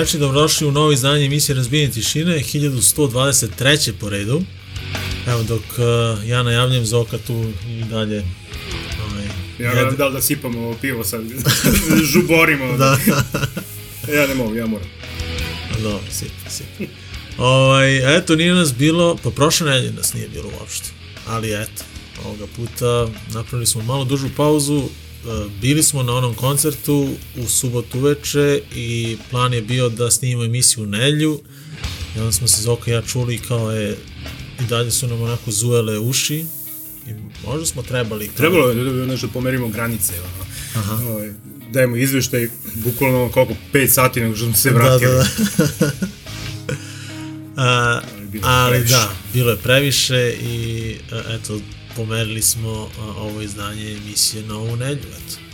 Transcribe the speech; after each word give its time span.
Dobroveče, 0.00 0.18
dobrodošli 0.18 0.66
u 0.66 0.72
novo 0.72 0.92
izdanje 0.92 1.24
emisije 1.24 1.56
Razbijanje 1.56 1.90
tišine, 1.90 2.32
1123. 2.34 3.92
po 3.92 4.08
redu. 4.08 4.42
Evo 5.26 5.42
dok 5.42 5.60
uh, 5.60 6.28
ja 6.28 6.42
najavljam 6.42 6.86
Zoka 6.86 7.18
tu 7.18 7.44
i 7.68 7.84
dalje 7.84 8.24
ovaj, 9.02 9.24
Ja 9.58 9.72
jede- 9.72 9.96
da 9.96 10.06
li 10.06 10.12
da 10.12 10.22
sipamo 10.22 10.76
pivo 10.80 11.04
sad, 11.04 11.20
žuborimo. 12.12 12.76
Da, 12.76 12.98
Ja 14.14 14.26
ne 14.26 14.34
mogu, 14.34 14.54
ja 14.54 14.66
moram. 14.66 14.86
dobro, 15.82 16.00
sit, 16.10 16.32
sit. 16.48 16.88
Ovaj, 17.38 18.16
eto, 18.16 18.36
nije 18.36 18.54
nas 18.54 18.74
bilo, 18.74 19.16
pa 19.22 19.30
prošle 19.30 19.66
nedelje 19.66 19.92
nas 19.92 20.14
nije 20.14 20.28
bilo 20.28 20.50
uopšte. 20.60 20.88
Ali 21.26 21.52
eto, 21.52 21.82
ovoga 22.24 22.46
puta 22.56 23.08
napravili 23.28 23.66
smo 23.66 23.82
malo 23.82 24.04
dužu 24.04 24.28
pauzu, 24.36 24.82
bili 25.60 25.82
smo 25.82 26.02
na 26.02 26.14
onom 26.14 26.34
koncertu 26.34 27.08
u 27.36 27.48
subotu 27.48 27.98
uveče 27.98 28.60
i 28.74 29.16
plan 29.30 29.54
je 29.54 29.62
bio 29.62 29.88
da 29.88 30.10
snimimo 30.10 30.44
emisiju 30.44 30.84
u 30.84 30.86
nedjelju 30.86 31.40
i 32.16 32.18
onda 32.18 32.32
smo 32.32 32.48
se 32.48 32.62
Zoka 32.62 32.90
i 32.90 32.94
ja 32.94 33.02
čuli 33.02 33.38
kao 33.38 33.72
je 33.72 33.96
i 34.60 34.64
dalje 34.68 34.90
su 34.90 35.06
nam 35.06 35.22
onako 35.22 35.50
zujele 35.50 35.98
uši 35.98 36.44
i 37.06 37.10
možda 37.46 37.66
smo 37.66 37.82
trebali 37.82 38.26
kao, 38.26 38.36
Trebalo 38.36 38.70
je 38.70 38.84
da 38.84 39.06
nešto 39.06 39.28
pomerimo 39.28 39.68
granice. 39.68 40.12
Ono. 40.12 40.50
Aha. 40.74 41.04
Ovaj, 41.06 41.32
dajemo 41.72 41.96
izveštaj, 41.96 42.48
bukvalno 42.74 43.28
koliko, 43.28 43.54
5 43.72 43.88
sati 43.88 44.20
nego 44.20 44.36
što 44.36 44.44
smo 44.44 44.54
se 44.54 44.70
da, 44.70 44.76
vratili. 44.76 45.12
da, 45.12 45.26
da. 45.80 45.90
A, 47.56 48.00
bilo 48.32 48.48
je 48.48 48.54
ali 48.54 48.70
previše. 48.70 48.94
da, 48.94 49.10
bilo 49.32 49.50
je 49.50 49.56
previše 49.56 50.34
i 50.42 50.96
a, 51.12 51.22
eto, 51.28 51.60
pomerili 51.96 52.42
smo 52.42 52.90
ovo 53.16 53.40
izdanje 53.40 53.92
emisije 53.92 54.42
na 54.42 54.56
ovu 54.56 54.76
nedlju, 54.76 55.08
eto. 55.08 55.50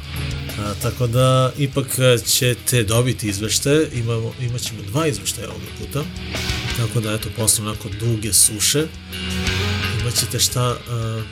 A, 0.61 0.75
tako 0.83 1.07
da, 1.07 1.53
ipak 1.59 1.87
ćete 2.27 2.83
dobiti 2.83 3.29
izvešte, 3.29 3.89
imamo, 3.95 4.35
imat 4.41 4.61
ćemo 4.61 4.83
dva 4.83 5.07
izveštaja 5.07 5.49
ovoga 5.49 5.67
puta, 5.79 6.05
tako 6.77 7.01
da, 7.01 7.13
eto, 7.13 7.29
posle 7.37 7.65
onako 7.65 7.89
duge 8.01 8.33
suše, 8.33 8.87
imat 10.01 10.15
ćete 10.15 10.39
šta 10.39 10.63
a, 10.63 11.23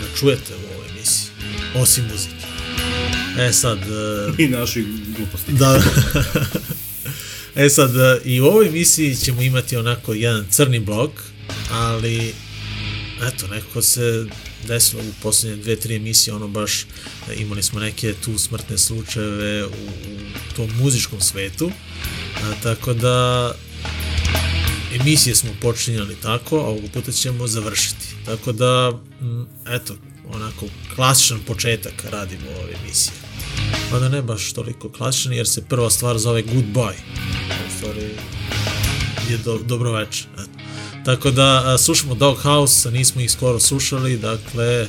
da 0.00 0.18
čujete 0.18 0.54
u 0.54 0.74
ovoj 0.74 0.88
emisiji, 0.90 1.30
osim 1.74 2.04
muzike. 2.12 2.46
E 3.38 3.52
sad, 3.52 3.78
a, 3.78 4.32
I 4.42 4.48
naših 4.48 4.84
gluposti. 5.16 5.52
da. 5.52 5.82
e 7.64 7.68
sad, 7.68 7.90
i 8.24 8.40
u 8.40 8.44
ovoj 8.44 8.66
emisiji 8.66 9.16
ćemo 9.16 9.42
imati 9.42 9.76
onako 9.76 10.14
jedan 10.14 10.46
crni 10.50 10.80
blok, 10.80 11.10
ali 11.70 12.34
eto, 13.28 13.46
nekako 13.46 13.82
se 13.82 14.26
desilo 14.66 15.02
u 15.02 15.22
poslednje 15.22 15.62
dve, 15.62 15.76
tri 15.76 15.96
emisije, 15.96 16.34
ono 16.34 16.48
baš 16.48 16.82
e, 16.82 16.86
imali 17.36 17.62
smo 17.62 17.80
neke 17.80 18.14
tu 18.24 18.38
smrtne 18.38 18.78
slučajeve 18.78 19.66
u, 19.66 19.70
u 19.70 20.54
tom 20.56 20.70
muzičkom 20.78 21.20
svetu, 21.20 21.70
a, 22.42 22.52
tako 22.62 22.94
da 22.94 23.52
emisije 25.00 25.34
smo 25.34 25.50
počinjali 25.60 26.16
tako, 26.22 26.56
a 26.58 26.66
ovog 26.66 26.90
puta 26.92 27.12
ćemo 27.12 27.46
završiti. 27.46 28.06
Tako 28.24 28.52
da, 28.52 28.92
eto, 29.68 29.94
onako, 30.28 30.66
klasičan 30.94 31.40
početak 31.46 32.04
radimo 32.10 32.50
ove 32.62 32.74
emisije. 32.84 33.12
Mada 33.92 34.08
ne 34.08 34.22
baš 34.22 34.52
toliko 34.52 34.88
klasičan, 34.92 35.32
jer 35.32 35.48
se 35.48 35.64
prva 35.68 35.90
stvar 35.90 36.18
zove 36.18 36.42
Goodbye. 36.42 36.94
U 37.66 37.70
stvari 37.76 38.10
je 39.30 39.38
do, 39.38 39.58
dobro 39.58 39.92
večer. 39.92 40.26
Tako 41.04 41.30
da 41.30 41.78
slušamo 41.78 42.14
Doghouse, 42.14 42.90
nismo 42.90 43.20
ih 43.20 43.30
skoro 43.30 43.60
slušali, 43.60 44.18
dakle 44.18 44.86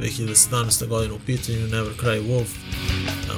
2017. 0.00 0.86
godina 0.86 1.14
u 1.14 1.18
pitanju 1.26 1.58
Never 1.58 1.92
Cry 2.02 2.28
Wolf. 2.28 2.46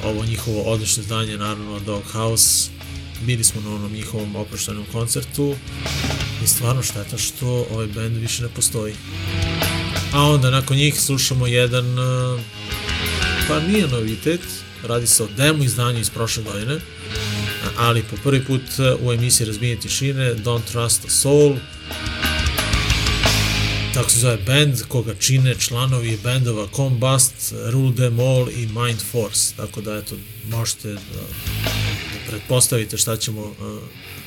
Ovo 0.05 0.25
njihovo 0.25 0.62
odlično 0.62 1.03
izdanje, 1.03 1.37
naravno 1.37 1.81
Doghouse. 1.81 2.71
Bili 3.23 3.45
smo 3.45 3.61
na 3.61 3.75
onom 3.75 3.93
njihovom 3.93 4.37
oproštajnom 4.37 4.84
koncertu 4.93 5.55
i 6.45 6.47
stvarno 6.47 6.83
šteta 6.83 7.19
što 7.19 7.67
ovaj 7.73 7.87
band 7.87 8.17
više 8.17 8.43
ne 8.43 8.49
postoji. 8.49 8.95
A 10.12 10.23
onda 10.23 10.50
nakon 10.50 10.77
njih 10.77 11.00
slušamo 11.00 11.47
jedan 11.47 11.97
pa 13.49 13.61
nije 13.61 13.89
novitet, 13.89 14.41
radi 14.83 15.06
se 15.06 15.23
o 15.23 15.29
demo 15.37 15.65
izdanju 15.65 16.00
iz 16.00 16.11
prošle 16.11 16.43
godine, 16.43 16.81
ali 17.78 18.03
po 18.03 18.16
prvi 18.22 18.44
put 18.44 18.62
u 19.00 19.12
emisiji 19.12 19.47
Razbijenje 19.47 19.81
tišine, 19.81 20.34
Don't 20.34 20.72
Trust 20.72 21.05
a 21.05 21.11
Soul, 21.11 21.56
tako 23.94 24.11
se 24.11 24.19
zove 24.19 24.37
band 24.37 24.83
koga 24.89 25.15
čine 25.15 25.55
članovi 25.55 26.19
bendova 26.22 26.69
Combust, 26.77 27.55
Rule 27.71 27.94
Them 27.94 28.21
All 28.21 28.49
i 28.50 28.67
Mind 28.67 29.00
Force, 29.12 29.56
tako 29.56 29.81
da 29.81 29.97
eto, 29.97 30.17
možete 30.50 30.88
da, 30.88 30.99
da 31.65 32.31
pretpostavite 32.31 32.97
šta 32.97 33.17
ćemo 33.17 33.41
uh, 33.43 33.55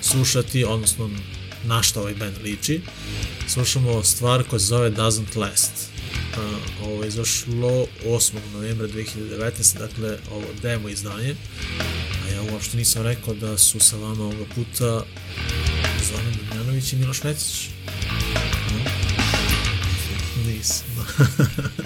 slušati, 0.01 0.63
odnosno 0.63 1.09
na 1.63 1.83
šta 1.83 1.99
ovaj 1.99 2.13
band 2.13 2.35
liči. 2.43 2.81
Slušamo 3.47 4.03
stvar 4.03 4.43
koja 4.43 4.59
se 4.59 4.65
zove 4.65 4.91
Doesn't 4.91 5.37
Last. 5.37 5.71
Uh, 5.71 6.87
ovo 6.87 7.03
je 7.03 7.07
izašlo 7.07 7.85
8. 8.05 8.33
novembra 8.53 8.87
2019. 8.87 9.77
Dakle, 9.77 10.17
ovo 10.31 10.45
demo 10.61 10.89
izdanje. 10.89 11.35
Ja 12.41 12.53
uopšte 12.53 12.77
nisam 12.77 13.03
rekao 13.03 13.33
da 13.33 13.57
su 13.57 13.79
sa 13.79 13.97
vama 13.97 14.23
ovoga 14.23 14.45
puta 14.55 15.03
Zoran 16.09 16.33
Damjanović 16.49 16.93
i 16.93 16.95
Miloš 16.95 17.23
Necić. 17.23 17.69
No? 18.71 18.91
Nisam. 20.47 20.87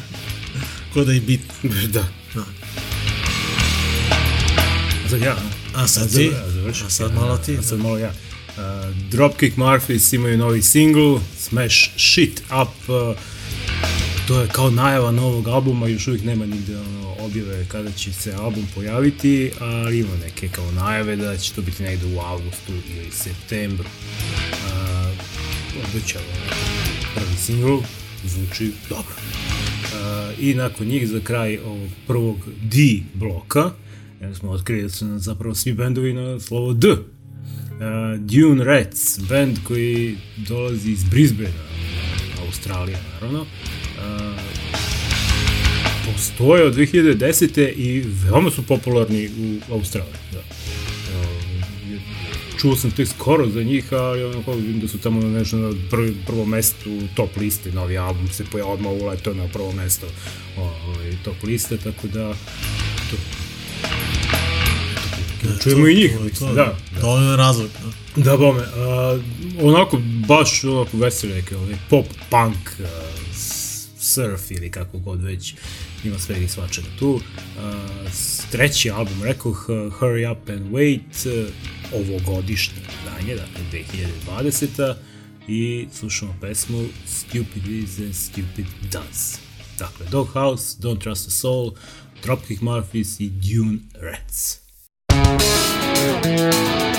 Ko 0.94 1.04
da 1.04 1.12
je 1.12 1.20
bitno. 1.20 1.54
da. 1.88 2.08
Da. 2.34 2.46
A 5.06 5.10
sad 5.10 5.22
ja. 5.22 5.36
A 5.76 5.88
sad 5.88 6.14
ti? 6.14 6.32
A 6.86 6.90
sad 6.90 7.14
malo 7.14 7.38
ti. 7.38 7.58
A 7.58 7.62
sad 7.62 7.80
malo 7.80 7.98
ja. 7.98 8.10
Uh, 8.10 8.96
Dropkick 9.12 9.58
Murphys 9.58 10.16
imaju 10.16 10.38
novi 10.38 10.62
single, 10.62 11.20
Smash 11.40 11.90
Shit 11.98 12.40
Up. 12.40 12.90
Uh, 12.90 13.18
to 14.28 14.42
je 14.42 14.48
kao 14.48 14.72
najava 14.72 15.12
novog 15.12 15.48
albuma, 15.48 15.88
još 15.88 16.08
uvijek 16.08 16.24
nema 16.24 16.46
nigde 16.46 16.78
ono, 16.78 17.16
objave 17.20 17.66
kada 17.68 17.92
će 17.92 18.14
se 18.14 18.34
album 18.34 18.68
pojaviti, 18.76 19.52
ali 19.60 20.00
ima 20.00 20.18
neke 20.24 20.48
kao 20.48 20.72
najave 20.72 21.16
da 21.16 21.38
će 21.38 21.54
to 21.54 21.62
biti 21.62 21.84
negde 21.84 22.06
u 22.06 22.20
avgustu 22.20 22.72
ili 22.72 23.12
septembru. 23.12 23.86
Uh, 23.86 25.16
obećava 25.90 26.26
prvi 27.16 27.36
single, 27.38 27.78
zvuči 28.26 28.72
dobro. 28.90 29.16
Uh, 29.16 30.40
I 30.40 30.54
nakon 30.54 30.88
njih 30.88 31.08
za 31.08 31.20
kraj 31.20 31.58
ovog 31.58 31.90
prvog 32.08 32.38
D 32.62 32.78
bloka, 33.14 33.72
jer 34.22 34.36
smo 34.36 34.52
otkrili 34.52 34.82
da 34.82 34.90
su 34.90 35.20
zapravo 35.20 35.56
svi 35.56 35.74
bendovi 35.74 36.14
na 36.14 36.40
slovo 36.40 36.74
D. 36.74 36.90
Uh, 36.90 36.98
Dune 38.20 38.64
Rats, 38.64 39.20
band 39.30 39.58
koji 39.68 40.18
dolazi 40.38 40.92
iz 40.92 41.04
Brisbanea, 41.04 41.52
Australija 42.46 43.00
naravno. 43.14 43.46
Postoje 46.08 46.64
od 46.64 46.76
2010. 46.76 47.70
i 47.70 48.04
veoma 48.24 48.52
su 48.52 48.64
popularni 48.64 49.30
u 49.30 49.74
Australiji. 49.74 50.14
Da. 50.34 50.40
Uh, 50.40 52.00
čuo 52.60 52.76
sam 52.76 52.92
tek 52.92 53.08
skoro 53.10 53.50
za 53.50 53.64
njih, 53.64 53.94
ali 53.94 54.24
onako 54.24 54.54
vidim 54.54 54.80
da 54.80 54.88
su 54.88 54.98
tamo 54.98 55.22
na 55.22 55.30
nešto 55.30 55.58
na 55.58 55.74
prvi, 55.92 56.16
prvo 56.26 56.46
mesto 56.46 56.90
u 56.90 57.02
top 57.16 57.38
liste, 57.38 57.72
novi 57.72 57.98
album 57.98 58.30
se 58.30 58.46
poja 58.46 58.66
odmah 58.66 58.92
uletao 58.94 59.34
na 59.34 59.48
prvo 59.48 59.72
mesto 59.74 60.08
ovaj, 60.58 60.76
top 61.24 61.44
liste, 61.44 61.78
tako 61.78 62.08
da 62.08 62.34
to, 63.12 63.16
Da 65.44 65.60
čujemo 65.60 65.88
i 65.88 65.96
njih, 65.96 66.14
To- 66.14 66.24
mislim, 66.24 66.50
to- 66.50 66.56
da. 66.56 66.78
Dovoljno 67.02 67.36
razlog. 67.36 67.70
da. 68.16 68.22
Da, 68.22 68.38
bome, 68.38 68.62
a, 68.62 69.20
onako, 69.62 69.98
baš 70.28 70.64
onako 70.64 70.98
veseli 70.98 71.34
neki, 71.34 71.56
ovaj, 71.56 71.76
pop, 71.90 72.06
punk, 72.30 72.58
a, 72.80 72.88
surf 74.16 74.52
ili 74.52 74.72
kako 74.72 75.00
god 75.00 75.24
već, 75.24 75.54
ima 76.04 76.20
svega 76.20 76.42
i 76.42 76.48
svačega 76.48 76.88
tu. 77.00 77.22
S- 78.12 78.42
treći 78.52 78.90
album, 78.90 79.24
rekoh, 79.24 79.66
uh, 79.70 79.76
Hurry 79.94 80.32
Up 80.32 80.50
and 80.50 80.72
Wait, 80.72 81.26
uh, 81.44 81.50
ovogodišnje 81.94 82.76
izdanje, 83.00 83.36
dakle 83.36 83.62
2020. 84.28 84.96
I 85.48 85.88
slušamo 85.94 86.36
pesmu 86.42 86.86
Stupid 87.08 87.68
Is 87.68 88.00
and 88.00 88.16
Stupid 88.16 88.66
Does. 88.92 89.38
Dakle, 89.80 90.06
Doghouse, 90.12 90.78
Don't 90.80 91.00
Trust 91.00 91.28
a 91.28 91.32
Soul, 91.32 91.72
Dropkick 92.24 92.62
Murphys 92.62 93.20
i 93.20 93.30
Dune 93.30 93.78
Rats. 94.02 94.60
I 95.10 96.22
did 96.24 96.95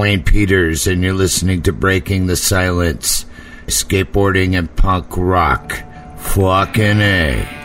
Wayne 0.00 0.22
Peters, 0.22 0.86
and 0.86 1.02
you're 1.02 1.12
listening 1.12 1.60
to 1.60 1.74
Breaking 1.74 2.26
the 2.26 2.34
Silence, 2.34 3.26
skateboarding 3.66 4.58
and 4.58 4.74
punk 4.74 5.08
rock. 5.14 5.74
Fucking 6.16 7.02
A. 7.02 7.59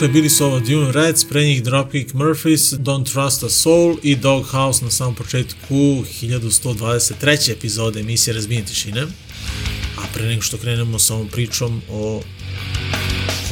Dakle, 0.00 0.12
bili 0.12 0.30
su 0.30 0.44
ovo 0.44 0.60
Dune 0.60 0.92
Reds, 0.92 1.24
pre 1.24 1.44
njih 1.44 1.62
Dropkick 1.62 2.12
Murphys, 2.12 2.78
Don't 2.78 3.12
Trust 3.12 3.42
a 3.42 3.48
Soul 3.48 3.96
i 4.02 4.16
Doghouse 4.16 4.84
na 4.84 4.90
samom 4.90 5.14
početku 5.14 5.74
1123. 5.74 7.52
epizode 7.52 8.00
emisije 8.00 8.34
Razbijen 8.34 8.64
tišine. 8.64 9.02
A 9.96 10.02
pre 10.14 10.26
nego 10.26 10.42
što 10.42 10.56
krenemo 10.56 10.98
sa 10.98 11.14
ovom 11.14 11.28
pričom 11.28 11.82
o 11.90 12.22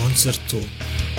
koncertu, 0.01 0.61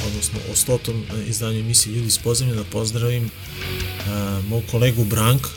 odnosno 0.08 0.39
o 0.52 0.56
stotom 0.56 0.96
e, 0.96 1.30
izdanju 1.30 1.60
emisije 1.60 1.96
Ljudi 1.96 2.08
iz 2.08 2.18
podzemlja, 2.18 2.56
da 2.56 2.63
pozdravim 2.63 3.24
uh, 3.24 4.46
mog 4.50 4.63
kolegu 4.72 5.04
Brank, 5.04 5.48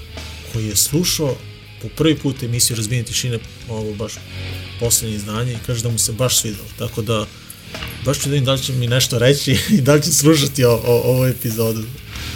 koji 0.52 0.66
je 0.66 0.76
slušao 0.76 1.36
po 1.82 1.88
prvi 1.96 2.16
put 2.16 2.42
emisiju 2.42 2.76
Razbijen 2.76 3.04
tišine, 3.04 3.38
ovo 3.68 3.94
baš 3.94 4.12
poslednje 4.80 5.16
izdanje 5.16 5.52
i 5.52 5.66
kaže 5.66 5.82
da 5.82 5.88
mu 5.88 5.98
se 5.98 6.12
baš 6.12 6.40
svidalo. 6.40 6.68
Tako 6.78 7.02
da 7.02 7.26
baš 8.04 8.18
ću 8.18 8.24
da 8.24 8.30
vidim 8.30 8.44
da 8.44 8.52
li 8.52 8.62
će 8.62 8.72
mi 8.72 8.86
nešto 8.86 9.18
reći 9.18 9.58
i 9.70 9.80
da 9.80 9.94
li 9.94 10.02
će 10.02 10.12
slušati 10.12 10.64
o, 10.64 10.72
o, 10.72 11.02
ovu 11.04 11.26
epizodu. 11.26 11.82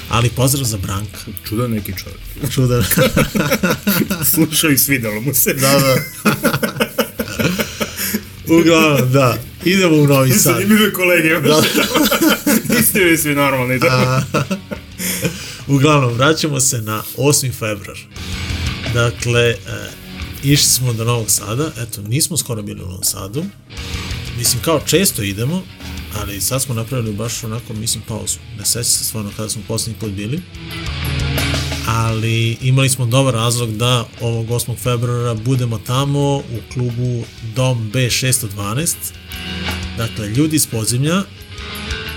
Ali 0.09 0.29
pozdrav 0.29 0.65
za 0.65 0.77
Branka. 0.77 1.19
Čudan 1.49 1.71
neki 1.71 1.93
čovjek. 1.99 2.53
Čudan. 2.55 2.85
Slušao 4.35 4.71
i 4.71 4.79
svidalo 4.79 5.21
mu 5.21 5.35
se. 5.35 5.55
da, 5.55 5.79
da. 5.79 5.97
Uglavnom, 8.49 9.13
da. 9.13 9.39
Idemo 9.65 9.97
u 9.97 10.07
Novi 10.07 10.31
Sad. 10.31 10.55
Zanimljive 10.55 10.93
kolege. 10.93 11.41
Da. 11.41 11.63
Niste 12.77 13.01
vi 13.01 13.19
svi 13.19 13.35
normalni. 13.35 13.79
Da. 13.79 14.25
Uglavnom, 15.75 16.13
vraćamo 16.13 16.61
se 16.61 16.83
na 16.83 17.03
8. 17.17 17.53
februar. 17.53 17.99
Dakle, 18.95 19.43
e, 19.43 19.57
išli 20.43 20.67
smo 20.67 20.93
do 20.93 21.05
Novog 21.05 21.31
Sada, 21.31 21.73
eto, 21.79 22.03
nismo 22.03 22.37
skoro 22.37 22.63
bili 22.63 22.83
u 22.83 22.87
Novom 22.87 23.05
Sadu. 23.05 23.45
Mislim, 24.37 24.63
kao 24.63 24.81
često 24.87 25.23
idemo, 25.23 25.63
ali 26.15 26.41
sad 26.41 26.63
smo 26.63 26.75
napravili 26.75 27.13
baš 27.13 27.45
onako, 27.45 27.73
mislim, 27.73 28.03
pauzu. 28.09 28.39
Ne 28.59 28.65
sećam 28.65 28.85
se 28.85 29.05
stvarno 29.05 29.31
kada 29.37 29.49
smo 29.49 29.63
poslednji 29.69 30.01
put 30.01 30.11
bili. 30.11 30.41
Ali 31.87 32.57
imali 32.63 32.89
smo 32.89 33.07
dobar 33.07 33.35
razlog 33.35 33.77
da 33.77 34.09
ovog 34.21 34.49
8. 34.49 34.77
februara 34.77 35.35
budemo 35.35 35.79
tamo 35.79 36.37
u 36.37 36.73
klubu 36.73 37.25
Dom 37.55 37.91
B612. 37.95 38.95
Dakle, 39.97 40.29
ljudi 40.29 40.57
iz 40.57 40.67
podzemlja, 40.67 41.23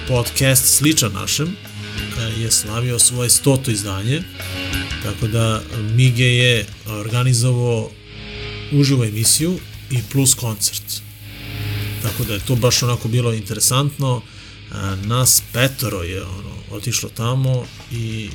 podcast 0.08 0.78
sličan 0.78 1.12
našem, 1.14 1.48
e, 1.48 2.42
je 2.42 2.52
slavio 2.52 3.00
svoje 3.00 3.30
stoto 3.30 3.72
izdanje, 3.72 4.22
tako 5.04 5.28
da 5.28 5.62
Mige 5.96 6.26
je 6.26 6.66
organizovao 6.88 7.90
uživo 8.72 9.04
emisiju 9.06 9.60
i 9.92 10.00
plus 10.12 10.34
koncert. 10.34 11.09
Tako 12.20 12.28
da 12.28 12.34
je 12.34 12.40
to 12.40 12.56
baš 12.56 12.84
onako 12.84 13.08
bilo 13.08 13.34
interesantno. 13.34 14.22
A, 14.72 14.96
nas 15.06 15.44
petoro 15.54 16.04
je 16.04 16.24
ono, 16.24 16.52
otišlo 16.72 17.10
tamo 17.10 17.64
i 17.92 18.30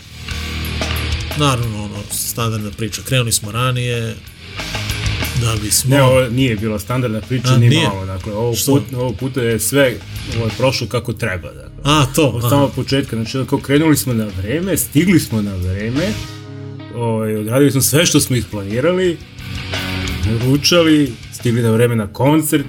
naravno 1.39 1.85
ono, 1.85 1.97
standardna 2.11 2.71
priča. 2.71 3.03
Krenuli 3.03 3.33
smo 3.33 3.53
ranije, 3.53 4.17
da 5.41 5.57
bismo... 5.63 5.97
Ne, 5.97 6.03
ovo 6.03 6.29
nije 6.29 6.57
bila 6.57 6.79
standardna 6.79 7.21
priča, 7.21 7.55
A, 7.55 7.57
ni 7.57 7.69
nije? 7.69 7.89
malo. 7.89 8.07
Dakle, 8.07 8.33
ovo, 8.33 8.55
Što? 8.55 8.73
put, 8.73 8.83
ovo 8.97 9.13
puta 9.13 9.41
je 9.43 9.61
sve 9.61 9.97
ovo 10.37 10.45
je 10.45 10.53
prošlo 10.59 10.87
kako 10.87 11.13
treba. 11.13 11.53
Dakle. 11.53 11.81
A, 11.83 12.07
to, 12.15 12.29
Od 12.29 12.43
samog 12.51 12.73
početka, 12.75 13.17
znači 13.17 13.39
kao 13.49 13.59
krenuli 13.59 13.97
smo 13.97 14.15
na 14.15 14.27
vreme, 14.43 14.77
stigli 14.77 15.21
smo 15.21 15.43
na 15.43 15.55
vreme, 15.55 16.13
ovaj, 16.95 17.37
odradili 17.37 17.71
smo 17.71 17.81
sve 17.81 18.07
što 18.07 18.21
smo 18.21 18.37
isplanirali, 18.37 19.19
naručali, 20.27 21.13
stigli 21.33 21.63
na 21.63 21.71
vreme 21.71 21.97
na 21.97 22.07
koncert, 22.07 22.67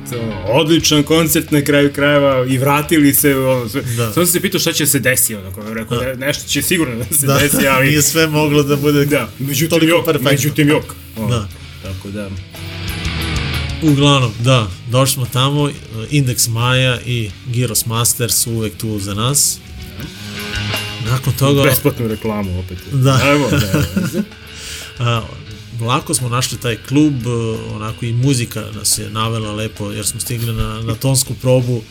odličan 0.47 1.03
koncert 1.03 1.51
na 1.51 1.61
kraju 1.61 1.93
krajeva 1.93 2.45
i 2.45 2.57
vratili 2.57 3.13
se, 3.13 3.35
ono, 3.35 3.69
sve. 3.69 3.81
Da. 3.81 4.13
Samo 4.13 4.13
sam 4.13 4.27
se 4.27 4.41
pitao 4.41 4.59
šta 4.59 4.73
će 4.73 4.85
se 4.85 4.99
desiti, 4.99 5.35
ono, 5.35 5.51
kao 5.51 5.73
rekao, 5.73 5.97
da. 5.97 6.13
nešto 6.13 6.49
će 6.49 6.61
sigurno 6.61 6.95
da 6.95 7.15
se 7.15 7.27
Da, 7.27 7.37
desi, 7.37 7.67
ali... 7.75 7.87
nije 7.87 8.01
sve 8.01 8.27
moglo 8.27 8.63
da 8.63 8.75
bude 8.75 9.05
Da, 9.05 9.29
međutim 9.39 9.69
toliko 9.69 9.97
jok, 9.97 10.05
perfektno. 10.05 10.31
međutim 10.31 10.69
jok. 10.69 10.95
Ono, 11.17 11.27
Da. 11.27 11.47
Tako 11.83 12.09
da, 12.09 12.29
Uglavnom, 13.81 14.31
da, 14.39 14.67
došli 14.91 15.13
smo 15.13 15.25
tamo, 15.25 15.71
Index 16.11 16.49
Maja 16.49 16.99
i 17.05 17.31
Gyros 17.47 17.87
Master 17.87 18.31
su 18.31 18.51
uvek 18.51 18.77
tu 18.77 18.99
za 18.99 19.13
nas. 19.13 19.59
Nakon 21.11 21.33
toga... 21.33 21.63
besplatnu 21.63 22.07
reklamu 22.07 22.59
opet. 22.59 22.77
Da. 22.91 23.19
Evo, 23.31 23.49
da. 23.49 23.83
A, 25.81 25.85
lako 25.85 26.13
smo 26.13 26.29
našli 26.29 26.57
taj 26.57 26.77
klub, 26.77 27.13
e, 27.27 27.29
onako 27.75 28.05
i 28.05 28.13
muzika 28.13 28.65
nas 28.75 28.97
je 28.97 29.09
navela 29.09 29.51
lepo, 29.51 29.91
jer 29.91 30.05
smo 30.05 30.19
stigli 30.19 30.53
na, 30.53 30.81
na 30.81 30.95
tonsku 30.95 31.33
probu, 31.41 31.81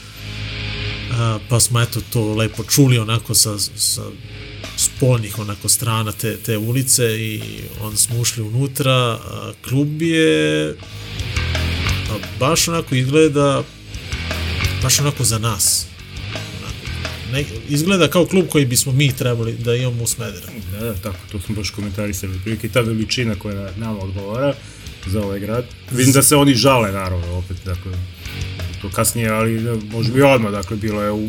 a, 1.13 1.39
pa 1.49 1.61
smo 1.61 1.81
eto 1.81 2.01
to 2.13 2.35
lepo 2.35 2.65
čuli 2.65 2.99
onako 2.99 3.35
sa, 3.35 3.59
sa 3.77 4.03
spoljnih 4.77 5.39
onako 5.39 5.69
strana 5.69 6.13
te, 6.13 6.37
te 6.37 6.59
ulice 6.59 7.05
i 7.05 7.43
onda 7.81 7.97
smo 7.97 8.21
ušli 8.21 8.43
unutra, 8.43 8.93
a, 8.93 9.53
klub 9.69 10.03
je 10.03 10.77
pa 12.09 12.47
baš 12.47 12.69
onako 12.69 12.95
izgleda 12.95 13.63
baš 14.83 15.01
onako 15.01 15.25
za 15.25 15.39
nas. 15.39 15.94
Ne, 17.35 17.45
izgleda 17.69 18.09
kao 18.09 18.27
klub 18.27 18.47
koji 18.49 18.67
bismo 18.67 18.93
mi 18.93 19.13
trebali 19.13 19.53
da 19.53 19.75
imamo 19.75 20.03
u 20.03 20.07
Smederevu. 20.07 20.53
Da, 20.73 20.81
da, 20.81 20.95
tako, 20.95 21.17
to 21.33 21.41
smo 21.41 21.55
baš 21.55 21.71
komentarisali. 21.71 22.39
Prilike 22.43 22.69
ta 22.69 22.81
veličina 22.81 23.35
koja 23.35 23.71
nama 23.77 23.99
odgovara 23.99 24.55
za 25.07 25.23
ovaj 25.23 25.41
grad. 25.41 25.65
Vidim 25.91 26.13
da 26.13 26.23
se 26.23 26.37
oni 26.37 26.55
žale, 26.55 26.93
naravno, 26.93 27.37
opet, 27.37 27.57
dakle, 27.65 27.93
to 28.83 28.91
kasnije, 28.91 29.29
ali 29.29 29.61
da, 29.61 29.75
možemo 29.93 30.19
i 30.19 30.23
odmah, 30.23 30.53
dakle, 30.53 30.77
bilo 30.77 31.03
je 31.03 31.13
u 31.13 31.29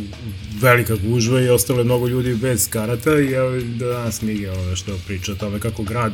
velika 0.62 0.96
gužva 0.96 1.42
i 1.42 1.50
ostalo 1.50 1.80
je 1.80 1.86
mnogo 1.86 2.08
ljudi 2.08 2.36
bez 2.36 2.70
karata 2.70 3.20
i 3.20 3.32
evo 3.32 3.52
da 3.60 3.86
danas 3.86 4.22
Mige 4.22 4.52
ono 4.52 4.76
što 4.76 5.00
priča 5.08 5.32
o 5.32 5.36
tome 5.36 5.60
kako 5.60 5.84
grad 5.84 6.14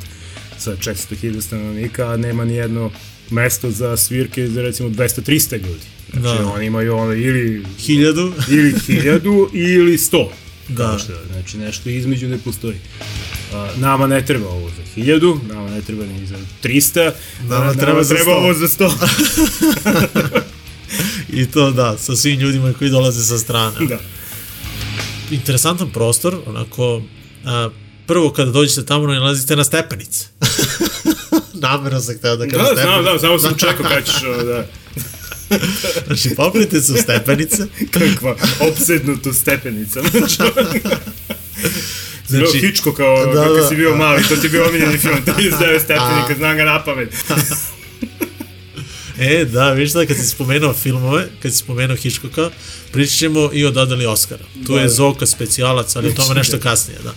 sa 0.57 0.71
400.000 0.71 1.41
stanovnika, 1.41 2.17
nema 2.17 2.45
ni 2.45 2.53
jedno 2.53 2.91
mesto 3.29 3.71
za 3.71 3.97
svirke 3.97 4.47
za 4.47 4.61
recimo 4.61 4.89
200-300 4.89 5.67
ljudi. 5.67 5.85
Znači, 6.13 6.43
Da. 6.43 6.47
oni 6.51 6.65
imaju 6.65 6.95
ono 6.95 7.13
ili 7.13 7.65
Hiljadu. 7.79 8.33
ili 8.55 8.73
hiljadu 8.87 9.49
ili 9.53 9.97
sto. 9.97 10.31
Da. 10.67 10.97
Što 11.03 11.13
znači 11.31 11.57
nešto 11.57 11.89
između 11.89 12.27
ne 12.27 12.37
postoji. 12.37 12.75
A, 13.53 13.69
nama 13.77 14.07
ne 14.07 14.25
treba 14.25 14.47
ovo 14.49 14.69
za 14.69 14.83
hiljadu, 14.95 15.39
nama 15.49 15.69
ne 15.69 15.81
treba 15.81 16.05
ni 16.05 16.25
za 16.25 16.35
300, 16.63 17.11
Nama 17.43 17.73
treba 17.73 18.03
za 18.03 18.15
treba 18.15 18.31
100. 18.31 18.35
ovo 18.35 18.53
za 18.53 18.67
100. 18.67 18.91
I 21.39 21.45
to 21.45 21.71
da, 21.71 21.97
sa 21.97 22.15
svim 22.15 22.39
ljudima 22.39 22.73
koji 22.73 22.89
dolaze 22.89 23.23
sa 23.23 23.37
strane. 23.37 23.75
da. 23.89 23.99
Interesantan 25.31 25.89
prostor, 25.89 26.37
onako, 26.45 27.01
a, 27.45 27.69
prvo 28.07 28.29
kada 28.29 28.51
dođete 28.51 28.85
tamo 28.85 29.07
nalazite 29.07 29.55
na 29.55 29.63
stepenice. 29.63 30.25
Namerno 31.53 32.01
sam 32.01 32.15
hteo 32.17 32.35
da 32.35 32.47
kažem 32.47 32.75
Da, 32.75 32.81
znam, 32.81 33.03
da, 33.03 33.19
samo 33.19 33.39
sam 33.39 33.53
čekao 33.57 33.83
kada 33.89 34.01
ćeš, 34.01 34.21
da, 34.45 34.65
Znači, 36.07 36.35
popnite 36.35 36.81
se 36.81 36.93
u 36.93 36.97
stepenice. 36.97 37.63
kakva 37.93 38.35
obsednuto 38.59 39.33
stepenica. 39.33 40.01
Znači, 40.11 40.37
Znači, 42.27 42.45
znači, 42.51 42.67
Hičko 42.67 42.93
kao 42.93 43.25
da, 43.25 43.33
da, 43.33 43.41
kako 43.41 43.55
da. 43.55 43.69
si 43.69 43.75
bio 43.75 43.95
mali, 43.95 44.23
to 44.23 44.35
ti 44.35 44.45
je 44.45 44.49
bio 44.49 44.67
omiljeni 44.67 44.97
film, 44.97 45.17
39 45.25 45.79
stepenika, 45.83 46.35
znam 46.37 46.57
ga 46.57 46.63
na 46.63 46.83
pamet. 46.83 47.09
E, 49.19 49.45
da, 49.45 49.71
vidiš 49.71 49.93
da, 49.93 50.05
kad 50.05 50.17
si 50.17 50.27
spomenuo 50.27 50.73
filmove, 50.73 51.27
kad 51.41 51.51
si 51.51 51.57
spomenuo 51.57 51.97
Hitchcocka, 51.97 52.49
pričat 52.91 53.17
ćemo 53.17 53.49
i 53.53 53.65
o 53.65 53.71
dodali 53.71 54.05
Oscara. 54.05 54.43
Tu 54.67 54.73
je 54.73 54.81
Da. 54.81 54.89
Zoka 54.89 55.25
specijalac, 55.25 55.95
ali 55.95 56.09
o 56.09 56.11
tome 56.11 56.35
nešto 56.35 56.59
kasnije, 56.59 56.99
da. 57.03 57.13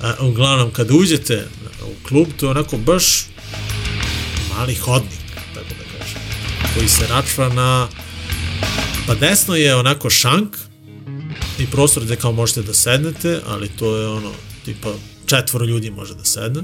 A, 0.00 0.14
uglavnom, 0.20 0.70
kada 0.70 0.94
uđete 0.94 1.46
u 1.82 2.08
klub, 2.08 2.28
to 2.36 2.46
je 2.46 2.50
onako 2.50 2.76
baš 2.76 3.26
mali 4.56 4.74
hodnik, 4.74 5.19
da 5.19 5.19
koji 6.74 6.88
se 6.88 7.06
račva 7.06 7.48
na 7.48 7.88
Pa 9.10 9.14
desno 9.14 9.56
je 9.56 9.76
onako 9.76 10.10
šank 10.10 10.56
i 11.58 11.66
prostor 11.66 12.04
gde 12.04 12.16
kao 12.16 12.32
možete 12.32 12.62
da 12.62 12.74
sednete, 12.74 13.40
ali 13.46 13.68
to 13.68 13.96
je 13.96 14.08
ono, 14.08 14.30
tipa 14.64 14.92
četvoro 15.26 15.64
ljudi 15.64 15.90
može 15.90 16.14
da 16.14 16.24
sedne. 16.24 16.62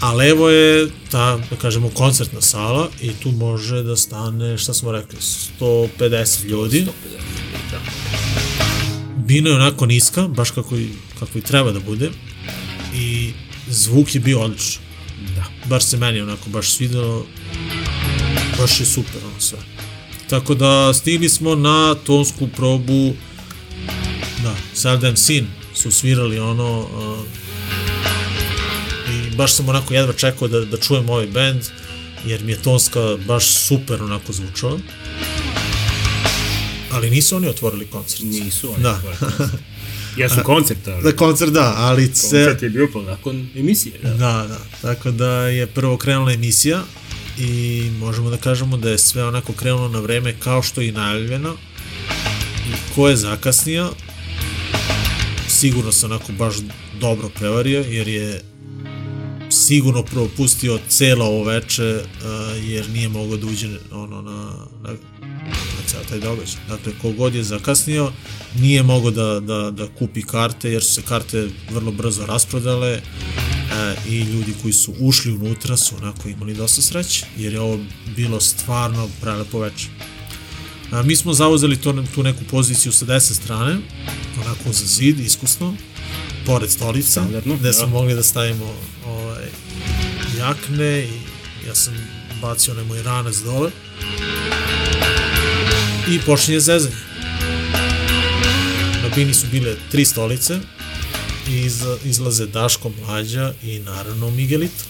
A 0.00 0.12
levo 0.12 0.48
je 0.48 0.88
ta, 1.10 1.40
da 1.50 1.56
kažemo, 1.56 1.90
koncertna 1.90 2.40
sala 2.40 2.88
i 3.00 3.12
tu 3.22 3.30
može 3.30 3.82
da 3.82 3.96
stane, 3.96 4.58
šta 4.58 4.74
smo 4.74 4.92
rekli, 4.92 5.18
150 5.60 6.44
ljudi. 6.44 6.86
Bina 9.16 9.50
je 9.50 9.56
onako 9.56 9.86
niska, 9.86 10.28
baš 10.28 10.50
kako 10.50 10.76
i, 10.76 10.88
kako 11.18 11.38
i 11.38 11.42
treba 11.42 11.72
da 11.72 11.80
bude. 11.80 12.10
I 12.94 13.32
zvuk 13.68 14.14
je 14.14 14.20
bio 14.20 14.40
odličan. 14.40 14.82
Da. 15.36 15.44
Bar 15.68 15.82
se 15.82 15.96
meni 15.96 16.20
onako 16.20 16.50
baš 16.50 16.70
svidelo. 16.70 17.26
Baš 18.58 18.80
je 18.80 18.86
super 18.86 19.20
ono 19.24 19.40
sve. 19.40 19.58
Tako 20.30 20.54
da 20.54 20.94
stigli 20.94 21.28
smo 21.28 21.54
na 21.54 21.94
tonsku 21.94 22.48
probu 22.56 23.14
da, 24.42 24.54
Saturday 24.74 25.16
Sin 25.16 25.46
su 25.74 25.90
svirali 25.92 26.38
ono 26.38 26.80
uh, 26.80 27.18
i 29.10 29.36
baš 29.36 29.52
sam 29.54 29.68
onako 29.68 29.94
jedva 29.94 30.12
čekao 30.12 30.48
da, 30.48 30.60
da 30.60 30.76
čujem 30.76 31.10
ovaj 31.10 31.26
band 31.26 31.62
jer 32.26 32.44
mi 32.44 32.52
je 32.52 32.62
tonska 32.62 33.16
baš 33.26 33.54
super 33.54 34.02
onako 34.02 34.32
zvučala 34.32 34.78
ali 36.92 37.10
nisu 37.10 37.36
oni 37.36 37.48
otvorili 37.48 37.86
koncert 37.86 38.22
Nisu 38.22 38.72
oni 38.74 38.82
Da. 38.82 38.92
otvorili 38.92 39.18
koncert. 39.20 39.60
Jesu 40.16 40.36
koncert, 40.44 40.88
ali 40.88 41.02
da 41.02 41.16
koncert 41.16 41.52
da, 41.52 41.74
ali 41.76 42.10
se, 42.14 42.20
koncert 42.22 42.62
je 42.62 42.70
bio 42.70 42.88
pa 42.92 43.02
nakon 43.02 43.48
emisije. 43.56 43.98
Da. 44.02 44.08
Da, 44.10 44.46
da. 44.48 44.58
Tako 44.82 45.10
da 45.10 45.30
je 45.30 45.66
prvo 45.66 45.96
krenula 45.96 46.32
emisija 46.32 46.82
i 47.38 47.90
možemo 47.98 48.30
da 48.30 48.36
kažemo 48.36 48.76
da 48.76 48.90
je 48.90 48.98
sve 48.98 49.24
onako 49.24 49.52
krenulo 49.52 49.88
na 49.88 50.00
vreme 50.00 50.34
kao 50.40 50.62
što 50.62 50.80
je 50.80 50.88
i 50.88 50.92
najavljeno. 50.92 51.56
Ko 52.94 53.08
je 53.08 53.16
zakasnio, 53.16 53.90
sigurno 55.48 55.92
se 55.92 56.06
onako 56.06 56.32
baš 56.32 56.56
dobro 57.00 57.28
prevario, 57.28 57.84
jer 57.88 58.08
je 58.08 58.42
sigurno 59.50 60.02
propustio 60.02 60.78
celo 60.88 61.24
ovo 61.24 61.44
veče, 61.44 62.00
jer 62.62 62.90
nije 62.90 63.08
mogao 63.08 63.36
da 63.36 63.46
uđe 63.46 63.68
ono 63.92 64.22
na, 64.22 64.52
na, 64.82 64.96
ceo 65.86 66.04
taj 66.08 66.20
događaj. 66.20 66.60
Dakle, 66.68 66.92
kogod 67.02 67.34
je 67.34 67.42
zakasnio, 67.42 68.12
nije 68.58 68.82
mogao 68.82 69.10
da, 69.10 69.40
da, 69.40 69.70
da 69.70 69.88
kupi 69.88 70.22
karte, 70.22 70.72
jer 70.72 70.84
su 70.84 70.92
se 70.92 71.02
karte 71.02 71.48
vrlo 71.70 71.92
brzo 71.92 72.26
rasprodale 72.26 72.88
e, 72.90 73.00
i 74.08 74.18
ljudi 74.18 74.54
koji 74.62 74.72
su 74.72 74.94
ušli 75.00 75.32
unutra 75.32 75.76
su 75.76 75.96
onako 75.96 76.28
imali 76.28 76.54
dosta 76.54 76.82
sreće, 76.82 77.26
jer 77.36 77.52
je 77.52 77.60
ovo 77.60 77.78
bilo 78.16 78.40
stvarno 78.40 79.08
prelepo 79.20 79.60
veče. 79.60 79.86
A, 80.90 81.02
mi 81.02 81.16
smo 81.16 81.32
zauzeli 81.32 81.76
to, 81.76 82.04
tu 82.14 82.22
neku 82.22 82.44
poziciju 82.50 82.92
sa 82.92 83.04
desne 83.04 83.36
strane, 83.36 83.76
onako 84.44 84.72
za 84.72 84.86
zid, 84.86 85.20
iskusno, 85.20 85.74
pored 86.46 86.70
stolica, 86.70 87.10
Standardno, 87.10 87.56
gde 87.56 87.72
smo 87.72 87.86
da. 87.86 87.92
mogli 87.92 88.14
da 88.14 88.22
stavimo 88.22 88.74
ovaj, 89.06 89.44
jakne 90.38 91.04
i 91.04 91.10
ja 91.66 91.74
sam 91.74 91.94
bacio 92.42 92.72
onaj 92.72 92.84
moj 92.84 93.02
ranac 93.02 93.36
dole 93.36 93.70
i 96.08 96.20
počinje 96.26 96.60
zezanje. 96.60 96.96
Na 99.02 99.08
bini 99.14 99.34
su 99.34 99.46
bile 99.52 99.76
tri 99.90 100.04
stolice 100.04 100.58
i 101.48 101.56
iz, 101.56 101.82
izlaze 102.04 102.46
Daško 102.46 102.90
Mlađa 103.00 103.54
i 103.62 103.78
naravno 103.78 104.30
Miguelito. 104.30 104.84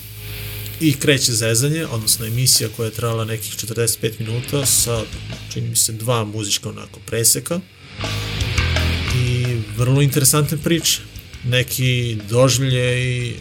I 0.80 0.92
kreće 0.92 1.32
zezanje, 1.32 1.86
odnosno 1.86 2.26
emisija 2.26 2.68
koja 2.76 2.86
je 2.86 2.92
trajala 2.92 3.24
nekih 3.24 3.54
45 3.54 4.12
minuta 4.18 4.66
sa, 4.66 5.02
čini 5.52 5.68
mi 5.68 5.76
se, 5.76 5.92
dva 5.92 6.24
muzička 6.24 6.68
onako 6.68 7.00
preseka 7.06 7.60
i 9.14 9.56
vrlo 9.76 10.02
interesantne 10.02 10.58
priče. 10.58 11.00
Neki 11.44 12.18
doživlje 12.30 13.14
i 13.14 13.34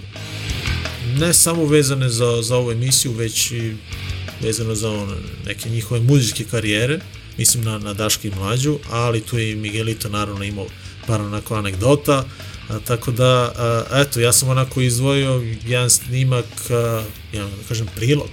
ne 1.17 1.33
samo 1.33 1.65
vezane 1.65 2.09
za, 2.09 2.41
za 2.41 2.55
ovu 2.55 2.71
emisiju, 2.71 3.11
već 3.11 3.51
i 3.51 3.75
vezano 4.41 4.75
za 4.75 4.91
one, 4.91 5.15
neke 5.45 5.69
njihove 5.69 5.99
muzičke 5.99 6.43
karijere, 6.43 6.99
mislim 7.37 7.63
na, 7.63 7.77
na 7.77 7.93
Daška 7.93 8.27
Mlađu, 8.35 8.77
ali 8.91 9.21
tu 9.21 9.37
je 9.37 9.51
i 9.51 9.55
Miguelito 9.55 10.09
naravno 10.09 10.43
imao 10.43 10.65
bar 11.07 11.21
onako 11.21 11.55
anegdota, 11.55 12.25
a, 12.69 12.79
tako 12.79 13.11
da, 13.11 13.53
a, 13.57 13.83
eto, 14.01 14.19
ja 14.19 14.33
sam 14.33 14.49
onako 14.49 14.81
izdvojio 14.81 15.43
jedan 15.65 15.89
snimak, 15.89 16.45
a, 16.69 17.03
jedan, 17.33 17.49
da 17.49 17.67
kažem, 17.67 17.87
prilog, 17.95 18.29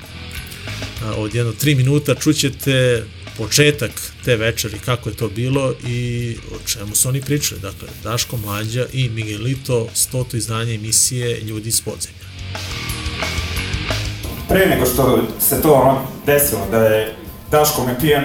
a, 1.04 1.14
od 1.14 1.34
jedno 1.34 1.52
tri 1.52 1.74
minuta 1.74 2.14
čućete 2.14 3.04
početak 3.36 3.90
te 4.24 4.36
večeri, 4.36 4.78
kako 4.78 5.08
je 5.08 5.16
to 5.16 5.28
bilo 5.28 5.74
i 5.86 6.36
o 6.54 6.68
čemu 6.68 6.94
su 6.94 7.08
oni 7.08 7.20
pričali. 7.20 7.60
Dakle, 7.60 7.88
Daško 8.02 8.36
Mlađa 8.36 8.86
i 8.92 9.08
Miguelito, 9.08 9.88
stoto 9.94 10.36
izdanje 10.36 10.74
emisije 10.74 11.40
Ljudi 11.40 11.68
iz 11.68 11.80
podzemlja. 11.80 12.22
pre 14.48 14.66
nego 14.66 14.86
što 14.86 15.22
se 15.40 15.62
to 15.62 15.72
ono 15.72 16.06
desilo, 16.26 16.66
da 16.70 16.78
je 16.78 17.14
Daško 17.50 17.86
me 17.86 18.00
pijan 18.00 18.24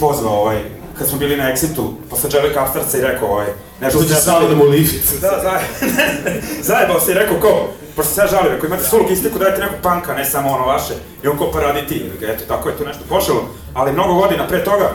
pozvao 0.00 0.40
ovaj, 0.40 0.62
kad 0.98 1.08
smo 1.08 1.18
bili 1.18 1.36
na 1.36 1.52
Exitu, 1.52 1.92
posle 2.10 2.30
Jelly 2.30 2.54
Kapstarca 2.54 2.98
i 2.98 3.00
rekao 3.00 3.28
ovaj, 3.28 3.46
nešto 3.80 4.02
se 4.02 4.14
samo 4.14 4.48
da 4.48 4.54
mu 4.54 4.64
lift. 4.64 5.20
Da, 5.20 5.40
zaj, 5.42 5.90
zajebao 6.68 7.00
se 7.00 7.10
i 7.10 7.14
rekao 7.14 7.40
ko, 7.40 7.68
pošto 7.96 8.12
se 8.12 8.20
ja 8.20 8.26
žalio, 8.26 8.52
rekao 8.52 8.66
imate 8.66 8.84
sulu 8.84 9.04
istiku, 9.10 9.38
dajte 9.38 9.60
nekog 9.60 9.78
panka, 9.82 10.14
ne 10.14 10.24
samo 10.24 10.50
ono 10.50 10.66
vaše, 10.66 10.94
i 11.24 11.28
on 11.28 11.38
ko 11.38 11.50
pa 11.52 11.60
radi 11.60 11.86
ti, 11.86 12.10
eto, 12.22 12.44
tako 12.48 12.68
je 12.68 12.76
tu 12.76 12.84
nešto 12.84 13.04
pošlo, 13.08 13.48
ali 13.74 13.92
mnogo 13.92 14.14
godina 14.14 14.46
pre 14.48 14.64
toga 14.64 14.90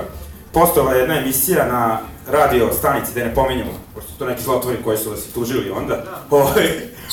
postojala 0.53 0.93
je 0.93 0.99
jedna 0.99 1.17
emisija 1.17 1.67
na 1.67 1.99
radio 2.27 2.73
stanici, 2.73 3.13
da 3.15 3.23
ne 3.23 3.35
pominjamo, 3.35 3.71
pošto 3.95 4.11
su 4.11 4.17
to 4.17 4.25
neki 4.25 4.43
zlotvori 4.43 4.77
koji 4.83 4.97
su 4.97 5.09
vas 5.09 5.19
i 5.19 5.33
tužili 5.33 5.69
onda. 5.69 6.03
Ovaj, 6.29 6.69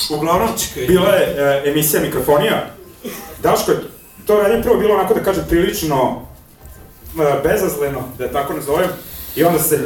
uglavnom, 0.09 0.49
bila 0.87 1.09
je 1.09 1.35
e, 1.37 1.69
emisija 1.69 2.01
Mikrofonija. 2.01 2.65
Daško 3.43 3.71
je 3.71 3.77
to 4.25 4.37
radio 4.37 4.61
prvo 4.61 4.75
bilo 4.77 4.93
onako 4.93 5.13
da 5.13 5.23
kažem 5.23 5.43
prilično 5.49 6.25
bezazleno, 7.43 7.99
da 8.17 8.27
tako 8.27 8.53
nazovem. 8.53 8.89
I 9.35 9.43
onda 9.43 9.59
se 9.59 9.75
e, 9.75 9.79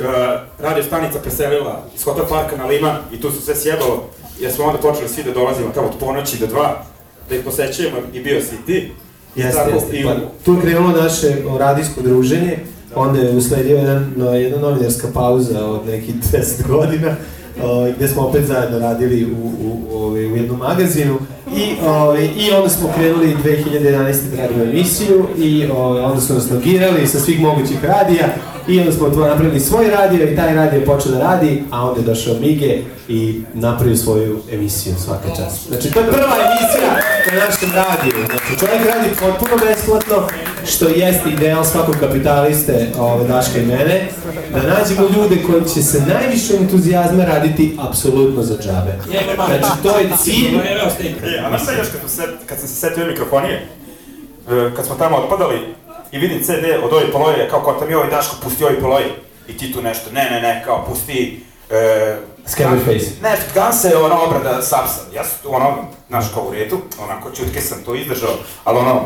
radio 0.60 0.84
stanica 0.84 1.20
preselila 1.20 1.84
iz 1.96 2.04
Hotel 2.04 2.26
Parka 2.30 2.58
na 2.58 2.66
Liman 2.66 2.98
i 3.14 3.22
tu 3.22 3.32
se 3.32 3.42
sve 3.42 3.56
sjebalo, 3.56 4.04
jer 4.40 4.52
smo 4.52 4.66
onda 4.66 4.78
počeli 4.78 5.10
svi 5.10 5.24
da 5.24 5.32
dolazimo 5.32 5.70
tamo 5.74 5.88
od 5.88 5.94
ponoći 6.00 6.38
do 6.38 6.48
dva, 6.48 6.84
da 7.30 7.36
ih 7.36 7.42
posećujemo 7.46 7.98
i 8.14 8.20
bio 8.20 8.42
si 8.42 8.66
ti. 8.66 8.92
Jeste, 9.36 9.60
tako, 9.60 9.70
jeste. 9.70 9.98
i 10.00 10.04
Pa, 10.04 10.14
tu 10.46 10.54
je 10.54 10.62
krenulo 10.62 11.02
naše 11.02 11.36
radijsko 11.60 12.02
druženje, 12.02 12.60
onda 12.96 13.20
je 13.20 13.38
usledio 13.38 13.78
jedan, 13.78 14.14
no, 14.16 14.34
jedna 14.34 14.58
novinarska 14.58 15.08
pauza 15.14 15.66
od 15.66 15.86
nekih 15.86 16.16
10 16.16 16.68
godina, 16.68 17.16
o, 17.64 17.92
gde 17.98 18.08
smo 18.08 18.22
opet 18.22 18.46
zajedno 18.46 18.80
radili 18.80 19.26
u, 19.26 19.38
u, 19.38 19.98
u, 19.98 20.08
u 20.12 20.18
jednom 20.18 20.58
magazinu 20.58 21.18
i, 21.56 21.76
o, 21.86 22.16
i 22.18 22.52
onda 22.52 22.70
smo 22.70 22.90
krenuli 22.96 23.38
2011. 23.44 24.16
da 24.36 24.42
radimo 24.42 24.64
emisiju 24.64 25.26
i 25.38 25.68
o, 25.74 26.06
onda 26.06 26.22
su 26.22 26.34
nas 26.34 26.52
logirali 26.52 27.08
sa 27.08 27.20
svih 27.20 27.42
mogućih 27.42 27.84
radija 27.84 28.28
i 28.68 28.80
onda 28.80 28.92
smo 28.92 29.10
to 29.10 29.28
napravili 29.28 29.60
svoj 29.60 29.88
radio 29.88 30.32
i 30.32 30.36
taj 30.36 30.56
radio 30.56 30.80
je 30.80 30.86
počeo 30.86 31.12
da 31.12 31.20
radi, 31.20 31.64
a 31.72 31.90
onda 31.90 32.00
je 32.00 32.06
došao 32.06 32.36
Mige 32.42 32.82
i 33.08 33.42
napravio 33.54 33.96
svoju 33.96 34.40
emisiju 34.52 34.94
svaka 35.06 35.30
čast. 35.36 35.68
Znači, 35.68 35.92
to 35.92 36.00
je 36.00 36.06
prva 36.06 36.36
emisija 36.36 37.17
na 37.32 37.46
našem 37.46 37.72
radiju. 37.72 38.26
Znači, 38.26 38.60
čovjek 38.60 38.86
radi 38.86 39.10
potpuno 39.20 39.58
besplatno, 39.66 40.28
što 40.66 40.88
jeste 40.88 41.30
ideal 41.30 41.64
svakog 41.66 41.96
kapitaliste, 42.00 42.88
ove, 43.00 43.28
Daška 43.28 43.60
i 43.60 43.66
mene, 43.66 44.10
da 44.54 44.62
nađemo 44.62 45.08
ljude 45.16 45.44
koji 45.44 45.62
će 45.74 45.82
se 45.84 46.02
najviše 46.02 46.56
entuzijazma 46.56 47.26
raditi 47.26 47.78
apsolutno 47.90 48.44
za 48.44 48.58
džabe. 48.58 48.94
Znači, 49.48 49.84
to 49.84 50.00
je 50.00 50.10
cilj. 50.18 50.56
E, 50.56 51.40
a 51.46 51.50
znaš 51.50 51.66
sad 51.66 51.78
još 51.78 51.88
kad, 51.88 52.12
set, 52.12 52.30
kad 52.46 52.60
sam 52.60 52.68
se 52.68 52.76
setio 52.76 53.06
mikrofonije, 53.06 53.68
e, 54.50 54.72
kad 54.76 54.86
smo 54.86 54.96
tamo 54.96 55.18
otpadali 55.18 55.60
i 56.12 56.18
vidim 56.18 56.44
CD 56.44 56.66
od 56.84 56.94
ove 56.94 57.12
poloje, 57.12 57.50
kao 57.50 57.62
kao 57.62 57.74
tam 57.74 57.90
je 57.90 57.98
ovaj 57.98 58.10
Daško 58.10 58.36
pusti 58.44 58.64
ovaj 58.64 58.80
poloje 58.80 59.06
i 59.48 59.58
ti 59.58 59.74
tu 59.74 59.82
nešto, 59.82 60.12
ne, 60.12 60.30
ne, 60.32 60.42
ne, 60.42 60.64
kao 60.66 60.86
pusti... 60.90 61.42
E, 61.70 62.18
Scammerface. 62.48 63.06
Ne, 63.22 63.38
Gansa 63.56 63.88
je 63.88 63.98
ono 63.98 64.24
obrada 64.24 64.62
Sapsa, 64.62 65.02
ja 65.16 65.24
sam 65.24 65.38
tu 65.44 65.56
ono, 65.56 65.76
znaš 66.10 66.26
kao 66.34 66.44
u 66.44 66.52
redu, 66.52 66.78
onako 67.04 67.32
čutke 67.32 67.62
sam 67.62 67.78
to 67.86 67.96
izdržao, 67.96 68.30
ali 68.64 68.78
ono, 68.80 69.02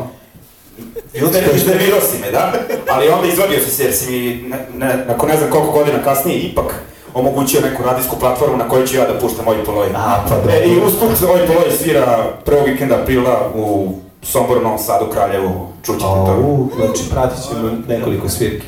Izne- 1.14 1.56
Iznervirao 1.56 2.00
si 2.00 2.18
me, 2.18 2.30
da? 2.30 2.52
Ali 2.90 3.08
onda 3.08 3.26
izvadio 3.26 3.60
si 3.60 3.70
se 3.70 3.84
jer 3.84 3.94
si 3.94 4.10
mi, 4.10 4.48
ne, 4.48 4.66
ne, 4.74 5.04
nakon 5.08 5.28
ne 5.28 5.36
znam 5.36 5.50
koliko 5.50 5.72
godina 5.72 6.02
kasnije, 6.04 6.38
ipak 6.38 6.74
omogućio 7.14 7.60
neku 7.60 7.82
radijsku 7.82 8.16
platformu 8.20 8.56
na 8.56 8.68
kojoj 8.68 8.86
ću 8.86 8.96
ja 8.96 9.04
da 9.06 9.18
puštam 9.18 9.48
ovaj 9.48 9.64
poloj. 9.64 9.88
A, 9.96 10.24
pa 10.28 10.34
dobro. 10.34 10.52
E, 10.52 10.64
I 10.64 10.80
usput 10.80 11.28
ovaj 11.28 11.46
poloj 11.46 11.70
svira 11.82 12.30
prvog 12.44 12.66
vikenda 12.66 12.96
aprila 13.02 13.50
u 13.54 13.92
Somboru, 14.22 14.60
Novom 14.60 14.78
Sadu, 14.78 15.06
Kraljevu, 15.12 15.66
čućete 15.82 16.04
to. 16.04 16.66
Znači 16.76 17.10
pratit 17.10 17.38
ćemo 17.48 17.70
nekoliko 17.88 18.28
svirki. 18.28 18.66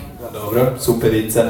Dobro, 0.54 0.72
superica. 0.78 1.44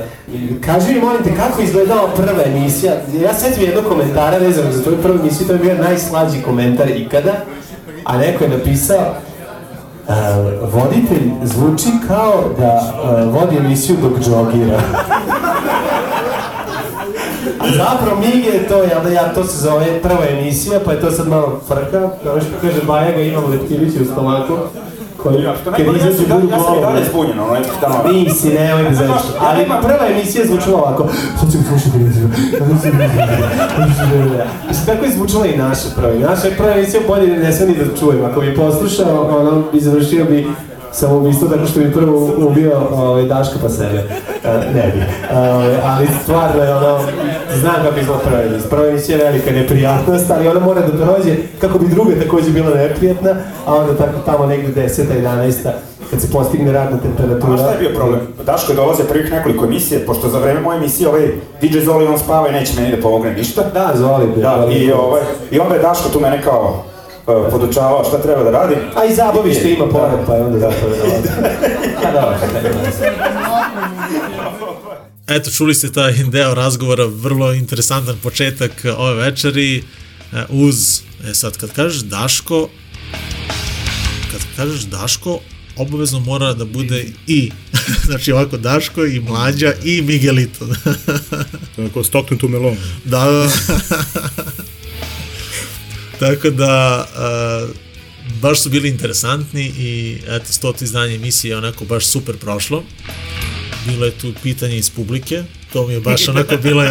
Kaži 0.61 0.95
mi, 0.95 1.01
molim 1.01 1.23
te, 1.25 1.37
kako 1.37 1.61
je 1.61 1.65
izgledala 1.65 2.09
prva 2.17 2.43
emisija? 2.47 2.93
Ja 3.23 3.35
setim 3.35 3.63
jednog 3.63 3.85
komentara 3.85 4.39
vezano 4.39 4.73
za 4.73 4.83
tvoju 4.83 4.99
prvu 5.03 5.19
emisiju, 5.19 5.47
to 5.47 5.53
je 5.53 5.59
bio 5.59 5.75
najslađi 5.75 6.43
komentar 6.43 6.91
ikada, 6.91 7.33
a 8.05 8.19
neko 8.19 8.45
je 8.45 8.51
napisao 8.51 9.15
voditelj 10.73 11.31
zvuči 11.43 11.89
kao 12.09 12.45
da 12.59 12.75
uh, 12.75 13.35
vodi 13.35 13.57
emisiju 13.57 13.97
dok 14.03 14.21
džogira. 14.21 14.81
A 17.61 17.67
zapravo 17.77 18.21
Mige 18.21 18.49
je 18.49 18.69
to, 18.69 18.83
jel 18.83 19.03
da 19.05 19.11
ja, 19.11 19.35
to 19.35 19.45
se 19.45 19.59
zove 19.59 20.03
prva 20.03 20.27
emisija, 20.31 20.81
pa 20.85 20.93
je 20.93 21.01
to 21.01 21.11
sad 21.11 21.29
malo 21.29 21.61
frka, 21.69 22.11
kao 22.25 22.41
što 22.41 22.51
kaže 22.61 22.81
Bajaga, 22.87 23.21
imamo 23.21 23.49
Leptirića 23.49 24.03
u 24.03 24.05
stomaku, 24.05 24.55
koji, 25.25 25.43
Ja, 25.43 25.55
što 25.61 25.71
najbolje, 25.71 25.99
ja 25.99 26.13
sam, 26.13 26.41
budu 26.41 26.53
ja 26.53 26.59
sam 26.59 26.79
i 26.79 26.81
dalje 26.81 27.05
zbunjen, 27.11 27.39
ono, 27.41 27.57
eto 27.57 27.69
tamo. 27.81 28.13
Nisi, 28.13 28.49
nemoj 28.49 28.83
da 28.83 28.95
zaviš. 28.95 29.23
Ali 29.41 29.65
prva 29.65 30.07
emisija 30.11 30.43
je 30.43 30.49
zvučala 30.49 30.77
ovako. 30.83 31.09
Sad 31.41 31.53
ćemo 31.53 31.65
slušati 31.69 31.97
emisiju. 31.97 32.29
Mislim, 34.69 34.87
tako 34.87 35.05
je 35.05 35.13
zvučala 35.17 35.47
i 35.47 35.57
naša 35.57 35.89
prva. 35.97 36.15
Naša 36.31 36.49
prva 36.57 36.73
emisija 36.73 37.03
bolje 37.09 37.27
ne 37.27 37.53
sve 37.53 37.67
ni 37.67 37.75
da 37.75 37.85
čujem. 38.01 38.25
Ako 38.25 38.41
bi 38.41 38.55
poslušao, 38.55 39.39
ono 39.39 39.63
bi 39.73 39.81
završio 39.81 40.25
bi 40.25 40.47
samoubistvo 40.95 41.49
tako 41.49 41.67
što 41.67 41.81
bi 41.81 41.93
prvo 41.93 42.31
ubio 42.49 42.73
ovaj, 42.91 43.25
Daška 43.25 43.55
pa 43.63 43.69
sebe. 43.69 43.99
Uh, 43.99 44.75
ne 44.75 44.93
bi. 44.95 44.99
Uh, 44.99 45.37
ali 45.85 46.09
stvarno 46.23 46.63
je 46.63 46.75
ono, 46.75 46.99
znam 47.61 47.75
kako 47.75 47.97
emisija. 47.99 48.71
Prva 48.71 48.89
emisija 48.89 49.19
je 49.19 49.25
velika 49.25 49.51
neprijatnost, 49.51 50.31
ali 50.31 50.49
ona 50.49 50.61
mora 50.61 50.81
da 50.81 51.05
prođe 51.05 51.37
kako 51.61 51.79
bi 51.79 51.89
druga 51.89 52.15
takođe 52.23 52.51
bila 52.51 52.75
neprijatna, 52.75 53.31
a 53.67 53.75
onda 53.75 53.97
tako 53.97 54.19
tamo 54.27 54.47
negde 54.47 54.89
10. 54.89 55.03
11. 55.23 55.71
kad 56.11 56.21
se 56.21 56.31
postigne 56.31 56.73
radna 56.73 56.99
temperatura. 56.99 57.55
A 57.55 57.57
šta 57.57 57.71
je 57.71 57.79
bio 57.79 57.91
problem? 57.95 58.21
Daško 58.47 58.73
je 58.73 58.77
dolaze 58.77 59.05
prvih 59.05 59.33
nekoliko 59.33 59.65
emisije, 59.65 60.07
pošto 60.07 60.29
za 60.29 60.39
vreme 60.39 60.61
moje 60.61 60.79
emisije 60.79 61.09
ovaj 61.09 61.29
DJ 61.61 61.79
Zoli 61.79 62.07
on 62.07 62.19
spava 62.19 62.49
i 62.49 62.53
neće 62.53 62.81
meni 62.81 62.97
da 62.97 63.03
pomogne 63.03 63.33
ništa. 63.33 63.63
Da, 63.75 63.93
Zoli. 63.95 64.27
Da, 64.37 64.69
i, 64.71 64.93
ovaj, 64.93 65.23
i 65.51 65.59
onda 65.59 65.75
je 65.75 65.83
Daško 65.83 66.09
tu 66.09 66.21
mene 66.21 66.43
kao 66.43 66.85
uh, 67.27 67.51
podučavao 67.51 68.05
šta 68.05 68.23
treba 68.23 68.43
da 68.43 68.51
radim. 68.51 68.79
A 68.97 69.05
i 69.05 69.15
zabavište 69.15 69.73
ima 69.73 69.87
pored, 69.87 70.27
pa 70.27 70.35
je 70.35 70.43
onda 70.43 70.59
zato 70.59 70.89
je 70.89 70.99
dolazi. 70.99 71.29
Pa 72.03 72.13
dobro, 72.13 72.37
šta 72.37 72.59
je 72.59 72.75
Eto, 75.27 75.51
čuli 75.51 75.75
ste 75.75 75.93
taj 75.93 76.13
deo 76.13 76.55
razgovora, 76.55 77.05
vrlo 77.05 77.53
interesantan 77.53 78.17
početak 78.23 78.73
ove 78.97 79.15
večeri, 79.15 79.77
e, 79.79 79.83
uz, 80.49 81.01
e 81.31 81.35
sad 81.35 81.57
kad 81.57 81.73
kažeš 81.73 82.01
Daško, 82.03 82.69
kad 84.33 84.41
kažeš 84.57 84.81
Daško, 84.81 85.39
obavezno 85.77 86.21
mora 86.21 86.53
da 86.53 86.65
bude 86.65 87.07
i, 87.27 87.51
znači 88.07 88.33
ovako 88.33 88.57
Daško 88.57 89.05
i 89.05 89.21
Mlađa 89.21 89.73
i 89.85 90.03
Miguelito. 90.03 90.67
Tako 91.77 92.05
stoknutu 92.05 92.49
melonu. 92.49 92.77
da, 93.05 93.25
da. 93.25 93.49
Tako 96.19 96.51
da, 96.51 97.07
uh, 97.15 97.77
baš 98.41 98.63
su 98.63 98.71
bili 98.71 98.89
interesantni 98.89 99.73
i 99.79 100.19
eto, 100.29 100.53
stoti 100.53 100.85
izdanje 100.85 101.15
emisije 101.15 101.51
je 101.51 101.57
onako 101.57 101.85
baš 101.85 102.07
super 102.07 102.37
prošlo. 102.37 102.85
Bilo 103.87 104.07
je 104.07 104.19
tu 104.19 104.33
pitanje 104.43 104.77
iz 104.77 104.91
publike, 104.91 105.45
to 105.73 105.87
mi 105.87 105.93
je 105.93 106.01
baš 106.01 106.29
onako 106.35 106.57
bilo, 106.57 106.85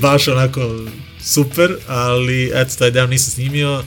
baš 0.00 0.28
onako 0.28 0.84
super, 1.20 1.76
ali 1.86 2.50
eto, 2.54 2.74
taj 2.78 2.90
deo 2.90 3.06
nisam 3.06 3.30
snimio. 3.32 3.84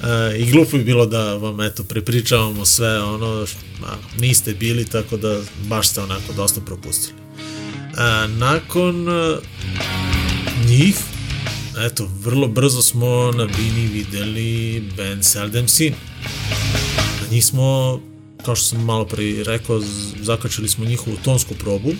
Uh, 0.00 0.40
I 0.40 0.50
glupo 0.50 0.76
bi 0.76 0.84
bilo 0.84 1.06
da 1.06 1.34
vam 1.34 1.60
eto 1.60 1.84
prepričavamo 1.84 2.64
sve 2.64 3.02
ono, 3.02 3.46
a, 3.84 3.94
niste 4.18 4.54
bili, 4.54 4.84
tako 4.84 5.16
da 5.16 5.40
baš 5.68 5.88
ste 5.88 6.00
onako 6.00 6.32
dosta 6.32 6.60
propustili. 6.60 7.18
Uh, 7.92 8.30
nakon 8.30 9.06
njih, 10.66 10.96
eto, 11.78 12.08
vrlo 12.20 12.48
brzo 12.48 12.82
smo 12.82 13.32
na 13.32 13.46
Bini 13.46 13.86
videli 13.86 14.82
band 14.96 15.24
Seldom 15.24 15.68
Sin. 15.68 15.94
Na 17.20 17.26
njih 17.30 17.44
smo, 17.44 18.00
kao 18.44 18.56
što 18.56 18.66
sam 18.66 18.84
malo 18.84 19.04
pre 19.04 19.24
i 19.24 19.44
rekao, 19.44 19.82
zakačili 20.22 20.68
smo 20.68 20.84
njihovu 20.84 21.16
tonsku 21.24 21.54
probu 21.54 21.92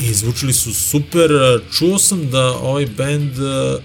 i 0.00 0.14
zvučili 0.14 0.52
su 0.52 0.74
super. 0.74 1.30
Čuo 1.78 1.98
sam 1.98 2.30
da 2.30 2.50
ovaj 2.50 2.86
band 2.86 3.38
e, 3.38 3.78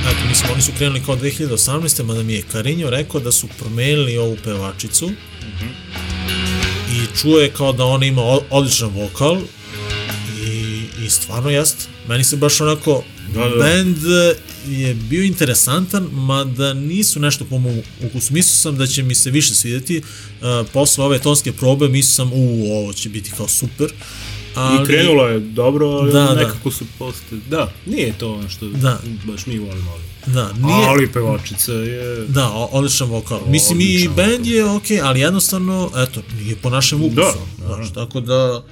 Eto, 0.00 0.28
mislim, 0.28 0.52
oni 0.52 0.62
su 0.62 0.72
krenuli 0.78 1.02
kao 1.06 1.16
2018. 1.16 2.04
mada 2.04 2.22
mi 2.22 2.32
je 2.32 2.42
Karinjo 2.42 2.90
rekao 2.90 3.20
da 3.20 3.32
su 3.32 3.48
promenili 3.58 4.18
ovu 4.18 4.36
pevačicu 4.44 5.10
i 6.92 7.16
čuo 7.20 7.38
je 7.38 7.50
kao 7.50 7.72
da 7.72 7.84
ona 7.84 8.06
ima 8.06 8.22
odličan 8.50 8.88
vokal 8.88 9.38
i, 11.10 11.14
stvarno 11.14 11.50
jest. 11.50 11.76
Meni 12.08 12.24
se 12.24 12.36
baš 12.36 12.60
onako 12.60 13.02
Da, 13.34 13.40
da. 13.40 13.56
band 13.56 13.96
je 14.68 14.94
bio 14.94 15.22
interesantan, 15.24 16.02
mada 16.04 16.74
nisu 16.74 17.20
nešto 17.20 17.44
po 17.44 17.58
mom 17.58 17.74
ukusu. 18.02 18.32
Mislio 18.32 18.52
sam 18.52 18.76
da 18.76 18.86
će 18.86 19.02
mi 19.02 19.14
se 19.14 19.30
više 19.30 19.54
svidjeti. 19.54 19.98
Uh, 19.98 20.46
posle 20.72 21.04
ove 21.04 21.18
tonske 21.18 21.52
probe 21.52 21.88
mislio 21.88 22.14
sam, 22.14 22.30
u, 22.32 22.72
ovo 22.72 22.92
će 22.92 23.08
biti 23.08 23.30
kao 23.30 23.48
super. 23.48 23.92
Ali, 24.54 24.82
I 24.82 24.86
krenulo 24.86 25.26
je 25.26 25.40
dobro, 25.40 25.86
ali 25.88 26.12
Da, 26.12 26.20
da. 26.20 26.34
nekako 26.34 26.70
su 26.70 26.84
posle... 26.98 27.38
Da, 27.48 27.72
nije 27.86 28.12
to 28.12 28.32
ono 28.32 28.48
što 28.48 28.66
Da. 28.68 29.00
baš 29.24 29.46
mi 29.46 29.58
volimo. 29.58 29.90
Ali, 29.92 30.02
Da, 30.26 30.52
nije, 30.52 30.86
ali 30.86 31.12
pevačica 31.12 31.72
je... 31.72 32.26
Da, 32.28 32.48
o- 32.48 32.68
odličan 32.72 33.08
vokal. 33.08 33.40
Mislim 33.46 33.80
i 33.80 34.08
band 34.16 34.46
je 34.46 34.64
okej, 34.66 35.00
ali 35.00 35.20
jednostavno, 35.20 35.90
eto, 35.96 36.22
nije 36.34 36.56
po 36.56 36.70
našem 36.70 37.02
ukusu. 37.02 37.16
Da, 37.58 37.66
Znaš, 37.66 37.92
tako 37.92 38.20
da 38.20 38.62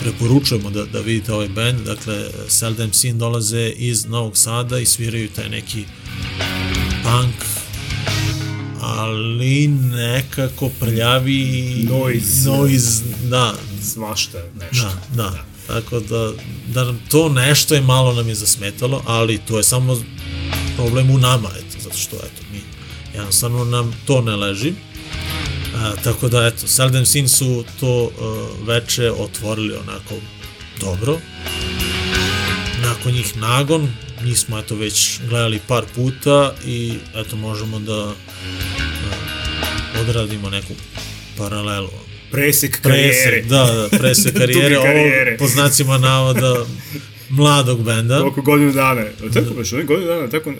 preporučujemo 0.00 0.70
da, 0.70 0.84
da 0.84 1.00
vidite 1.00 1.32
ovaj 1.32 1.48
band. 1.48 1.80
Dakle, 1.80 2.30
Seldom 2.48 2.92
Sin 2.92 3.18
dolaze 3.18 3.68
iz 3.68 4.04
Novog 4.06 4.36
Sada 4.36 4.78
i 4.78 4.86
sviraju 4.86 5.28
taj 5.28 5.48
neki 5.48 5.84
punk 7.02 7.34
ali 8.80 9.68
nekako 9.68 10.68
prljavi 10.80 11.86
Noise. 11.90 12.48
noise 12.48 13.02
da, 13.24 13.54
Svašta 13.82 14.38
nešto. 14.60 14.88
da, 15.14 15.22
da. 15.22 15.44
Tako 15.66 16.00
da, 16.00 16.32
da 16.66 16.84
nam 16.84 17.00
to 17.10 17.28
nešto 17.28 17.74
je 17.74 17.80
malo 17.80 18.14
nam 18.14 18.28
je 18.28 18.34
zasmetalo, 18.34 19.02
ali 19.06 19.38
to 19.38 19.56
je 19.56 19.62
samo 19.62 20.02
problem 20.76 21.10
u 21.10 21.18
nama, 21.18 21.48
eto, 21.58 21.80
zato 21.82 21.96
što, 21.96 22.16
eto, 22.16 22.42
mi, 22.52 22.60
jednostavno 23.14 23.64
nam 23.64 23.94
to 24.06 24.20
ne 24.22 24.36
leži. 24.36 24.72
A, 25.78 25.92
tako 26.04 26.28
da, 26.28 26.46
eto, 26.46 26.66
Seldom 26.66 27.06
Sin 27.06 27.28
su 27.28 27.64
to 27.80 28.04
uh, 28.04 28.68
veče 28.68 29.10
otvorili 29.10 29.74
onako 29.74 30.14
dobro. 30.80 31.18
Nakon 32.82 33.12
njih 33.12 33.36
Nagon, 33.36 33.88
njih 34.24 34.38
smo, 34.38 34.58
eto, 34.58 34.74
već 34.74 35.20
gledali 35.28 35.60
par 35.68 35.84
puta 35.94 36.54
i, 36.66 36.94
eto, 37.14 37.36
možemo 37.36 37.78
da 37.78 38.04
uh, 38.04 38.14
odradimo 40.00 40.50
neku 40.50 40.72
paralelu. 41.36 41.90
Presek 42.30 42.80
karijere. 42.80 43.12
Presek, 43.30 43.50
da, 43.50 43.88
da, 43.90 43.98
presek 43.98 44.36
karijere, 44.40 44.74
karijere. 44.74 45.30
ovo 45.30 45.38
po 45.38 45.46
znacima 45.46 45.98
navoda 45.98 46.66
mladog 47.28 47.84
benda. 47.84 48.26
Oko 48.26 48.42
godinu 48.42 48.72
dana. 48.72 49.00
A 49.00 49.32
Tako 49.34 49.54
baš, 49.54 49.72
oni 49.72 49.84
godinu 49.84 50.06
dana, 50.06 50.28
tako... 50.28 50.52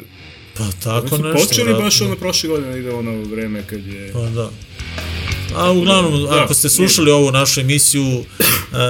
Pa 0.55 0.65
tako 0.85 1.19
nešto. 1.19 1.33
počeli 1.33 1.73
baš 1.73 2.01
vratno. 2.01 2.07
ono 2.07 2.17
prošle 2.17 2.49
godine, 2.49 2.79
ide 2.79 2.91
ono 2.91 3.23
vreme 3.23 3.63
kad 3.67 3.87
je... 3.87 4.13
Pa 4.13 4.21
da. 4.21 4.51
A 5.55 5.71
uglavnom, 5.73 6.23
Da, 6.23 6.45
ako 6.45 6.55
ste 6.55 6.69
slušali 6.69 7.11
ovu 7.11 7.33
našu 7.33 7.61
emisiju, 7.61 8.19
uh, 8.19 8.25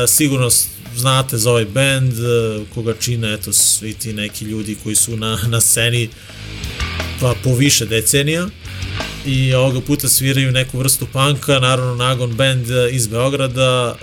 sigurno 0.08 0.50
znate 0.96 1.38
za 1.38 1.50
ovaj 1.50 1.64
band, 1.64 2.12
uh, 2.12 2.68
koga 2.74 2.94
čine, 3.00 3.34
eto, 3.34 3.52
svi 3.52 3.94
ti 3.94 4.12
neki 4.12 4.44
ljudi 4.44 4.76
koji 4.82 4.96
su 4.96 5.16
na, 5.16 5.38
na 5.46 5.60
sceni 5.60 6.08
pa 7.20 7.34
po 7.44 7.54
više 7.54 7.86
decenija. 7.86 8.48
I 9.26 9.54
ovoga 9.54 9.80
puta 9.80 10.08
sviraju 10.08 10.52
neku 10.52 10.78
vrstu 10.78 11.06
panka, 11.12 11.58
naravno 11.58 11.94
Nagon 11.94 12.34
band 12.34 12.70
uh, 12.70 12.76
iz 12.90 13.06
Beograda, 13.06 13.96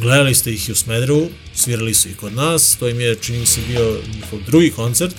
gledali 0.00 0.34
ste 0.34 0.52
ih 0.52 0.68
i 0.68 0.72
u 0.72 0.74
Smedrevu, 0.74 1.28
svirali 1.54 1.94
su 1.94 2.08
i 2.08 2.14
kod 2.14 2.34
nas, 2.34 2.76
to 2.80 2.88
im 2.88 3.00
je, 3.00 3.16
čini 3.16 3.46
se, 3.46 3.60
bio 3.68 3.96
njihov 4.14 4.38
drugi 4.46 4.70
koncert, 4.70 5.14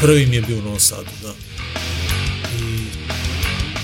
prvi 0.00 0.22
im 0.22 0.32
je 0.32 0.42
bio 0.42 0.58
u 0.58 0.62
Novom 0.62 0.80
Sadu, 0.80 1.10
da. 1.22 1.49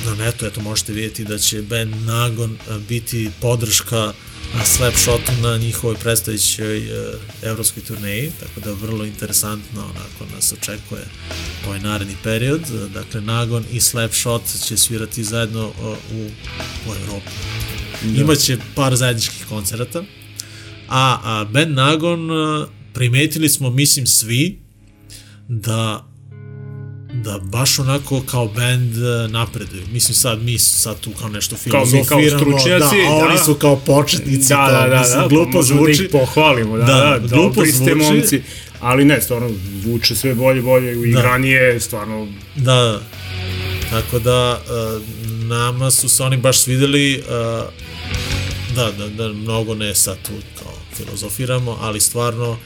Na 0.06 0.14
netu, 0.14 0.46
eto, 0.46 0.60
možete 0.60 0.92
vidjeti 0.92 1.24
da 1.24 1.38
će 1.38 1.62
band 1.62 1.94
Nagon 2.04 2.58
a, 2.68 2.78
biti 2.88 3.30
podrška 3.40 4.12
Slapshotu 4.64 5.32
na 5.42 5.56
njihovoj 5.56 5.96
predstojećoj 5.96 6.78
e, 6.78 7.12
evropskoj 7.42 7.82
turneji, 7.82 8.32
tako 8.40 8.60
da 8.60 8.72
vrlo 8.72 9.04
interesantno 9.04 9.82
onako 9.82 10.34
nas 10.34 10.52
očekuje 10.52 11.02
ovaj 11.66 11.80
naredni 11.80 12.16
period. 12.22 12.60
E, 12.60 12.88
Dakle, 12.94 13.20
Nagon 13.20 13.64
i 13.72 13.80
Slapshot 13.80 14.42
će 14.66 14.76
svirati 14.76 15.24
zajedno 15.24 15.72
o, 15.82 15.96
u, 16.14 16.28
u 16.88 16.94
Evropi. 17.02 17.30
Da. 18.02 18.20
Imaće 18.20 18.58
par 18.74 18.96
zajedničkih 18.96 19.46
koncerata, 19.46 20.02
a, 20.88 21.18
a 21.24 21.44
band 21.44 21.74
Nagon 21.74 22.28
primetili 22.94 23.48
smo, 23.48 23.70
mislim, 23.70 24.06
svi 24.06 24.58
da 25.48 26.08
da 27.26 27.38
baš 27.38 27.78
onako 27.78 28.22
kao 28.30 28.46
band 28.46 28.96
e, 28.96 29.28
napreduju. 29.28 29.82
Mislim 29.92 30.14
sad 30.14 30.42
mi 30.42 30.58
sad 30.58 31.00
tu 31.00 31.10
kao 31.18 31.28
nešto 31.28 31.56
Kao 31.70 31.84
mi, 31.84 32.04
kao 32.04 32.18
filozofiramo, 32.18 32.58
stručnjaci, 32.58 32.96
da, 32.96 33.08
a 33.08 33.14
oni 33.14 33.36
da. 33.36 33.44
su 33.44 33.54
kao 33.54 33.76
početnici, 33.76 34.48
Da, 34.48 34.66
to, 34.66 34.72
da, 34.72 34.88
da, 34.88 35.00
mislim, 35.00 35.20
da, 35.20 35.28
glupo 35.28 35.62
zvuči. 35.62 35.98
da 35.98 36.04
ih 36.04 36.10
pohvalimo, 36.12 36.76
da, 36.76 36.84
Da, 36.84 36.92
da, 36.94 37.18
da 37.18 37.36
glupo 37.36 37.54
dobri 37.54 37.72
ste 37.72 37.94
momci, 37.94 38.42
ali 38.80 39.04
ne, 39.04 39.20
stvarno, 39.20 39.50
zvuče 39.82 40.14
sve 40.14 40.34
bolje, 40.34 40.62
bolje, 40.62 41.08
i 41.08 41.12
Da. 41.12 41.80
stvarno, 41.80 42.28
Da, 42.56 43.00
Tako 43.90 44.18
da, 44.18 44.60
uh, 44.60 45.02
nama 45.46 45.90
su 45.90 46.08
se 46.08 46.22
oni 46.22 46.36
baš 46.36 46.60
svideli, 46.60 47.18
uh, 47.18 47.24
da, 48.76 48.92
da, 48.92 49.08
da 49.08 49.28
mnogo 49.28 49.74
ne 49.74 49.94
sad 49.94 50.16
tu 50.26 50.32
kao 50.58 50.72
filozofiramo, 50.96 51.78
ali 51.80 52.00
stvarno 52.00 52.58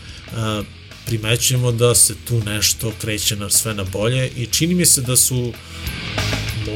primećujemo 1.11 1.73
da 1.73 1.94
se 1.94 2.14
tu 2.25 2.40
nešto 2.46 2.92
kreće 3.01 3.37
na 3.37 3.51
sve 3.51 3.75
na 3.75 3.85
bolje 3.85 4.29
i 4.37 4.46
čini 4.46 4.75
mi 4.75 4.87
se 4.87 5.01
da 5.01 5.16
su 5.16 5.53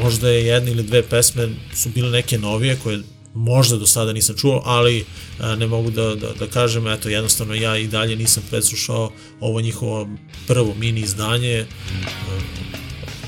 možda 0.03 0.29
je 0.29 0.47
jedna 0.47 0.71
ili 0.71 0.83
dve 0.83 1.03
pesme 1.03 1.49
su 1.75 1.89
bile 1.89 2.11
neke 2.11 2.39
novije 2.39 2.79
koje 2.83 3.03
možda 3.35 3.77
do 3.77 3.87
sada 3.87 4.13
nisam 4.13 4.37
čuo, 4.37 4.63
ali 4.65 5.05
a, 5.41 5.57
ne 5.57 5.67
mogu 5.67 5.91
da, 5.91 6.15
da, 6.15 6.33
da 6.33 6.47
kažem, 6.47 6.87
eto, 6.87 7.09
jednostavno 7.09 7.55
ja 7.55 7.79
i 7.79 7.87
dalje 7.87 8.17
nisam 8.17 8.43
preslušao 8.51 9.13
ovo 9.41 9.61
njihovo 9.61 10.09
prvo 10.47 10.75
mini 10.75 11.01
izdanje, 11.01 11.61
a, 11.61 12.41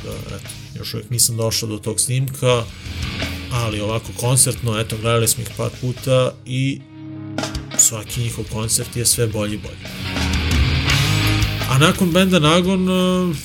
da, 0.05 0.37
eto, 0.37 0.49
još 0.79 0.95
uvijek 0.95 1.11
nisam 1.11 1.37
došao 1.37 1.69
do 1.69 1.79
tog 1.79 2.01
snimka, 2.01 2.64
ali 3.53 3.81
ovako 3.81 4.12
koncertno, 4.16 4.81
eto, 4.81 4.97
gledali 4.97 5.29
smo 5.29 5.42
ih 5.42 5.51
par 5.57 5.71
puta 5.81 6.35
i 6.47 6.81
svaki 7.79 8.21
njihov 8.21 8.45
koncert 8.53 8.97
je 8.97 9.07
sve 9.07 9.27
bolji 9.27 9.55
i 9.55 9.59
bolji. 9.59 10.26
A 11.70 11.79
nakon 11.79 12.11
benda 12.11 12.38
Nagon, 12.38 12.88
uh, 12.88 13.37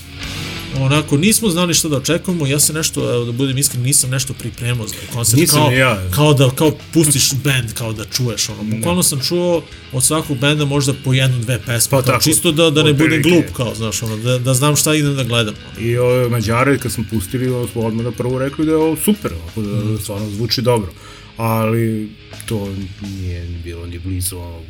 onako, 0.79 1.17
nismo 1.17 1.49
znali 1.49 1.73
što 1.73 1.89
da 1.89 1.97
očekujemo, 1.97 2.47
ja 2.47 2.59
se 2.59 2.73
nešto, 2.73 3.13
evo 3.13 3.25
da 3.25 3.31
budem 3.31 3.57
iskren, 3.57 3.83
nisam 3.83 4.09
nešto 4.09 4.33
pripremao 4.33 4.87
za 4.87 4.95
koncert, 5.13 5.39
Nisam 5.39 5.59
kao, 5.59 5.71
ja. 5.71 6.09
kao 6.11 6.33
da, 6.33 6.49
kao 6.49 6.71
pustiš 6.93 7.33
band, 7.33 7.73
kao 7.73 7.93
da 7.93 8.05
čuješ, 8.05 8.49
ono, 8.49 8.63
bukvalno 8.65 9.03
sam 9.03 9.19
čuo 9.19 9.63
od 9.93 10.03
svakog 10.03 10.37
benda 10.37 10.65
možda 10.65 10.93
po 10.95 11.13
jednu, 11.13 11.39
dve 11.39 11.59
pesme, 11.59 11.89
Pa 11.89 11.97
kao, 11.97 12.11
tako, 12.11 12.23
čisto 12.23 12.51
da, 12.51 12.69
da 12.69 12.83
ne 12.83 12.93
budem 12.93 13.21
glup, 13.21 13.45
kao, 13.53 13.75
znaš, 13.75 14.03
ono, 14.03 14.17
da, 14.17 14.37
da 14.37 14.53
znam 14.53 14.75
šta 14.75 14.95
idem 14.95 15.15
da 15.15 15.23
gledam. 15.23 15.53
I 15.79 15.97
ove 15.97 16.29
Mađare, 16.29 16.77
kad 16.77 16.91
smo 16.91 17.03
pustili, 17.09 17.49
ovo 17.49 17.67
smo 17.67 17.81
odmah 17.81 18.05
na 18.05 18.11
prvo 18.11 18.39
rekli 18.39 18.65
da 18.65 18.71
je 18.71 18.77
ovo 18.77 18.97
super, 18.97 19.31
ovako 19.33 19.61
da 19.61 19.77
Mhm. 19.77 19.95
stvarno 19.95 20.29
zvuči 20.29 20.61
dobro. 20.61 20.91
Ali 21.37 22.09
to 22.45 22.67
nije 23.11 23.45
bilo 23.63 23.85
ni 23.87 23.99
blizu 23.99 24.37
onog 24.37 24.63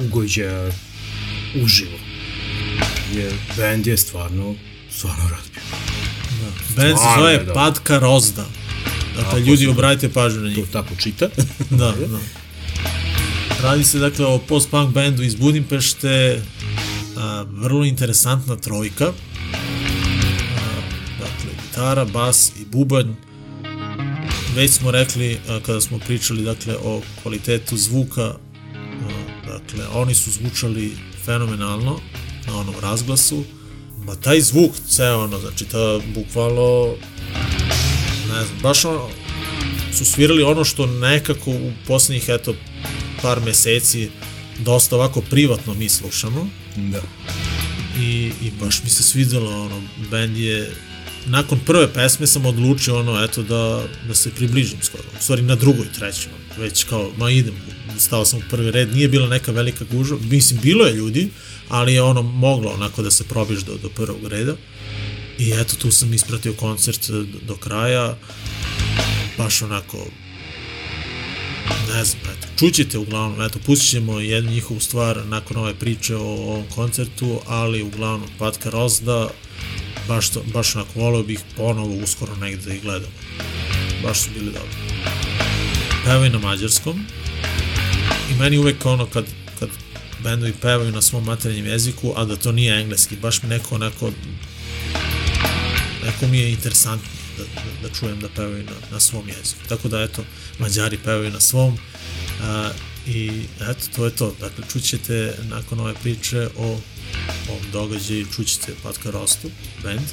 ugođaja 0.00 0.70
uživo. 1.62 1.98
Jer 3.14 3.32
band 3.56 3.86
je 3.86 3.96
stvarno, 3.96 4.54
stvarno 4.90 5.22
razbio. 5.22 5.62
Band 6.76 6.98
se 6.98 7.04
zove 7.18 7.32
je 7.32 7.38
dobro. 7.38 7.54
Patka 7.54 7.98
Rozda. 7.98 8.46
Dakle, 9.16 9.30
Tako 9.30 9.38
ljudi, 9.38 9.66
obratite 9.66 10.12
pažnju 10.12 10.40
na 10.40 10.48
njih. 10.48 10.56
To 10.56 10.66
tako 10.72 10.94
čita. 10.96 11.28
Da, 11.70 11.92
da. 11.92 12.18
Radi 13.62 13.84
se 13.84 13.98
dakle 13.98 14.26
o 14.26 14.38
post-punk 14.38 14.94
bendu 14.94 15.22
iz 15.22 15.34
Budimpešte, 15.34 16.42
a, 17.16 17.44
vrlo 17.50 17.84
interesantna 17.84 18.56
trojka. 18.56 19.06
A, 19.06 19.12
dakle, 21.18 21.50
gitara, 21.62 22.04
bas 22.04 22.52
i 22.60 22.64
bubanj. 22.64 23.14
Već 24.54 24.70
smo 24.70 24.90
rekli 24.90 25.38
a, 25.48 25.60
kada 25.66 25.80
smo 25.80 25.98
pričali 25.98 26.44
dakle 26.44 26.76
o 26.84 27.00
kvalitetu 27.22 27.76
zvuka, 27.76 28.22
a, 28.22 28.36
dakle 29.46 29.86
oni 29.94 30.14
su 30.14 30.30
zvučali 30.30 30.96
fenomenalno 31.24 32.00
na 32.46 32.58
onom 32.58 32.74
razglasu. 32.80 33.44
Ma 34.04 34.14
taj 34.14 34.40
zvuk, 34.40 34.70
ceo 34.88 35.24
ono, 35.24 35.38
znači 35.38 35.64
ta 35.64 36.00
bukvalno 36.14 36.94
ne 38.28 38.44
znam, 38.44 38.58
baš 38.62 38.84
ono, 38.84 39.08
su 39.98 40.04
svirali 40.04 40.42
ono 40.42 40.64
što 40.64 40.86
nekako 40.86 41.50
u 41.50 41.72
poslednjih, 41.86 42.24
eto, 42.28 42.54
par 43.22 43.40
meseci 43.40 44.10
dosta 44.58 44.96
ovako 44.96 45.20
privatno 45.20 45.74
mi 45.74 45.88
slušamo 45.88 46.48
Da. 46.76 47.00
i, 48.00 48.32
i 48.42 48.50
baš 48.60 48.82
mi 48.84 48.90
se 48.90 49.02
svidelo, 49.02 49.62
ono, 49.62 49.82
band 50.10 50.36
je 50.36 50.74
nakon 51.26 51.58
prve 51.66 51.92
pesme 51.92 52.26
sam 52.26 52.46
odlučio 52.46 52.98
ono, 52.98 53.24
eto, 53.24 53.42
da, 53.42 53.82
da 54.08 54.14
se 54.14 54.30
približim 54.30 54.78
skoro, 54.82 55.04
u 55.18 55.22
stvari 55.22 55.42
na 55.42 55.54
drugoj, 55.54 55.86
trećoj, 55.98 56.32
već 56.58 56.84
kao, 56.84 57.10
ma 57.16 57.30
idem, 57.30 57.54
stao 58.00 58.24
sam 58.24 58.38
u 58.38 58.42
prvi 58.50 58.70
red, 58.70 58.94
nije 58.94 59.08
bila 59.08 59.28
neka 59.28 59.52
velika 59.52 59.84
gužva, 59.92 60.18
mislim, 60.30 60.60
bilo 60.62 60.86
je 60.86 60.94
ljudi, 60.94 61.28
ali 61.68 61.94
je 61.94 62.02
ono 62.02 62.22
moglo 62.22 62.70
onako 62.70 63.02
da 63.02 63.10
se 63.10 63.24
probiš 63.24 63.60
do, 63.60 63.76
do 63.82 63.88
prvog 63.88 64.26
reda 64.26 64.56
i 65.38 65.52
eto, 65.52 65.76
tu 65.76 65.90
sam 65.90 66.14
ispratio 66.14 66.52
koncert 66.52 67.10
do, 67.10 67.24
do 67.42 67.56
kraja, 67.56 68.16
baš 69.38 69.62
onako 69.62 70.06
ne 71.94 72.04
znam, 72.04 72.22
eto, 72.22 72.48
čućete 72.58 72.98
uglavnom, 72.98 73.42
eto, 73.42 73.58
pustit 73.66 73.90
ćemo 73.90 74.20
jednu 74.20 74.50
njihovu 74.50 74.80
stvar 74.80 75.26
nakon 75.26 75.56
ove 75.56 75.74
priče 75.74 76.16
o 76.16 76.24
ovom 76.24 76.64
koncertu, 76.74 77.40
ali 77.46 77.82
uglavnom 77.82 78.28
Patka 78.38 78.70
Rozda, 78.70 79.28
baš, 80.08 80.30
to, 80.30 80.42
baš 80.52 80.76
onako 80.76 81.00
volio 81.00 81.22
bih 81.22 81.40
ponovo 81.56 81.94
uskoro 81.94 82.36
negde 82.36 82.62
da 82.64 82.74
ih 82.74 82.82
gledamo. 82.82 83.12
Baš 84.02 84.20
su 84.20 84.30
bili 84.34 84.46
dobri. 84.46 84.76
Pevaju 86.04 86.30
na 86.30 86.38
mađarskom 86.38 87.06
i 88.30 88.34
meni 88.38 88.58
uvek 88.58 88.86
ono 88.86 89.06
kad, 89.06 89.24
kad 89.58 89.68
bendovi 90.22 90.52
pevaju 90.52 90.92
na 90.92 91.02
svom 91.02 91.24
maternjem 91.24 91.66
jeziku, 91.66 92.12
a 92.16 92.24
da 92.24 92.36
to 92.36 92.52
nije 92.52 92.80
engleski, 92.80 93.16
baš 93.16 93.42
mi 93.42 93.48
neko 93.48 93.74
onako 93.74 94.10
neko 96.06 96.26
mi 96.26 96.38
je 96.38 96.50
interesantno 96.50 97.08
da, 97.38 97.44
da, 97.44 97.88
da 97.88 97.94
čujem 97.94 98.20
da 98.20 98.28
pevaju 98.28 98.64
na, 98.64 98.72
na 98.90 99.00
svom 99.00 99.28
jeziku. 99.28 99.60
Tako 99.68 99.88
da, 99.88 100.02
eto, 100.02 100.24
Mađari 100.58 100.98
pevaju 101.04 101.30
na 101.30 101.40
svom 101.40 101.78
a, 102.42 102.70
i 103.06 103.30
eto, 103.60 103.86
to 103.96 104.04
je 104.04 104.10
to. 104.10 104.34
Dakle, 104.40 104.64
čućete 104.72 105.34
nakon 105.42 105.80
ove 105.80 105.94
priče 106.02 106.48
o 106.58 106.80
ovom 107.48 107.62
događaju, 107.72 108.26
čućete 108.36 108.72
Patka 108.82 109.10
Rostu, 109.10 109.50
band, 109.82 110.08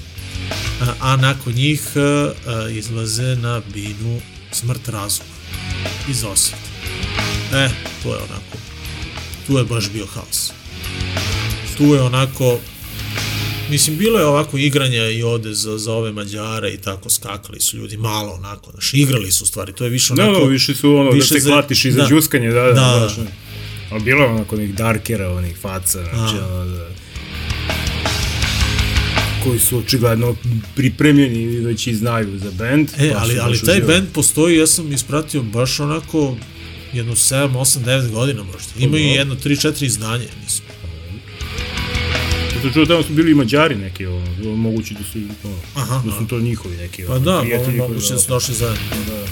a, 0.82 0.93
a 0.99 1.16
nakon 1.16 1.53
njih 1.53 1.82
a, 1.95 2.70
izlaze 2.70 3.36
na 3.36 3.61
binu 3.74 4.22
Smrt 4.51 4.88
razuma 4.88 5.30
iz 6.09 6.24
Osijeka. 6.24 6.72
E, 7.53 7.69
to 8.03 8.09
je 8.09 8.15
onako, 8.15 8.57
tu 9.47 9.57
je 9.57 9.63
baš 9.63 9.89
bio 9.89 10.05
haos. 10.05 10.51
Tu 11.77 11.83
je 11.83 12.01
onako, 12.01 12.59
Mislim, 13.69 13.97
bilo 13.97 14.19
je 14.19 14.25
ovako 14.25 14.57
igranja 14.57 15.09
i 15.09 15.23
ovde 15.23 15.53
za, 15.53 15.77
za 15.77 15.93
ove 15.93 16.11
Mađare 16.11 16.69
i 16.69 16.77
tako 16.77 17.09
skakali 17.09 17.59
su 17.59 17.77
ljudi 17.77 17.97
malo 17.97 18.31
onako, 18.31 18.71
znaš, 18.71 18.93
igrali 18.93 19.31
su 19.31 19.45
stvari, 19.45 19.73
to 19.73 19.83
je 19.83 19.89
više 19.89 20.13
Da, 20.13 20.23
onako... 20.23 20.39
da, 20.39 20.45
više 20.45 20.75
su 20.75 20.95
ono, 20.95 21.11
više 21.11 21.33
da 21.33 21.39
se 21.39 21.49
klatiš 21.49 21.85
i 21.85 21.91
za 21.91 22.01
da. 22.01 22.07
džuskanje, 22.07 22.51
da, 22.51 22.61
da, 22.61 22.67
Da, 22.67 22.73
da. 22.73 22.99
da. 22.99 23.09
Znaš, 23.09 23.27
ali 23.91 24.03
bilo 24.03 24.23
je 24.23 24.29
onako 24.29 24.55
onih 24.55 24.75
darkera, 24.75 25.29
onih 25.29 25.57
faca, 25.57 26.03
znači, 26.03 26.35
A. 26.41 26.47
ono, 26.47 26.65
da, 26.65 26.87
koji 29.43 29.59
su 29.59 29.77
očigledno 29.77 30.35
pripremljeni 30.75 31.41
i 31.41 31.59
već 31.59 31.87
i 31.87 31.95
znaju 31.95 32.39
za 32.39 32.51
band. 32.51 32.89
E, 32.97 33.13
ali, 33.17 33.39
ali 33.39 33.59
taj 33.59 33.81
band 33.81 34.07
postoji, 34.13 34.57
ja 34.57 34.67
sam 34.67 34.93
ispratio 34.93 35.43
baš 35.43 35.79
onako 35.79 36.35
jedno 36.93 37.13
7, 37.13 37.49
8, 37.51 37.79
9 37.79 38.09
godina 38.09 38.43
možda. 38.43 38.59
Imaju 38.77 39.03
Dobro. 39.03 39.19
jedno 39.19 39.35
3, 39.35 39.39
4 39.69 39.85
izdanje, 39.85 40.27
mislim. 40.43 40.67
Sam 42.61 42.73
čuo, 42.73 42.85
tamo 42.85 43.03
su 43.03 43.09
bili 43.09 43.31
i 43.31 43.35
mađari 43.35 43.75
neki, 43.75 44.05
ono, 44.05 44.25
moguće 44.47 44.93
da 44.93 44.99
su, 45.03 45.17
ono, 45.43 45.55
Aha, 45.75 46.01
da 46.05 46.11
su 46.11 46.27
to 46.27 46.39
njihovi 46.39 46.77
neki, 46.77 47.03
Pa 47.03 47.11
ono, 47.11 47.19
da, 47.21 47.39
prijatelji 47.41 47.71
mo- 47.71 47.79
koji- 47.79 47.89
moguće 47.89 48.13
da 48.13 48.19
su 48.19 48.27
došli 48.27 48.55
zajedno. 48.55 48.79
Da. 49.07 49.25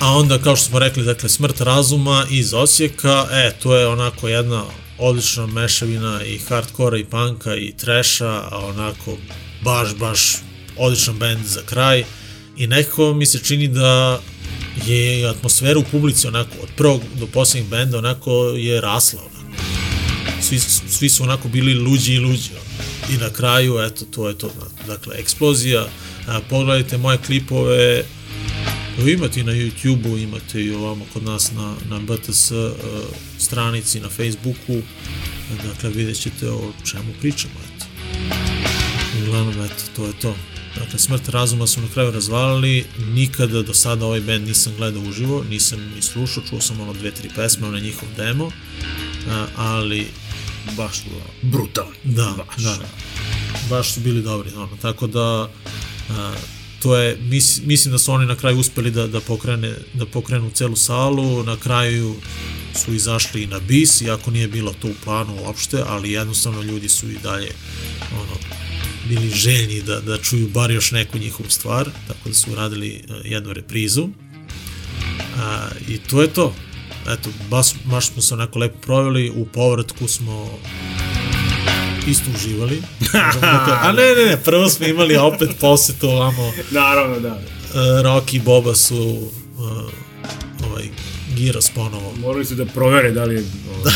A 0.00 0.10
onda, 0.10 0.38
kao 0.38 0.56
što 0.56 0.66
smo 0.66 0.78
rekli, 0.78 1.04
dakle, 1.04 1.28
Smrt 1.28 1.60
razuma 1.60 2.26
iz 2.30 2.54
Osijeka, 2.54 3.26
e, 3.32 3.52
to 3.52 3.76
je 3.76 3.86
onako 3.86 4.28
jedna 4.28 4.64
odlična 4.98 5.46
mešavina 5.46 6.20
i 6.24 6.38
hardkora 6.38 6.98
i 6.98 7.04
panka 7.04 7.56
i 7.56 7.72
treša, 7.72 8.28
a 8.28 8.58
onako 8.64 9.16
baš, 9.62 9.94
baš 9.94 10.36
odličan 10.76 11.14
bend 11.14 11.46
za 11.46 11.62
kraj 11.62 12.04
i 12.56 12.66
nekako 12.66 13.14
mi 13.14 13.26
se 13.26 13.38
čini 13.38 13.68
da 13.68 14.20
je 14.86 15.28
atmosfera 15.28 15.78
u 15.78 15.84
publici 15.90 16.26
onako 16.26 16.50
od 16.62 16.68
prvog 16.76 17.02
do 17.20 17.26
poslednjeg 17.26 17.70
benda 17.70 17.98
onako 17.98 18.32
je 18.56 18.80
rasla 18.80 19.20
onako. 19.20 19.62
Svi, 20.42 20.58
svi 20.88 21.08
su 21.08 21.22
onako 21.22 21.48
bili 21.48 21.74
luđi 21.74 22.14
i 22.14 22.18
luđi 22.18 22.50
i 23.10 23.16
na 23.16 23.30
kraju 23.30 23.78
eto 23.86 24.04
to 24.04 24.28
je 24.28 24.38
to 24.38 24.50
dakle 24.86 25.16
eksplozija 25.18 25.88
a, 26.26 26.40
pogledajte 26.50 26.98
moje 26.98 27.18
klipove 27.26 28.04
Evo 28.98 29.08
imate 29.08 29.40
i 29.40 29.44
na 29.44 29.52
YouTube-u, 29.52 30.18
imate 30.18 30.64
i 30.64 30.74
ovamo 30.74 31.04
kod 31.12 31.22
nas 31.22 31.52
na, 31.52 31.74
na 31.90 31.98
BTS 31.98 32.50
uh, 32.50 32.70
stranici, 33.38 34.00
na 34.00 34.08
Facebooku, 34.08 34.82
dakle 35.66 35.90
vidjet 35.90 36.20
ćete 36.20 36.50
o 36.50 36.72
čemu 36.90 37.12
pričamo, 37.20 37.54
eto. 37.74 37.86
Uglavnom, 39.22 39.64
eto, 39.64 39.82
to 39.96 40.06
je 40.06 40.12
to. 40.20 40.34
Dakle, 40.78 40.98
Smrt 40.98 41.28
razuma 41.28 41.66
su 41.66 41.80
na 41.80 41.88
kraju 41.88 42.10
razvalili, 42.10 42.84
nikada 42.98 43.62
do 43.62 43.74
sada 43.74 44.06
ovaj 44.06 44.20
band 44.20 44.46
nisam 44.46 44.72
gledao 44.76 45.02
uživo, 45.02 45.44
nisam 45.50 45.92
ni 45.96 46.02
slušao, 46.02 46.42
čuo 46.50 46.60
sam 46.60 46.80
ono 46.80 46.92
dve, 46.92 47.10
tri 47.10 47.30
pesme, 47.36 47.66
ono 47.66 47.78
njihov 47.78 48.08
demo, 48.16 48.50
ali 49.56 50.06
baš 50.76 50.96
su 50.96 51.04
brutalni. 51.42 51.96
Da, 52.04 52.34
baš. 52.36 52.64
da. 52.64 52.78
Baš 53.70 53.92
su 53.92 54.00
bili 54.00 54.22
dobri, 54.22 54.50
ono, 54.56 54.76
tako 54.82 55.06
da 55.06 55.50
a, 56.10 56.34
to 56.82 56.96
je, 56.96 57.16
mis, 57.20 57.60
mislim 57.64 57.92
da 57.92 57.98
su 57.98 58.12
oni 58.12 58.26
na 58.26 58.36
kraju 58.36 58.58
uspeli 58.58 58.90
da, 58.90 59.06
da, 59.06 59.20
pokrene, 59.20 59.74
da 59.94 60.06
pokrenu 60.06 60.50
celu 60.50 60.76
salu, 60.76 61.42
na 61.42 61.56
kraju 61.56 62.14
su 62.84 62.94
izašli 62.94 63.42
i 63.42 63.46
na 63.46 63.58
bis, 63.58 64.00
iako 64.00 64.30
nije 64.30 64.48
bilo 64.48 64.72
to 64.72 64.88
u 64.88 64.94
planu 65.04 65.36
uopšte, 65.44 65.82
ali 65.86 66.12
jednostavno 66.12 66.62
ljudi 66.62 66.88
su 66.88 67.10
i 67.10 67.18
dalje 67.22 67.50
ono, 68.12 68.57
bili 69.08 69.30
željni 69.30 69.82
da, 69.82 70.00
da 70.00 70.18
čuju 70.18 70.48
bar 70.48 70.70
još 70.70 70.90
neku 70.90 71.18
njihovu 71.18 71.50
stvar, 71.50 71.88
tako 72.08 72.28
da 72.28 72.34
su 72.34 72.52
uradili 72.52 72.88
e, 72.88 73.00
jednu 73.24 73.52
reprizu. 73.52 74.08
A, 75.38 75.68
I 75.88 75.98
to 75.98 76.22
je 76.22 76.28
to. 76.28 76.54
Eto, 77.08 77.30
baš, 77.50 77.66
baš 77.84 78.06
smo 78.08 78.22
se 78.22 78.34
onako 78.34 78.58
lepo 78.58 78.78
proveli, 78.78 79.30
u 79.36 79.46
povratku 79.46 80.08
smo 80.08 80.58
isto 82.06 82.30
uživali. 82.34 82.82
A 83.82 83.92
ne, 83.92 84.02
ne, 84.14 84.30
ne, 84.30 84.36
prvo 84.44 84.68
smo 84.68 84.86
imali 84.86 85.16
opet 85.16 85.50
posetu 85.60 86.08
ovamo, 86.08 86.52
Naravno, 86.70 87.20
da. 87.20 87.28
uh, 87.28 87.40
Rocky 88.04 88.36
i 88.36 88.40
Boba 88.40 88.74
su 88.74 89.30
Giros 91.38 91.70
ponovo. 91.70 92.14
Morali 92.16 92.44
su 92.44 92.54
da 92.54 92.66
provere 92.66 93.10
da 93.12 93.24
li 93.24 93.34
je, 93.34 93.40
ovaj, 93.70 93.92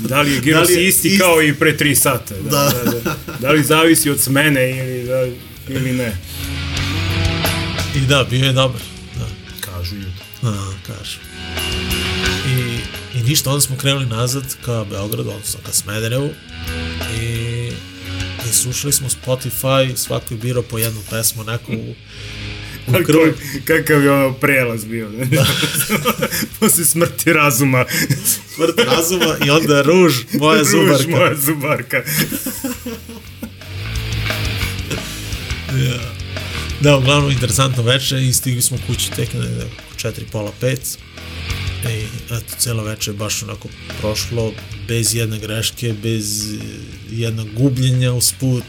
da 0.00 0.20
li 0.20 0.32
je 0.32 0.40
Giros 0.40 0.60
Da 0.60 0.74
li 0.74 0.74
je 0.74 0.88
isti, 0.88 1.08
isti- 1.08 1.18
kao 1.18 1.42
i 1.42 1.54
pre 1.54 1.76
3 1.76 1.94
sata. 1.96 2.34
Da, 2.36 2.50
Da. 2.50 2.84
da. 2.84 3.00
Da, 3.00 3.16
da, 3.40 3.50
li 3.50 3.64
zavisi 3.64 4.10
od 4.10 4.20
smene 4.20 4.70
ili, 4.70 5.04
da, 5.04 5.26
ili 5.70 5.92
ne. 5.92 6.16
I 7.94 8.00
da, 8.00 8.24
bio 8.24 8.46
je 8.46 8.52
dobar. 8.52 8.80
Da. 9.14 9.26
Kažu 9.62 9.94
ljudi. 9.94 10.12
A, 10.42 10.72
kažu. 10.86 11.18
I, 12.48 12.78
I 13.14 13.22
ništa, 13.22 13.50
onda 13.50 13.60
smo 13.60 13.76
krenuli 13.76 14.06
nazad 14.06 14.56
ka 14.56 14.84
Beogradu, 14.84 15.30
odnosno 15.30 15.60
ka 15.62 15.72
Smederevu 15.72 16.30
i, 17.14 17.24
i 18.40 18.52
slušali 18.52 18.92
smo 18.92 19.08
Spotify, 19.10 19.96
svako 19.96 20.34
je 20.34 20.38
birao 20.38 20.62
po 20.62 20.78
jednu 20.78 21.00
pesmu, 21.10 21.40
onako 21.42 21.72
u, 23.00 23.04
krug. 23.04 23.34
kakav 23.64 24.02
je 24.02 24.10
ono 24.12 24.32
prelaz 24.32 24.84
bio. 24.84 25.08
Ne? 25.08 25.26
Posle 26.60 26.84
smrti 26.84 27.32
razuma. 27.32 27.84
Smrt 28.54 28.78
razuma 28.86 29.36
i 29.46 29.50
onda 29.50 29.82
ruž, 29.82 30.14
moja 30.32 30.58
Ruž, 30.58 30.68
zubarka. 30.68 31.10
moja 31.10 31.34
zubarka. 31.36 32.02
Ja. 35.76 35.98
Da, 36.80 36.96
uglavnom 36.96 37.30
interesantno 37.30 37.82
veče 37.82 38.22
i 38.26 38.32
stigli 38.32 38.62
smo 38.62 38.78
kući 38.86 39.10
tek 39.10 39.28
oko 39.28 39.96
četiri, 39.96 40.26
pola, 40.32 40.52
pet. 40.60 40.98
I 41.90 42.04
eto, 42.34 42.54
celo 42.58 42.84
veče 42.84 43.10
je 43.10 43.14
baš 43.14 43.42
onako 43.42 43.68
prošlo 44.00 44.52
bez 44.88 45.14
jedne 45.14 45.38
greške, 45.38 45.94
bez 46.02 46.52
eh, 46.54 46.58
jednog 47.10 47.48
gubljenja 47.54 48.12
usput. 48.12 48.64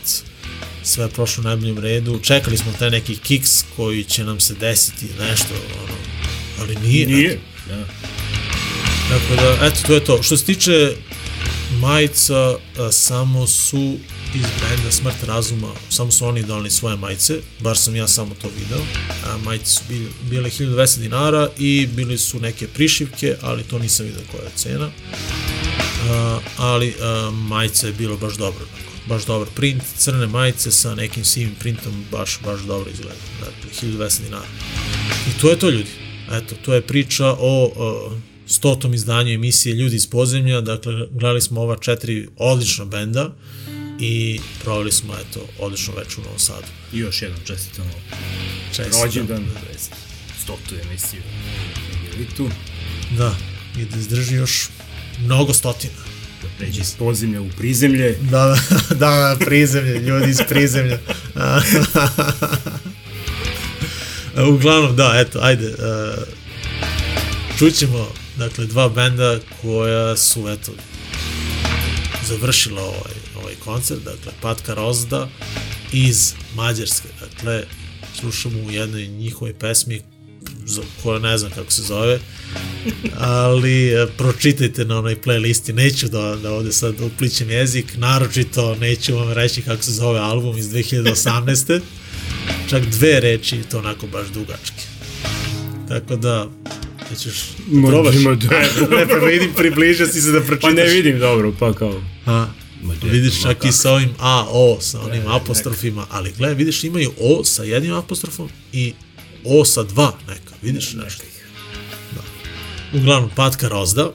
Sve 0.84 1.10
prošlo 1.10 1.42
u 1.42 1.44
najboljem 1.44 1.78
redu. 1.78 2.20
Čekali 2.20 2.58
smo 2.58 2.72
taj 2.80 2.90
neki 2.90 3.16
kiks 3.16 3.64
koji 3.76 4.04
će 4.04 4.24
nam 4.24 4.40
se 4.40 4.54
desiti 4.54 5.06
nešto, 5.20 5.54
ono, 5.84 5.98
ali 6.60 6.76
nije. 6.76 7.08
Nije. 7.08 7.40
Da. 7.68 7.86
Tako 9.10 9.36
da, 9.36 9.66
eto, 9.66 9.80
to 9.88 9.94
je 9.94 10.04
to. 10.04 10.24
Što 10.24 10.38
se 10.38 10.46
tiče 10.46 10.96
majica, 11.80 12.56
a, 12.78 12.92
samo 12.92 13.48
su 13.48 13.98
iz 14.36 14.42
benda 14.42 14.92
Smrt 14.92 15.24
razuma, 15.24 15.68
samo 15.90 16.12
su 16.12 16.26
oni 16.26 16.44
donali 16.44 16.72
svoje 16.72 16.98
majice, 16.98 17.40
bar 17.60 17.78
sam 17.78 17.96
ja 17.96 18.08
samo 18.08 18.36
to 18.42 18.50
video. 18.60 18.86
A, 19.26 19.38
majice 19.38 19.66
su 19.66 19.82
bile, 19.90 20.10
bile 20.30 20.50
1200 20.50 21.00
dinara 21.00 21.50
i 21.58 21.88
bili 21.88 22.18
su 22.18 22.40
neke 22.40 22.68
prišivke, 22.68 23.36
ali 23.42 23.64
to 23.64 23.80
nisam 23.80 24.06
video 24.06 24.24
koja 24.32 24.44
je 24.44 24.52
cena. 24.56 24.90
A, 26.10 26.40
ali 26.58 26.96
a, 27.02 27.32
majica 27.32 27.88
je 27.88 27.94
bilo 27.94 28.18
baš 28.18 28.34
dobro, 28.34 28.66
baš 29.08 29.26
dobar 29.26 29.48
print, 29.56 29.84
crne 29.98 30.28
majice 30.28 30.72
sa 30.72 30.96
nekim 30.96 31.26
sivim 31.26 31.56
printom, 31.60 32.06
baš, 32.12 32.40
baš 32.44 32.62
dobro 32.62 32.92
izgleda. 32.92 33.16
Dakle, 33.40 33.90
1200 33.90 34.22
dinara. 34.24 34.48
I 35.30 35.42
to 35.42 35.50
je 35.50 35.60
to 35.60 35.70
ljudi. 35.70 35.90
Eto, 36.32 36.56
to 36.66 36.74
je 36.74 36.82
priča 36.82 37.26
o, 37.26 37.72
o 37.76 38.18
stotom 38.48 38.94
izdanju 38.94 39.34
emisije 39.34 39.76
Ljudi 39.76 39.96
iz 39.96 40.08
podzemlja, 40.08 40.62
dakle, 40.62 40.94
gledali 41.12 41.42
smo 41.42 41.62
ova 41.62 41.78
četiri 41.78 42.28
odlična 42.38 42.86
benda 42.86 43.30
i 44.00 44.40
proveli 44.64 44.92
smo, 44.92 45.14
eto, 45.14 45.48
odlično 45.60 45.94
večer 45.98 46.20
u 46.20 46.24
Novom 46.24 46.40
Sadu. 46.40 46.68
I 46.94 46.98
još 47.00 47.24
čestitamo 47.46 47.92
Čestitam. 48.76 49.02
rođendan, 49.04 49.46
stotu 50.44 50.76
emisiju. 50.76 51.22
Bili 52.12 52.28
tu. 52.38 52.50
Da, 53.18 53.36
i 53.78 53.86
da 53.86 53.98
izdrži 53.98 54.36
još 54.36 54.70
mnogo 55.20 55.54
stotina. 55.54 56.13
Da 56.44 56.50
pređe 56.58 56.82
iz 56.82 56.96
podzemlja 56.96 57.42
u 57.42 57.50
prizemlje. 57.58 58.18
Da, 58.22 58.58
da, 58.90 58.96
da, 58.96 59.38
prizemlje, 59.40 60.00
ljudi 60.00 60.30
iz 60.30 60.40
prizemlja. 60.50 61.00
Uglavnom, 64.50 64.96
da, 64.96 65.14
eto, 65.16 65.40
ajde. 65.42 65.68
Uh, 65.68 65.76
čućemo, 67.58 68.08
dakle, 68.38 68.66
dva 68.66 68.90
benda 68.90 69.40
koja 69.62 70.18
su, 70.18 70.50
eto, 70.50 70.72
završila 72.28 72.82
ovaj, 72.82 73.14
ovaj 73.36 73.54
koncert, 73.66 74.04
dakle, 74.04 74.32
Patka 74.42 74.74
Rozda 74.74 75.30
iz 75.92 76.34
Mađarske, 76.56 77.08
dakle, 77.20 77.64
slušamo 78.20 78.60
u 78.60 78.72
jednoj 78.72 79.08
njihovoj 79.08 79.54
pesmi 79.54 80.02
koja 81.04 81.20
ne 81.20 81.38
znam 81.38 81.52
kako 81.52 81.72
se 81.72 81.82
zove, 81.82 82.20
ali 83.18 83.88
e, 83.88 84.08
pročitajte 84.18 84.86
na 84.86 85.00
onoj 85.00 85.22
playlisti, 85.22 85.74
neću 85.74 86.08
da, 86.08 86.36
da 86.44 86.52
ovde 86.54 86.72
sad 86.72 87.02
uplićem 87.02 87.50
jezik, 87.50 87.86
naročito 87.98 88.76
neću 88.76 89.16
vam 89.16 89.32
reći 89.34 89.62
kako 89.62 89.84
se 89.84 89.92
zove 89.92 90.20
album 90.20 90.58
iz 90.58 90.66
2018. 90.70 91.80
Čak 92.70 92.86
dve 92.86 93.20
reči, 93.20 93.60
to 93.72 93.80
onako 93.80 94.08
baš 94.08 94.28
dugačke. 94.28 94.84
Tako 95.88 96.16
da, 96.16 96.48
da 97.10 97.16
Ma, 97.68 97.88
probaš? 97.90 98.16
ima 98.16 98.36
da. 98.36 98.48
ne, 98.98 99.08
pa 99.08 99.26
vidim, 99.26 99.54
približa 99.58 100.06
si 100.06 100.22
se 100.22 100.32
da 100.32 100.42
pročitaš. 100.42 100.76
Pa 100.76 100.82
ne 100.82 100.86
vidim 100.86 101.20
dobro, 101.20 101.54
pa 101.60 101.74
kao. 101.74 102.02
A, 102.26 102.48
Ma 102.84 102.94
de, 103.02 103.10
vidiš 103.10 103.34
ma 103.44 103.54
čak 103.54 103.66
i 103.66 103.72
sa 103.72 103.92
ovim 103.92 104.10
A, 104.20 104.46
O, 104.50 104.78
sa 104.82 105.02
onim 105.02 105.28
apostrofima, 105.28 106.06
ali 106.10 106.34
gledaj, 106.38 106.56
vidiš 106.56 106.84
imaju 106.84 107.12
O 107.20 107.44
sa 107.44 107.64
jednim 107.64 107.94
apostrofom 107.94 108.50
i 108.74 108.94
O 109.44 109.66
sa 109.66 109.84
dva 109.84 110.18
neka, 110.28 110.54
vidiš 110.62 110.94
nešto. 110.94 111.24
Uglavnom, 112.96 113.30
Patka 113.36 113.68
Rozda, 113.68 114.12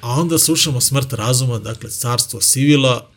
a 0.00 0.20
onda 0.20 0.38
slušamo 0.38 0.80
Smrt 0.80 1.12
razuma, 1.12 1.58
dakle, 1.58 1.90
Carstvo 1.90 2.40
Sivila, 2.40 3.10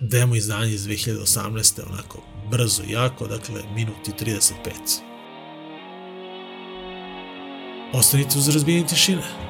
demo 0.00 0.34
izdanje 0.34 0.74
iz 0.74 0.86
2018. 0.86 1.80
onako 1.92 2.22
brzo 2.50 2.82
jako, 2.88 3.26
dakle, 3.26 3.62
minut 3.74 4.08
i 4.08 4.24
35. 4.24 4.52
Ostanite 7.92 8.38
uz 8.38 8.48
razbijenje 8.48 8.86
tišine. 8.86 9.47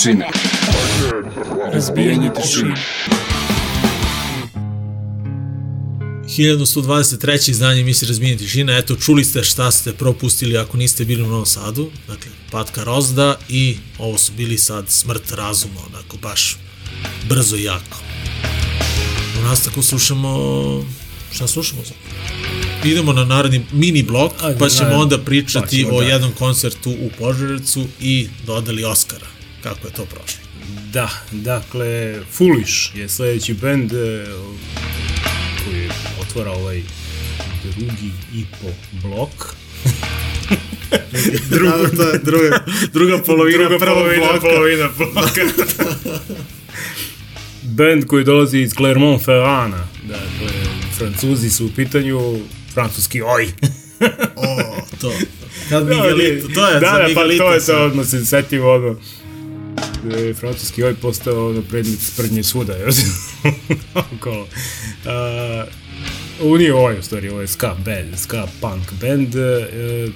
Tišine. 0.00 0.26
Razbijanje 1.72 2.30
tišine. 2.42 2.74
1123. 6.28 7.50
izdanje 7.50 7.80
emisije 7.80 8.08
Razbijenje 8.08 8.36
tišina. 8.36 8.78
Eto, 8.78 8.96
čuli 8.96 9.24
ste 9.24 9.44
šta 9.44 9.70
ste 9.70 9.92
propustili 9.92 10.58
ako 10.58 10.76
niste 10.76 11.04
bili 11.04 11.22
u 11.22 11.26
Novom 11.26 11.46
Sadu. 11.46 11.90
Dakle, 12.08 12.30
Patka 12.50 12.84
Rozda 12.84 13.38
i 13.48 13.76
ovo 13.98 14.18
su 14.18 14.32
bili 14.36 14.58
sad 14.58 14.84
Smrt 14.88 15.32
razuma, 15.32 15.80
onako 15.86 16.16
baš 16.16 16.58
brzo 17.28 17.56
i 17.56 17.62
jako. 17.64 17.98
U 19.40 19.42
nastavku 19.42 19.82
slušamo... 19.82 20.30
Šta 21.32 21.46
slušamo 21.46 21.82
sad? 21.84 21.96
Idemo 22.84 23.12
na 23.12 23.24
naredni 23.24 23.66
mini 23.72 24.02
blok, 24.02 24.32
Ajde, 24.42 24.58
pa 24.58 24.68
ćemo 24.68 24.90
onda 24.90 25.18
Pa 25.18 25.24
pričati 25.24 25.76
ćemo, 25.76 25.96
o 25.96 26.00
da. 26.00 26.06
jednom 26.06 26.32
koncertu 26.32 26.90
u 26.90 27.10
Požarevcu 27.18 27.86
i 28.00 28.28
dodali 28.46 28.84
Oscara. 28.84 29.19
Kako 29.70 29.86
je 29.86 29.92
to 29.92 30.04
prošlo? 30.04 30.40
Da, 30.92 31.10
dakle, 31.32 32.20
Foolish 32.32 32.96
je 32.96 33.08
sledeći 33.08 33.54
bend 33.54 33.92
e, 33.92 34.26
koji 35.64 35.88
otvara 36.20 36.50
ovaj 36.50 36.82
drugi 37.64 38.10
i 38.34 38.44
po 38.62 38.68
blok. 39.02 39.30
To 41.96 42.02
je 42.02 42.18
druga, 42.18 42.64
druga 42.92 43.18
polovina 43.18 43.58
Druga 43.58 43.78
prvog 43.78 43.94
polovina, 43.98 44.26
bloka. 44.26 44.40
polovina 44.40 44.88
bloka. 44.98 45.40
bend 47.62 48.06
koji 48.06 48.24
dolazi 48.24 48.58
iz 48.58 48.74
Clermont-Ferrana. 48.74 49.84
Dakle, 50.02 50.60
Francuzi 50.98 51.50
su 51.50 51.66
u 51.66 51.70
pitanju, 51.76 52.38
francuski 52.74 53.22
oj. 53.22 53.48
O, 54.36 54.76
to. 55.00 55.12
Kad 55.68 55.86
Miguelito, 55.88 56.48
to 56.48 56.68
je 56.68 56.80
da, 56.80 56.80
za 56.80 56.98
da, 56.98 57.08
pa 57.14 57.20
to 57.38 57.52
je 57.52 57.66
to, 57.66 57.84
odmah 57.84 58.06
se 58.06 58.26
setimo 58.26 58.78
da 58.78 58.94
je 60.08 60.34
francuski 60.34 60.84
oj 60.84 60.94
postao 60.94 61.50
ono 61.50 61.62
predmet 61.62 62.00
sprdnje 62.00 62.42
svuda, 62.42 62.76
još 62.76 62.94
okolo. 64.14 64.42
Uh, 64.42 64.48
nije 66.58 66.74
oj, 66.74 66.98
u 66.98 67.02
stvari, 67.02 67.28
ovo 67.28 67.40
je 67.40 67.46
ska 67.46 67.76
band, 67.84 68.18
ska 68.18 68.46
punk 68.60 68.92
band, 69.00 69.34
e, 69.34 69.66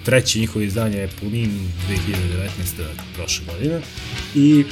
treće 0.04 0.38
njihovo 0.38 0.64
izdanje 0.64 0.98
je 0.98 1.08
Punin 1.20 1.50
2019. 1.88 2.78
dakle, 2.78 3.04
prošle 3.16 3.44
godine 3.46 3.80
i 4.34 4.64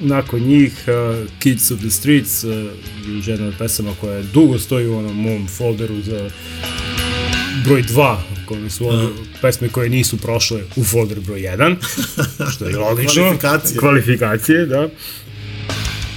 nakon 0.00 0.40
njih 0.40 0.72
uh, 0.86 1.28
Kids 1.38 1.70
of 1.70 1.80
the 1.80 1.90
Streets, 1.90 2.44
uh, 2.44 2.52
jedna 3.26 3.46
od 3.46 3.54
pesama 3.58 3.94
koja 4.00 4.22
dugo 4.22 4.58
stoji 4.58 4.86
u 4.86 4.98
onom 4.98 5.16
mom 5.16 5.48
folderu 5.48 6.00
za 6.00 6.30
broj 7.64 7.82
2, 7.82 8.16
koji 8.46 8.70
su 8.70 8.88
one 8.88 9.08
pesme 9.40 9.68
koje 9.68 9.88
nisu 9.88 10.16
prošle 10.16 10.62
u 10.76 10.84
folder 10.84 11.20
broj 11.20 11.40
1, 11.40 11.76
što 12.52 12.64
je 12.68 12.76
logično. 12.76 13.22
Kvalifikacije. 13.22 13.78
Kvalifikacije, 13.78 14.66
da. 14.66 14.88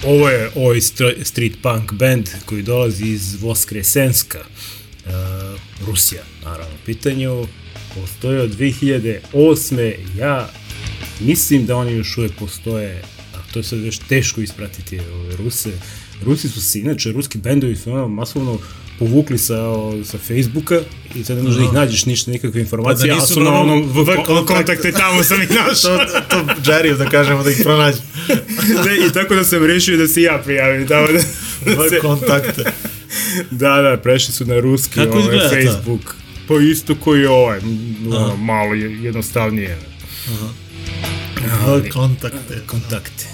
Ovo 0.06 0.30
je 0.30 0.52
ovaj 0.56 0.78
str- 0.78 1.24
street 1.24 1.54
punk 1.62 1.94
band 1.94 2.30
koji 2.46 2.62
dolazi 2.62 3.06
iz 3.06 3.42
Voskresenska, 3.42 4.40
uh, 4.40 5.12
Rusija, 5.88 6.24
naravno, 6.44 6.76
pitanju. 6.86 7.48
Postoje 7.96 8.42
od 8.42 8.58
2008. 8.58 9.94
Ja 10.18 10.50
mislim 11.20 11.66
da 11.66 11.76
oni 11.76 11.92
još 11.92 12.18
uvek 12.18 12.32
postoje, 12.40 13.04
a 13.36 13.54
to 13.54 13.60
je 13.60 13.64
sad 13.64 13.80
već 13.80 14.00
teško 14.10 14.42
ispratiti 14.42 15.00
ove 15.00 15.36
Ruse. 15.36 15.72
Rusi 16.26 16.50
su 16.50 16.62
se, 16.62 16.80
inače, 16.80 17.12
ruski 17.12 17.38
bendovi 17.38 17.76
su 17.76 17.92
ono 17.92 18.08
masovno 18.08 18.60
povukli 19.00 19.38
sa, 19.38 19.62
o, 19.68 20.04
sa 20.04 20.18
Facebooka 20.18 20.80
i 21.16 21.24
sad 21.24 21.38
ne 21.38 21.44
možeš 21.44 21.58
da 21.58 21.66
ih 21.66 21.74
nađeš 21.74 22.06
ništa, 22.06 22.32
nikakve 22.32 22.62
informacije, 22.62 23.12
Pa 23.12 23.18
da 23.18 23.24
a 23.24 23.28
su 23.28 23.40
na 23.40 23.62
onom 23.62 23.92
v, 23.94 24.06
kontakte 24.48 24.92
tamo 24.92 25.24
sam 25.24 25.42
ih 25.42 25.52
našao. 25.68 25.98
to, 25.98 26.22
to 26.30 26.72
Jerry 26.72 26.98
da 26.98 27.10
kažemo 27.10 27.44
da 27.44 27.52
ih 27.52 27.58
pronađe. 27.64 27.98
Ne, 28.86 29.08
I 29.08 29.14
tako 29.14 29.36
da 29.36 29.44
sam 29.44 29.66
rešio 29.66 29.98
da 29.98 30.08
se 30.08 30.22
ja 30.22 30.42
prijavim 30.44 30.88
tamo 30.88 31.08
da, 31.08 31.14
da 31.76 31.90
se... 31.90 31.96
V 31.96 32.02
kontakte. 32.02 32.64
Da, 33.52 33.82
da, 33.82 33.98
prešli 34.04 34.34
su 34.34 34.46
na 34.46 34.60
ruski 34.60 34.96
Kako 34.96 35.18
ovaj? 35.18 35.40
Facebook. 35.50 36.16
Pa 36.48 36.54
isto 36.72 36.96
koji 36.96 37.22
je 37.22 37.30
ovaj, 37.30 37.60
ono, 38.08 38.36
malo 38.36 38.74
je, 38.74 39.04
jednostavnije. 39.04 39.78
V 41.66 41.90
kontakte. 41.94 42.62
Kontakte. 42.68 43.26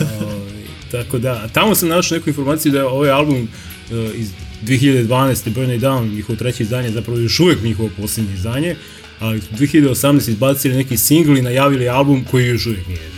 Ovaj, 0.00 0.62
tako 0.90 1.18
da, 1.18 1.48
tamo 1.48 1.74
sam 1.74 1.88
našao 1.88 2.16
neku 2.18 2.30
informaciju 2.30 2.72
da 2.72 2.78
je 2.78 2.84
ovaj 2.84 3.10
album 3.10 3.42
uh, 3.90 4.14
iz 4.14 4.30
2012. 4.64 5.50
Burn 5.50 5.70
It 5.70 5.82
Down, 5.82 6.14
njihovo 6.14 6.36
treće 6.36 6.62
izdanje, 6.62 6.90
zapravo 6.90 7.18
još 7.18 7.40
uvek 7.40 7.62
njihovo 7.62 7.90
posljednje 7.96 8.34
izdanje, 8.34 8.76
ali 9.18 9.40
su 9.40 9.46
2018. 9.58 10.28
izbacili 10.28 10.76
neki 10.76 10.96
singl 10.96 11.36
i 11.36 11.42
najavili 11.42 11.88
album 11.88 12.24
koji 12.30 12.46
još 12.46 12.66
uvek 12.66 12.86
nije 12.86 13.10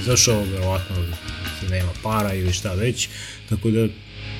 izašao, 0.00 0.44
verovatno 0.44 0.96
nema 1.70 1.92
para 2.02 2.34
ili 2.34 2.52
šta 2.52 2.74
već, 2.74 3.08
tako 3.48 3.70
da 3.70 3.88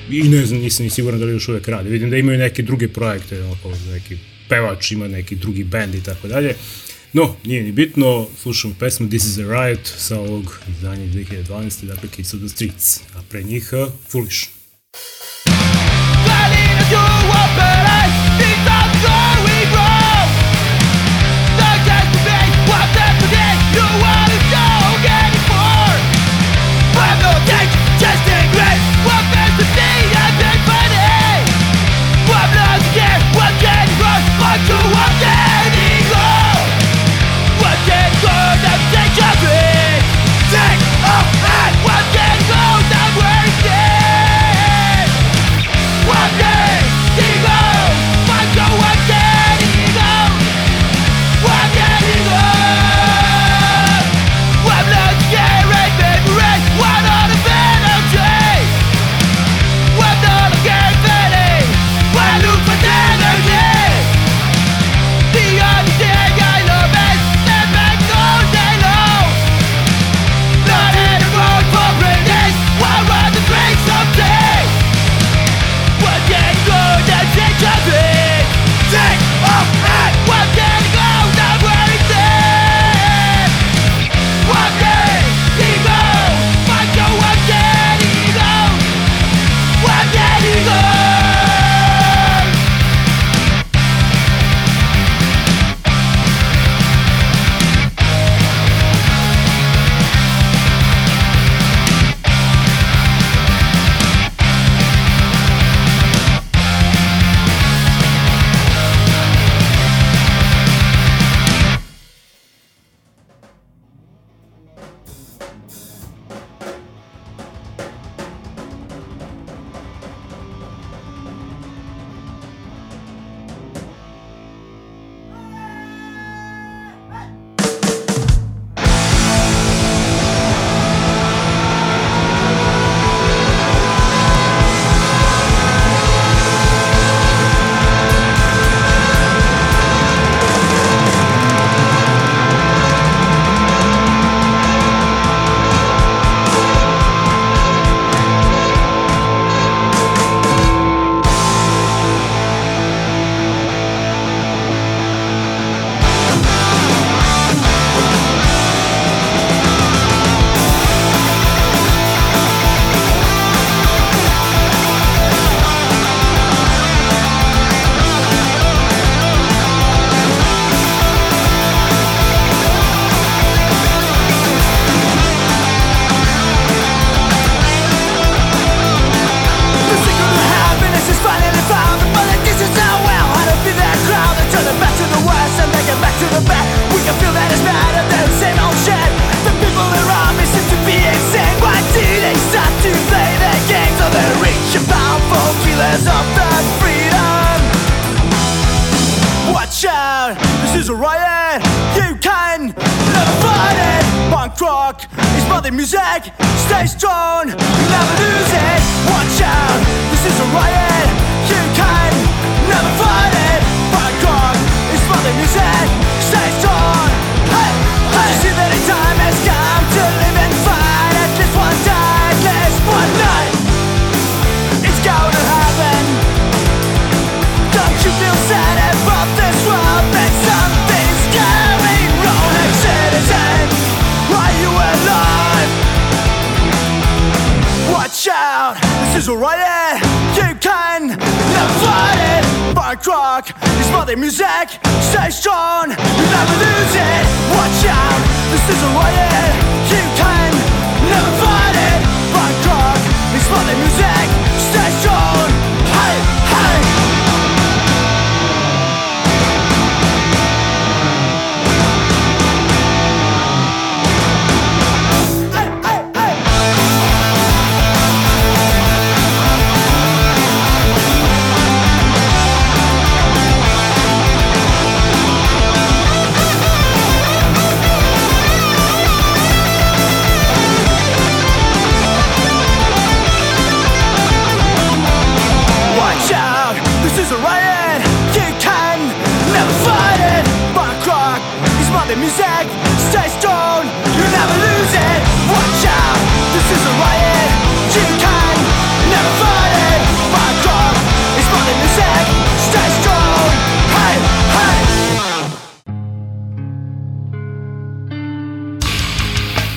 i 0.09 0.23
ne 0.23 0.45
znam, 0.45 0.59
nisam 0.59 0.83
ni 0.83 0.89
siguran 0.89 1.19
da 1.19 1.25
li 1.25 1.31
još 1.31 1.47
uvek 1.47 1.67
rade. 1.67 1.89
Vidim 1.89 2.09
da 2.09 2.17
imaju 2.17 2.39
neke 2.39 2.63
druge 2.63 2.87
projekte, 2.87 3.43
oko 3.43 3.73
neki 3.93 4.17
pevač 4.49 4.91
ima 4.91 5.07
neki 5.07 5.35
drugi 5.35 5.63
band 5.63 5.95
i 5.95 6.03
tako 6.03 6.27
dalje. 6.27 6.55
No, 7.13 7.35
nije 7.45 7.63
ni 7.63 7.71
bitno, 7.71 8.27
slušamo 8.41 8.75
pesmu 8.79 9.09
This 9.09 9.25
is 9.25 9.37
a 9.37 9.41
Riot 9.41 9.91
sa 9.97 10.19
ovog 10.19 10.59
izdanja 10.69 11.03
iz 11.03 11.11
2012. 11.11 11.85
Dakle, 11.85 12.09
Kids 12.09 12.33
of 12.33 12.39
the 12.39 12.49
Streets, 12.49 12.99
a 13.15 13.21
pre 13.29 13.43
njih 13.43 13.73
Foolish. 14.09 14.60
you 16.91 16.97
up 16.97 17.90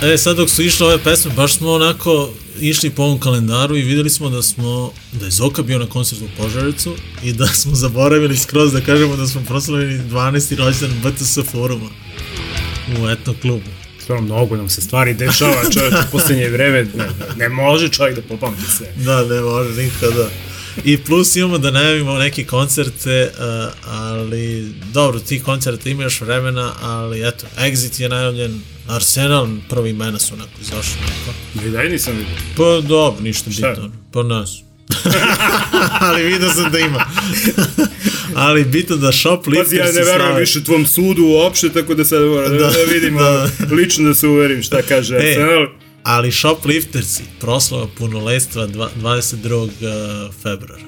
E, 0.05 0.19
sad 0.19 0.37
dok 0.37 0.51
su 0.51 0.63
išle 0.63 0.87
ove 0.87 0.99
pesme, 0.99 1.31
baš 1.37 1.55
smo 1.55 1.73
onako 1.73 2.31
išli 2.61 2.91
po 2.91 3.03
ovom 3.03 3.21
kalendaru 3.21 3.77
i 3.77 3.83
videli 3.83 4.11
smo 4.11 4.31
da 4.31 4.43
smo, 4.43 4.93
da 5.13 5.25
je 5.25 5.31
Zoka 5.31 5.63
bio 5.63 5.79
na 5.79 5.87
koncertu 5.87 6.25
u 6.25 6.43
Požarecu 6.43 6.95
i 7.23 7.33
da 7.33 7.47
smo 7.47 7.75
zaboravili 7.75 8.37
skroz 8.37 8.73
da 8.73 8.81
kažemo 8.81 9.17
da 9.17 9.27
smo 9.27 9.41
proslavili 9.49 9.99
12. 9.99 10.57
rođendan 10.57 11.01
BTS 11.03 11.39
foruma 11.51 11.89
u 13.01 13.09
etno 13.09 13.35
klubu. 13.43 13.71
Stvarno, 14.03 14.25
mnogo 14.25 14.57
nam 14.57 14.69
se 14.69 14.81
stvari 14.81 15.15
dešava, 15.15 15.71
čovjek 15.75 15.95
u 15.95 16.11
posljednje 16.13 16.49
vreme, 16.49 16.85
ne, 16.95 17.09
ne 17.37 17.49
može 17.49 17.89
čovjek 17.89 18.17
da 18.17 18.23
popamti 18.23 18.71
sve. 18.77 18.87
Da, 18.97 19.25
ne 19.25 19.41
može 19.41 19.83
nikada. 19.83 20.29
I 20.85 20.97
plus 20.99 21.37
imamo 21.37 21.59
da 21.59 21.71
najavimo 21.71 22.19
neke 22.19 22.45
koncerte, 22.45 23.31
uh, 23.39 23.45
ali 23.91 24.73
dobro, 24.93 25.21
ti 25.21 25.41
koncerta 25.41 25.89
ima 25.91 26.03
još 26.03 26.21
vremena, 26.21 26.73
ali 26.83 27.29
eto, 27.29 27.47
Exit 27.59 28.01
je 28.01 28.09
najavljen, 28.09 28.61
Arsenal, 28.89 29.49
prvi 29.69 29.91
imena 29.91 30.19
su 30.19 30.35
onako 30.35 30.51
izašli. 30.63 30.93
Onako. 31.03 31.67
I 31.67 31.71
dalje 31.71 31.91
nisam 31.91 32.13
vidio. 32.17 32.35
Pa 32.57 32.89
dobro, 32.89 33.23
ništa 33.23 33.51
Šta? 33.51 33.71
bitno. 33.71 33.91
Pa 34.13 34.23
nas. 34.23 34.51
ali 36.01 36.23
vidio 36.23 36.51
sam 36.51 36.73
da 36.73 36.79
ima. 36.79 37.07
ali 38.35 38.65
bitno 38.65 38.97
da 38.97 39.13
shoplifters 39.13 39.67
Pazi, 39.69 39.77
ja 39.77 40.05
ne 40.05 40.13
verujem 40.13 40.37
više 40.37 40.65
tvom 40.65 40.87
sudu 40.87 41.23
uopšte, 41.25 41.69
tako 41.73 41.95
da 41.95 42.05
sad 42.05 42.23
moram 42.23 42.51
da, 42.53 42.59
Da, 42.59 42.71
da 42.71 42.93
vidimo, 42.93 43.21
da. 43.23 43.49
lično 43.71 44.09
da 44.09 44.15
se 44.15 44.27
uverim 44.27 44.63
šta 44.63 44.83
kaže 44.83 45.15
E, 45.17 45.19
Arsenal. 45.19 45.67
Ali 46.05 46.33
shopliftersi, 46.33 47.23
proslava 47.41 47.87
punoletstva 47.89 48.67
dva- 48.67 48.91
22. 48.97 49.65
uh, 50.27 50.35
februara. 50.35 50.85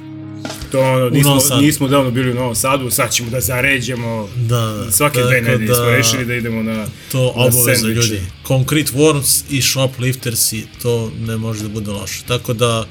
To 0.72 0.80
ono, 0.82 1.10
nismo, 1.10 1.38
nismo 1.60 1.88
davno 1.88 2.10
bili 2.10 2.30
u 2.30 2.34
Novom 2.34 2.54
Sadu, 2.54 2.90
sad 2.90 3.12
ćemo 3.12 3.30
da 3.30 3.40
zaređemo. 3.40 4.28
Da, 4.36 4.56
da. 4.58 4.92
Svake 4.92 5.22
dve 5.22 5.40
nedelje 5.42 5.66
smo 5.66 5.76
da- 5.76 5.90
rešili 5.90 6.24
da 6.24 6.34
idemo 6.34 6.62
na 6.62 6.86
To 7.12 7.18
na 7.18 7.28
obaveza 7.28 7.74
sendviče. 7.74 8.00
ljudi. 8.02 8.20
Concrete 8.46 8.92
Worms 8.92 9.42
i 9.50 9.62
Shopliftersi, 9.62 10.66
to 10.82 11.12
ne 11.18 11.36
može 11.36 11.62
da 11.62 11.68
bude 11.68 11.90
loše. 11.90 12.22
Tako 12.28 12.52
da, 12.52 12.86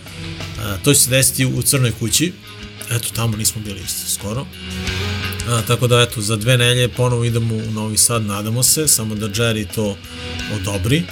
a, 0.59 0.77
to 0.77 0.93
će 0.93 0.99
se 0.99 1.09
desiti 1.09 1.45
u 1.45 1.61
Crnoj 1.61 1.91
kući. 1.91 2.31
Eto, 2.91 3.07
tamo 3.15 3.37
nismo 3.37 3.61
bili 3.61 3.79
isto 3.85 4.09
skoro. 4.11 4.45
A, 5.47 5.61
tako 5.61 5.87
da, 5.87 6.01
eto, 6.01 6.21
za 6.21 6.35
dve 6.35 6.57
nelje 6.57 6.87
ponovo 6.87 7.23
idemo 7.23 7.55
u 7.55 7.71
Novi 7.71 7.97
Sad, 7.97 8.23
nadamo 8.23 8.63
se, 8.63 8.87
samo 8.87 9.15
da 9.15 9.27
Jerry 9.27 9.65
to 9.75 9.97
odobri. 10.55 11.03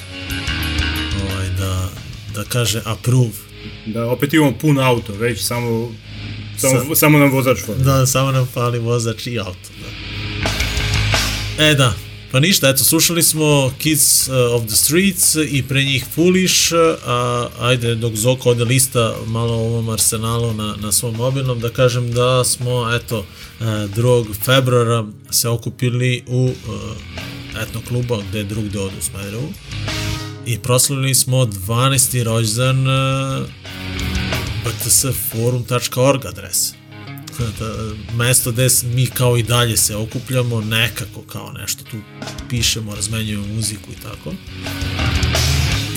Da, 1.64 1.90
da 2.36 2.44
kaže 2.44 2.82
approve. 2.86 3.30
Da 3.86 4.06
opet 4.06 4.34
imamo 4.34 4.54
pun 4.62 4.80
auto, 4.80 5.14
već 5.14 5.42
samo, 5.42 5.92
samo, 6.58 6.80
Sa- 6.80 6.96
samo 6.96 7.18
nam 7.18 7.32
vozač 7.32 7.58
fali. 7.66 7.84
Da, 7.84 8.06
samo 8.06 8.32
nam 8.32 8.48
fali 8.54 8.80
vozač 8.80 9.28
i 9.28 9.40
auto, 9.40 9.70
da. 9.82 11.64
E, 11.66 11.76
da. 11.76 11.94
Pa 12.32 12.40
ništa, 12.40 12.70
eto, 12.70 12.84
slušali 12.84 13.24
smo 13.24 13.74
Kids 13.78 14.28
uh, 14.28 14.36
of 14.36 14.68
the 14.68 14.76
Streets 14.76 15.36
i 15.52 15.64
pre 15.64 15.84
njih 15.84 16.06
Foolish, 16.16 16.74
a 17.06 17.48
ajde, 17.60 17.96
dok 17.96 18.16
Zoko 18.16 18.50
ode 18.50 18.64
lista 18.64 19.16
malo 19.26 19.54
o 19.54 19.66
ovom 19.66 19.90
arsenalu 19.90 20.54
na, 20.54 20.76
na 20.82 20.92
svom 20.92 21.16
mobilnom, 21.16 21.60
da 21.60 21.70
kažem 21.70 22.12
da 22.12 22.44
smo, 22.44 22.96
eto, 22.96 23.20
uh, 23.20 23.66
2. 23.66 24.44
februara 24.46 25.06
se 25.32 25.50
okupili 25.50 26.24
u 26.28 26.44
uh, 26.46 27.62
etno 27.62 27.82
kluba 27.88 28.18
gde 28.30 28.38
je 28.38 28.44
drug 28.44 28.66
od 28.66 28.92
u 29.00 29.02
Smederevu 29.02 29.54
i 30.46 30.58
proslavili 30.58 31.16
smo 31.16 31.38
12. 31.46 32.24
rođendan 32.24 32.88
uh, 32.88 33.48
btsforum.org 34.66 36.26
adrese 36.26 36.84
da, 37.40 37.94
mesto 38.16 38.52
gde 38.52 38.68
mi 38.84 39.06
kao 39.06 39.38
i 39.38 39.44
dalje 39.44 39.78
se 39.78 39.96
okupljamo, 39.96 40.62
nekako 40.62 41.22
kao 41.22 41.52
nešto 41.52 41.84
tu 41.84 41.98
pišemo, 42.50 42.96
razmenjujemo 42.96 43.48
muziku 43.48 43.92
i 43.92 44.02
tako. 44.04 44.34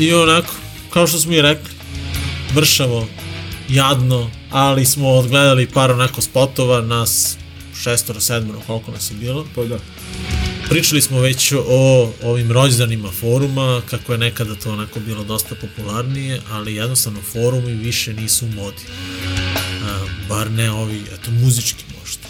I 0.00 0.12
onako, 0.12 0.54
kao 0.90 1.06
što 1.06 1.18
smo 1.18 1.32
i 1.32 1.42
rekli, 1.42 1.70
mršavo, 2.54 3.06
jadno, 3.68 4.30
ali 4.50 4.86
smo 4.86 5.08
odgledali 5.08 5.68
par 5.68 5.90
onako 5.90 6.20
spotova, 6.20 6.80
nas 6.80 7.36
šestoro, 7.82 8.20
sedmoro, 8.20 8.60
koliko 8.66 8.90
nas 8.90 9.10
je 9.10 9.14
bilo. 9.14 9.46
Pa 9.54 9.64
da. 9.64 9.78
Pričali 10.68 11.00
smo 11.02 11.20
već 11.20 11.52
o 11.66 12.12
ovim 12.22 12.52
rođendanima 12.52 13.10
foruma, 13.20 13.82
kako 13.90 14.12
je 14.12 14.18
nekada 14.18 14.54
to 14.54 14.72
onako 14.72 15.00
bilo 15.00 15.24
dosta 15.24 15.54
popularnije, 15.54 16.40
ali 16.50 16.74
jednostavno 16.74 17.20
forumi 17.32 17.74
više 17.74 18.14
nisu 18.14 18.46
u 18.46 18.48
modi. 18.48 18.82
A, 19.84 19.98
bar 20.28 20.50
ne 20.50 20.70
ovi, 20.70 21.02
eto, 21.14 21.30
muzički 21.30 21.84
možda. 22.00 22.28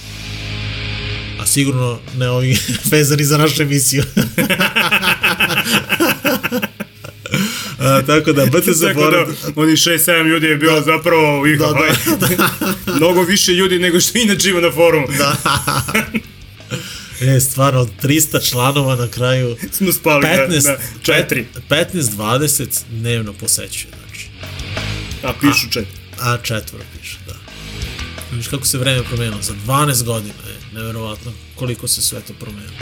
A 1.41 1.47
sigurno 1.47 1.99
ne 2.17 2.31
ovi 2.31 2.59
vezani 2.93 3.25
za 3.25 3.39
našu 3.39 3.63
emisiju. 3.63 4.03
A, 7.79 8.03
tako 8.07 8.33
da, 8.33 8.47
BTS 8.47 8.81
Tako 8.81 9.01
forum... 9.01 9.37
da, 9.55 9.61
oni 9.63 9.73
6-7 9.73 10.29
ljudi 10.29 10.47
je 10.47 10.57
bilo 10.57 10.83
zapravo 10.83 11.47
ih, 11.47 11.59
Da, 11.59 11.67
ovaj, 11.67 11.91
da, 12.21 12.29
mnogo 12.97 13.23
više 13.23 13.53
ljudi 13.53 13.79
nego 13.79 14.01
što 14.01 14.19
inače 14.19 14.51
ima 14.51 14.61
na 14.61 14.71
forumu. 14.71 15.07
Da. 15.19 15.37
E, 17.21 17.41
stvarno, 17.41 17.81
od 17.81 17.91
300 18.03 18.51
članova 18.51 18.97
na 18.97 19.09
kraju 19.09 19.57
Smo 19.73 19.93
spali 19.93 20.23
na- 20.23 20.29
15, 20.29 20.65
na 20.65 20.77
četiri. 21.03 21.47
15-20 21.69 22.67
dnevno 22.91 23.33
posećuje, 23.33 23.93
znači. 23.99 24.29
A 25.23 25.33
pišu 25.33 25.71
četiri. 25.71 26.01
A 26.21 26.37
četvoro 26.39 26.85
piše, 26.93 27.17
da. 27.27 27.35
Viš 28.33 28.49
kako 28.49 28.67
se 28.67 28.79
vreme 28.79 29.03
promenilo, 29.05 29.43
za 29.43 29.55
12 29.67 30.03
godina 30.05 30.35
je 30.49 30.75
neverovatno 30.75 31.33
koliko 31.55 31.89
se 31.89 32.03
sve 32.03 32.21
to 32.21 32.33
promenilo. 32.33 32.73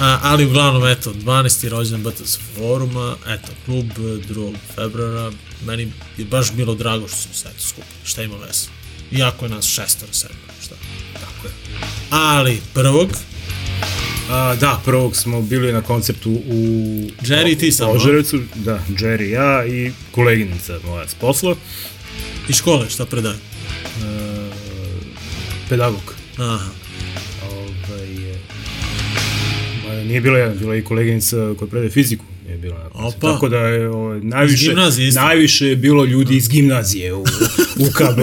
A, 0.00 0.18
ali 0.22 0.46
uglavnom, 0.46 0.86
eto, 0.86 1.12
12. 1.14 1.68
rođendan 1.68 2.12
BTS 2.12 2.38
foruma, 2.56 3.16
eto, 3.26 3.48
klub 3.64 3.86
2. 3.98 4.54
februara, 4.74 5.32
meni 5.66 5.92
je 6.18 6.24
baš 6.24 6.52
bilo 6.52 6.74
drago 6.74 7.08
što 7.08 7.16
smo 7.16 7.34
se 7.34 7.48
eto 7.48 7.62
skupili, 7.62 7.94
šta 8.04 8.22
ima 8.22 8.36
veze. 8.36 8.66
Iako 9.12 9.44
je 9.44 9.48
nas 9.48 9.66
šestor, 9.66 10.08
sedmor, 10.12 10.38
šta? 10.62 10.74
Tako 11.14 11.46
je. 11.46 11.52
Ali, 12.10 12.60
prvog, 12.74 13.08
A, 14.30 14.54
da, 14.60 14.80
prvog 14.84 15.16
smo 15.16 15.42
bili 15.42 15.72
na 15.72 15.82
konceptu 15.82 16.30
u 16.30 16.54
Jerry 17.22 17.52
i 17.52 17.58
ti 17.58 17.72
samo? 17.72 17.92
Požarevcu, 17.92 18.40
da, 18.54 18.80
Jerry 18.88 19.28
i 19.28 19.30
ja 19.30 19.66
i 19.66 19.92
koleginica 20.10 20.78
moja 20.84 21.08
s 21.08 21.14
posla, 21.14 21.56
iz 22.48 22.56
škole, 22.56 22.90
šta 22.90 23.06
predaje? 23.06 23.36
pedagog. 25.68 26.14
Aha. 26.36 26.70
Ovaj, 27.52 28.32
e, 28.32 28.38
ma, 29.86 29.94
nije 29.94 30.20
bila 30.20 30.38
jedna, 30.38 30.54
bila 30.54 30.76
i 30.76 30.84
koleginica 30.84 31.36
koja 31.58 31.68
predaje 31.68 31.90
fiziku. 31.90 32.24
Je 32.48 32.56
bila 32.56 32.78
na. 32.78 33.06
Opa. 33.06 33.32
Tako 33.32 33.48
da 33.48 33.58
je 33.58 33.88
ovaj, 33.90 34.20
najviše, 34.20 34.74
najviše 35.14 35.66
je 35.66 35.76
bilo 35.76 36.04
ljudi 36.04 36.36
iz 36.36 36.48
gimnazije 36.48 37.14
u, 37.14 37.22
u 37.76 37.86
KB. 37.96 38.20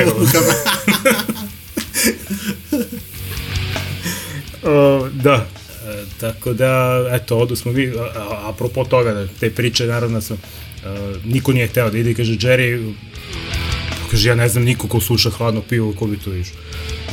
O, 4.66 5.08
da, 5.14 5.48
e, 5.88 6.04
tako 6.20 6.54
da, 6.54 7.06
eto, 7.12 7.38
odu 7.38 7.56
smo 7.56 7.72
mi, 7.72 7.88
a, 7.88 8.02
a, 8.02 8.50
apropo 8.50 8.84
toga, 8.84 9.14
da, 9.14 9.28
te 9.40 9.50
priče, 9.50 9.86
naravno 9.86 10.22
sam, 10.22 10.38
e, 10.38 10.90
niko 11.26 11.54
nije 11.54 11.68
hteo 11.68 11.90
da 11.90 11.98
ide 11.98 12.14
kaže, 12.14 12.34
Jerry, 12.34 12.94
kaže, 14.12 14.30
ja 14.30 14.36
ne 14.36 14.50
znam 14.50 14.64
niko 14.64 14.88
ko 14.88 15.00
sluša 15.00 15.30
hladno 15.30 15.62
pivo, 15.62 15.94
ko 15.94 16.08
bi 16.08 16.18
to 16.18 16.34
išao. 16.36 16.58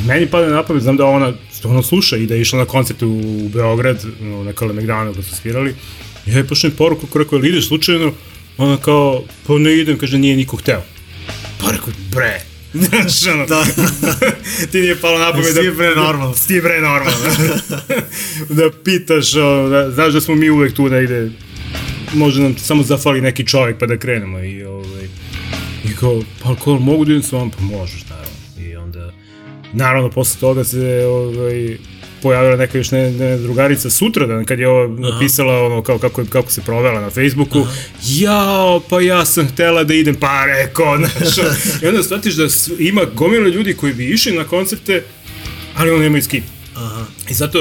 Meni 0.07 0.27
pada 0.27 0.49
na 0.49 0.63
pamet, 0.63 0.83
znam 0.83 0.97
da 0.97 1.07
ona 1.07 1.33
stvarno 1.53 1.83
sluša 1.83 2.17
i 2.17 2.27
da 2.27 2.35
je 2.35 2.41
išla 2.41 2.59
na 2.59 2.65
koncert 2.65 3.03
u, 3.03 3.11
u 3.11 3.49
Beograd, 3.49 4.05
na 4.45 4.53
Kalemegdanu 4.53 5.15
kad 5.15 5.25
su 5.25 5.37
svirali. 5.37 5.75
Ja 6.27 6.37
je 6.37 6.47
pošlim 6.47 6.73
poruku, 6.73 7.07
ko 7.07 7.19
rekao, 7.19 7.39
ili 7.39 7.49
ideš 7.49 7.69
slučajno? 7.69 8.13
Ona 8.59 8.77
kao, 8.77 9.23
pa 9.47 9.59
ne 9.59 9.75
idem, 9.79 9.99
kaže, 9.99 10.19
nije 10.19 10.37
niko 10.37 10.57
hteo. 10.57 10.83
Pa 11.61 11.71
rekao, 11.71 11.93
bre, 12.11 12.41
Znaš, 12.75 13.27
ono, 13.27 13.47
Da. 13.47 13.65
ti 14.73 14.81
nije 14.81 14.97
palo 14.97 15.19
na 15.19 15.31
pamet 15.31 15.47
da... 15.47 15.61
Sti 15.61 15.71
bre 15.71 15.95
normalno. 15.95 16.35
Sti 16.35 16.61
bre 16.61 16.81
normalno. 16.81 17.19
da 18.59 18.71
pitaš, 18.85 19.33
da, 19.71 19.91
znaš 19.91 20.13
da 20.13 20.21
smo 20.21 20.35
mi 20.35 20.51
uvek 20.51 20.75
tu 20.75 20.89
negde, 20.89 21.31
može 22.15 22.43
nam 22.43 22.59
samo 22.59 22.83
zafali 22.83 23.21
neki 23.21 23.47
čovjek 23.47 23.79
pa 23.79 23.87
da 23.87 23.97
krenemo 23.97 24.39
i 24.39 24.65
ovaj, 24.65 25.05
i 25.85 25.97
kao, 26.01 26.23
pa 26.43 26.55
ko, 26.55 26.79
mogu 26.79 27.05
da 27.05 27.13
idem 27.13 27.23
s 27.23 27.33
vama? 27.33 27.51
Pa 27.59 27.63
možeš, 27.63 28.05
naravno. 28.11 28.71
I 28.71 28.77
onda, 28.77 29.13
naravno, 29.73 30.11
posle 30.11 30.41
toga 30.41 30.65
se, 30.65 31.05
ovaj, 31.07 31.79
pojavila 32.23 32.57
neka 32.57 32.79
još 32.79 32.91
ne, 32.91 33.11
ne 33.11 33.37
drugarica 33.39 33.91
sutradan 33.91 34.45
kad 34.45 34.59
je 34.59 34.69
ovo 34.69 34.89
napisala 34.89 35.63
ono 35.63 35.83
kao 35.83 35.99
kako, 35.99 36.25
kako 36.25 36.53
se 36.53 36.61
provela 36.63 37.01
na 37.01 37.11
Facebooku 37.11 37.67
jao 38.05 38.81
pa 38.81 39.01
ja 39.01 39.25
sam 39.25 39.49
htela 39.49 39.85
da 39.85 39.95
idem 39.95 40.15
pa 40.15 40.45
rekao 40.47 40.99
znaš 40.99 41.37
i 41.83 41.87
onda 41.87 42.03
shvatiš 42.03 42.35
da 42.35 42.47
ima 42.81 43.03
gomila 43.07 43.49
ljudi 43.49 43.75
koji 43.75 43.95
bi 43.95 44.07
išli 44.07 44.33
na 44.33 44.45
koncerte 44.45 45.05
ali 45.75 45.91
oni 45.91 46.01
nemaju 46.01 46.23
skip 46.23 46.45
Aha. 46.77 47.05
i 47.31 47.35
zato 47.35 47.59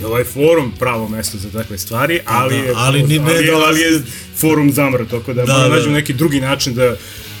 je 0.00 0.06
ovaj 0.06 0.24
forum 0.24 0.72
pravo 0.78 1.08
mesto 1.08 1.38
za 1.38 1.50
takve 1.50 1.78
stvari, 1.78 2.20
ali, 2.24 2.56
da, 2.56 2.62
je, 2.62 2.72
ali 2.76 3.02
ni- 3.02 3.18
ne 3.18 3.24
ali, 3.28 3.46
je- 3.46 3.52
ali 3.56 3.80
je 3.80 4.00
forum 4.36 4.72
zamro, 4.72 5.04
tako 5.04 5.32
da, 5.32 5.44
Da, 5.44 5.52
da, 5.52 5.58
da. 5.58 5.68
nađu 5.68 5.90
neki 5.90 6.12
drugi 6.14 6.40
način 6.40 6.74
da, 6.74 6.96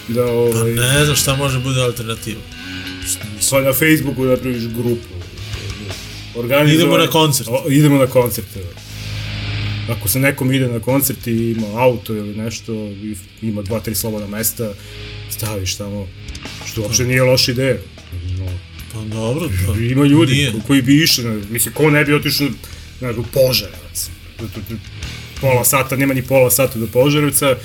da 0.08 0.22
Pa 0.22 0.30
ovaj, 0.30 0.72
ne 0.72 1.04
znam 1.04 1.16
šta 1.16 1.36
može 1.36 1.58
bude 1.58 1.80
alternativa. 1.82 2.40
pa 3.50 3.60
na 3.60 3.72
Facebooku 3.72 4.24
napraviš 4.24 4.62
grupu. 4.66 5.19
Organizovani- 6.40 6.74
Idemo 6.74 6.98
na 6.98 7.06
koncert. 7.08 7.48
O, 7.48 7.64
idemo 7.68 7.98
na 7.98 8.06
koncert. 8.06 8.46
Ako 9.90 10.08
se 10.08 10.18
nekom 10.18 10.52
ide 10.52 10.68
na 10.68 10.80
koncert 10.80 11.26
i 11.26 11.50
ima 11.50 11.66
auto 11.74 12.14
ili 12.14 12.34
nešto, 12.34 12.72
ima 13.42 13.62
dva, 13.62 13.80
tri 13.80 13.94
slobodna 13.94 14.26
mesta, 14.28 14.72
staviš 15.30 15.74
tamo, 15.74 16.06
što 16.66 16.82
uopšte 16.82 17.04
nije 17.04 17.22
loša 17.22 17.52
ideja. 17.52 17.76
No, 18.38 18.46
Pa 18.92 18.98
dobro, 19.00 19.48
to 19.66 19.74
ima 19.76 20.04
ljudi 20.04 20.32
nije. 20.32 20.52
ko- 20.52 20.60
koji 20.60 20.82
bi 20.82 21.02
išli, 21.02 21.24
na- 21.24 21.40
mislim, 21.50 21.74
ko 21.74 21.90
ne 21.90 22.04
bi 22.04 22.14
otišao 22.14 22.48
znaš, 22.98 23.16
u 23.16 23.24
Požarevac. 23.24 24.10
Tu- 24.38 24.46
Pola 25.40 25.64
sata, 25.64 25.96
nema 25.96 26.14
ni 26.14 26.22
pola 26.22 26.50
sata 26.50 26.78
do 26.78 26.86
Požarevca, 26.86 27.56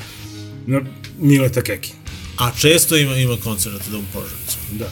na 0.68 0.82
Mileta 1.20 1.62
Keki. 1.62 1.92
A 2.38 2.52
često 2.54 2.98
ima, 2.98 3.16
ima 3.16 3.38
koncerta 3.38 3.90
da 3.92 3.98
u 3.98 4.04
Požarevcu. 4.14 4.58
Da. 4.72 4.90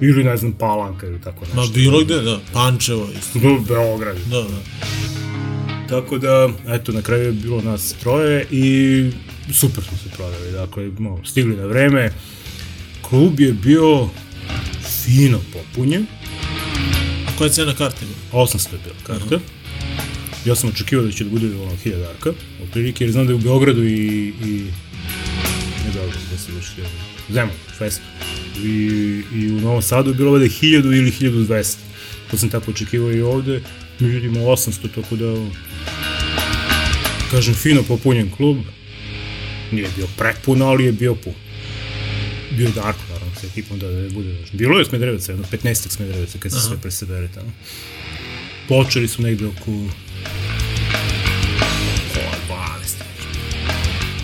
Ili 0.00 0.24
ne 0.24 0.36
znam, 0.36 0.52
Palanka 0.52 1.06
ili 1.06 1.20
tako 1.20 1.40
nešto. 1.40 1.56
Ma 1.56 1.66
bilo 1.74 2.04
gde, 2.04 2.20
da. 2.20 2.40
Pančevo 2.52 3.08
isto. 3.18 3.38
Do 3.38 3.58
Beograd. 3.68 4.16
Da, 4.30 4.42
da. 4.42 4.60
Tako 5.88 6.18
da, 6.18 6.48
eto, 6.68 6.92
na 6.92 7.02
kraju 7.02 7.24
je 7.24 7.32
bilo 7.32 7.62
nas 7.62 7.94
troje 8.00 8.46
i 8.50 9.10
super 9.52 9.84
smo 9.84 9.96
se 9.98 10.08
prodali. 10.16 10.52
Dakle, 10.52 10.90
no, 10.98 11.18
stigli 11.24 11.56
na 11.56 11.66
vreme. 11.66 12.10
Klub 13.02 13.40
je 13.40 13.52
bio 13.52 14.08
fino 15.04 15.40
popunjen. 15.52 16.06
A 17.28 17.38
koja 17.38 17.46
je 17.46 17.52
cena 17.52 17.74
karte? 17.74 18.06
bila? 18.06 18.44
800 18.44 18.72
je 18.72 18.78
bila 18.84 19.18
karta. 19.18 19.38
Ja 20.44 20.54
sam 20.54 20.68
očekivao 20.70 21.06
da 21.06 21.12
će 21.12 21.24
da 21.24 21.30
bude 21.30 21.46
ono 21.46 21.72
1000 21.84 22.08
arka, 22.08 22.32
otprilike, 22.62 23.04
jer 23.04 23.12
znam 23.12 23.26
da 23.26 23.32
je 23.32 23.36
u 23.36 23.38
Beogradu 23.38 23.84
i, 23.84 24.32
i 24.44 24.66
ne 25.96 26.02
Beogradu, 26.02 26.24
da 26.30 26.38
se 26.38 26.52
još 26.52 26.66
Zemun, 27.28 27.54
fest. 27.78 28.00
I, 28.64 29.22
I 29.34 29.48
u 29.48 29.60
Novom 29.60 29.82
Sadu 29.82 30.10
je 30.10 30.14
bilo 30.14 30.36
je 30.36 30.48
1000 30.48 30.98
ili 30.98 31.10
1200. 31.10 31.76
To 32.30 32.38
sam 32.38 32.50
tako 32.50 32.70
očekivao 32.70 33.12
i 33.12 33.20
ovde, 33.20 33.62
međutim 33.98 34.34
800, 34.34 34.88
tako 34.94 35.16
da 35.16 35.34
kažem, 37.30 37.54
fino 37.54 37.82
popunjen 37.82 38.30
klub. 38.30 38.56
Nije 39.72 39.88
bio 39.96 40.06
prepun, 40.18 40.62
ali 40.62 40.84
je 40.84 40.92
bio 40.92 41.14
pun. 41.14 41.32
Bio 42.50 42.66
je 42.66 42.72
Darko, 42.72 43.02
naravno, 43.12 43.34
sa 43.34 43.46
ekipom 43.46 43.78
da, 43.78 43.88
da 43.88 44.10
bude. 44.10 44.36
Bilo 44.52 44.78
je 44.78 44.84
Smedrevaca, 44.84 45.32
jedno 45.32 45.46
15 45.52 45.74
Smedrevaca, 45.74 46.38
kad 46.38 46.52
se 46.52 46.60
sve 46.60 46.76
presebere 46.76 47.28
tamo. 47.34 47.52
Počeli 48.68 49.08
su 49.08 49.22
negde 49.22 49.46
oko 49.46 49.70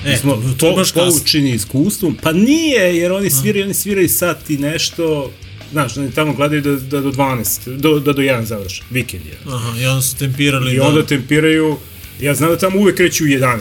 E, 0.07 0.17
smo 0.17 0.33
to, 0.59 0.71
to 0.71 0.77
kasno. 0.77 1.03
poučeni 1.03 1.51
iskustvom. 1.51 2.19
Pa 2.23 2.33
nije, 2.33 2.97
jer 2.97 3.13
oni 3.13 3.31
sviraju, 3.31 3.65
oni 3.65 3.75
sviraju 3.75 4.09
sat 4.09 4.51
i 4.51 4.59
nešto, 4.59 5.33
znaš, 5.73 5.97
oni 5.97 6.13
tamo 6.13 6.33
gledaju 6.33 6.63
da, 6.63 6.71
da 6.71 7.01
do 7.01 7.11
12, 7.11 7.77
do, 7.77 7.99
da 7.99 8.13
do 8.13 8.23
1 8.23 8.43
završi, 8.45 8.83
vikend 8.91 9.27
je. 9.27 9.39
Aha, 9.47 9.79
i 9.81 9.87
onda 9.87 10.03
su 10.03 10.17
tempirali 10.17 10.75
I 10.75 10.77
da... 10.77 10.87
onda 10.87 11.07
tempiraju, 11.07 11.77
ja 12.21 12.35
znam 12.35 12.51
da 12.51 12.59
tamo 12.59 12.79
uvek 12.79 12.97
kreću 12.97 13.25
u 13.25 13.27
11 13.27 13.59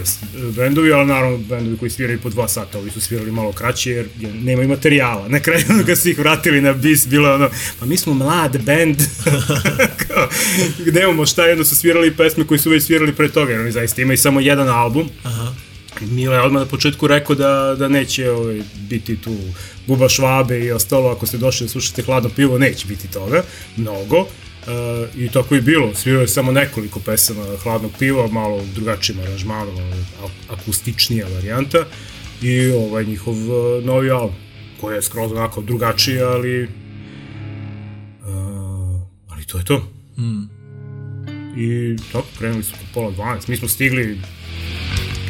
bendovi, 0.55 0.93
ali 0.93 1.07
naravno 1.07 1.37
bendovi 1.37 1.77
koji 1.77 1.91
sviraju 1.91 2.19
po 2.21 2.29
2 2.29 2.47
sata, 2.47 2.77
ovi 2.77 2.91
su 2.91 3.01
svirali 3.01 3.31
malo 3.31 3.51
kraće 3.51 3.91
jer 3.91 4.07
nemaju 4.43 4.69
materijala. 4.69 5.27
Na 5.27 5.39
kraju 5.39 5.65
kad 5.87 5.99
su 5.99 6.09
ih 6.09 6.19
vratili 6.19 6.61
na 6.61 6.73
bis, 6.73 7.07
bilo 7.07 7.27
je 7.27 7.35
ono, 7.35 7.49
pa 7.79 7.85
mi 7.85 7.97
smo 7.97 8.13
mlad 8.13 8.57
bend, 8.63 9.01
nemamo 10.93 11.25
šta, 11.25 11.45
jedno 11.45 11.65
su 11.65 11.75
svirali 11.75 12.15
pesme 12.15 12.47
koji 12.47 12.59
su 12.59 12.69
već 12.69 12.83
svirali 12.83 13.13
pre 13.13 13.29
toga, 13.29 13.51
jer 13.51 13.61
oni 13.61 13.71
zaista 13.71 14.01
imaju 14.01 14.17
samo 14.17 14.39
jedan 14.39 14.69
album. 14.69 15.09
Aha. 15.23 15.53
Mile 15.99 16.35
je 16.35 16.41
odmah 16.41 16.61
na 16.61 16.67
početku 16.67 17.07
rekao 17.07 17.35
da, 17.35 17.75
da 17.79 17.87
neće 17.87 18.31
ovaj, 18.31 18.61
biti 18.89 19.17
tu 19.17 19.35
Buba 19.87 20.09
Švabe 20.09 20.59
i 20.59 20.71
ostalo, 20.71 21.09
ako 21.09 21.25
ste 21.25 21.37
došli 21.37 21.65
da 21.65 21.71
slušate 21.71 22.01
hladno 22.01 22.29
pivo, 22.35 22.57
neće 22.57 22.87
biti 22.87 23.07
toga, 23.07 23.43
mnogo. 23.77 24.17
E, 24.67 25.07
I 25.15 25.29
tako 25.29 25.55
i 25.55 25.61
bilo, 25.61 25.95
svirao 25.95 26.21
je 26.21 26.27
samo 26.27 26.51
nekoliko 26.51 26.99
pesama 26.99 27.43
hladnog 27.63 27.91
piva, 27.99 28.27
malo 28.27 28.63
drugačijim 28.75 29.19
aranžmanom, 29.21 29.75
akustičnija 30.49 31.27
varijanta 31.27 31.85
i 32.41 32.71
ovaj 32.71 33.05
njihov 33.05 33.35
e, 33.35 33.81
novi 33.85 34.11
album, 34.11 34.35
koji 34.81 34.95
je 34.95 35.01
skroz 35.01 35.31
onako 35.31 35.61
drugačiji, 35.61 36.19
ali 36.19 36.63
e, 36.63 36.67
ali 39.27 39.45
to 39.45 39.57
je 39.57 39.65
to. 39.65 39.91
Mm. 40.17 40.61
I 41.57 41.97
tako, 42.11 42.27
krenuli 42.37 42.63
su 42.63 42.73
oko 42.73 42.83
pola 42.93 43.11
12, 43.11 43.49
mi 43.49 43.57
smo 43.57 43.67
stigli 43.67 44.19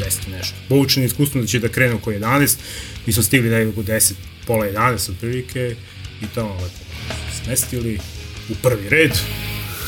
10 0.05 0.37
nešto. 0.37 0.55
Poučeni 0.69 1.05
iskustveno 1.05 1.43
da 1.43 1.47
će 1.47 1.59
da 1.59 1.69
krenu 1.69 1.95
oko 1.95 2.11
11, 2.11 2.55
mi 3.05 3.13
smo 3.13 3.23
stigli 3.23 3.49
negdje 3.49 3.69
oko 3.69 3.81
10, 3.81 4.13
pola 4.47 4.65
11 4.65 5.11
otprilike 5.11 5.75
i 6.21 6.25
tamo 6.35 6.53
lepo 6.53 6.91
smestili 7.43 7.99
u 8.49 8.55
prvi 8.61 8.89
red 8.89 9.11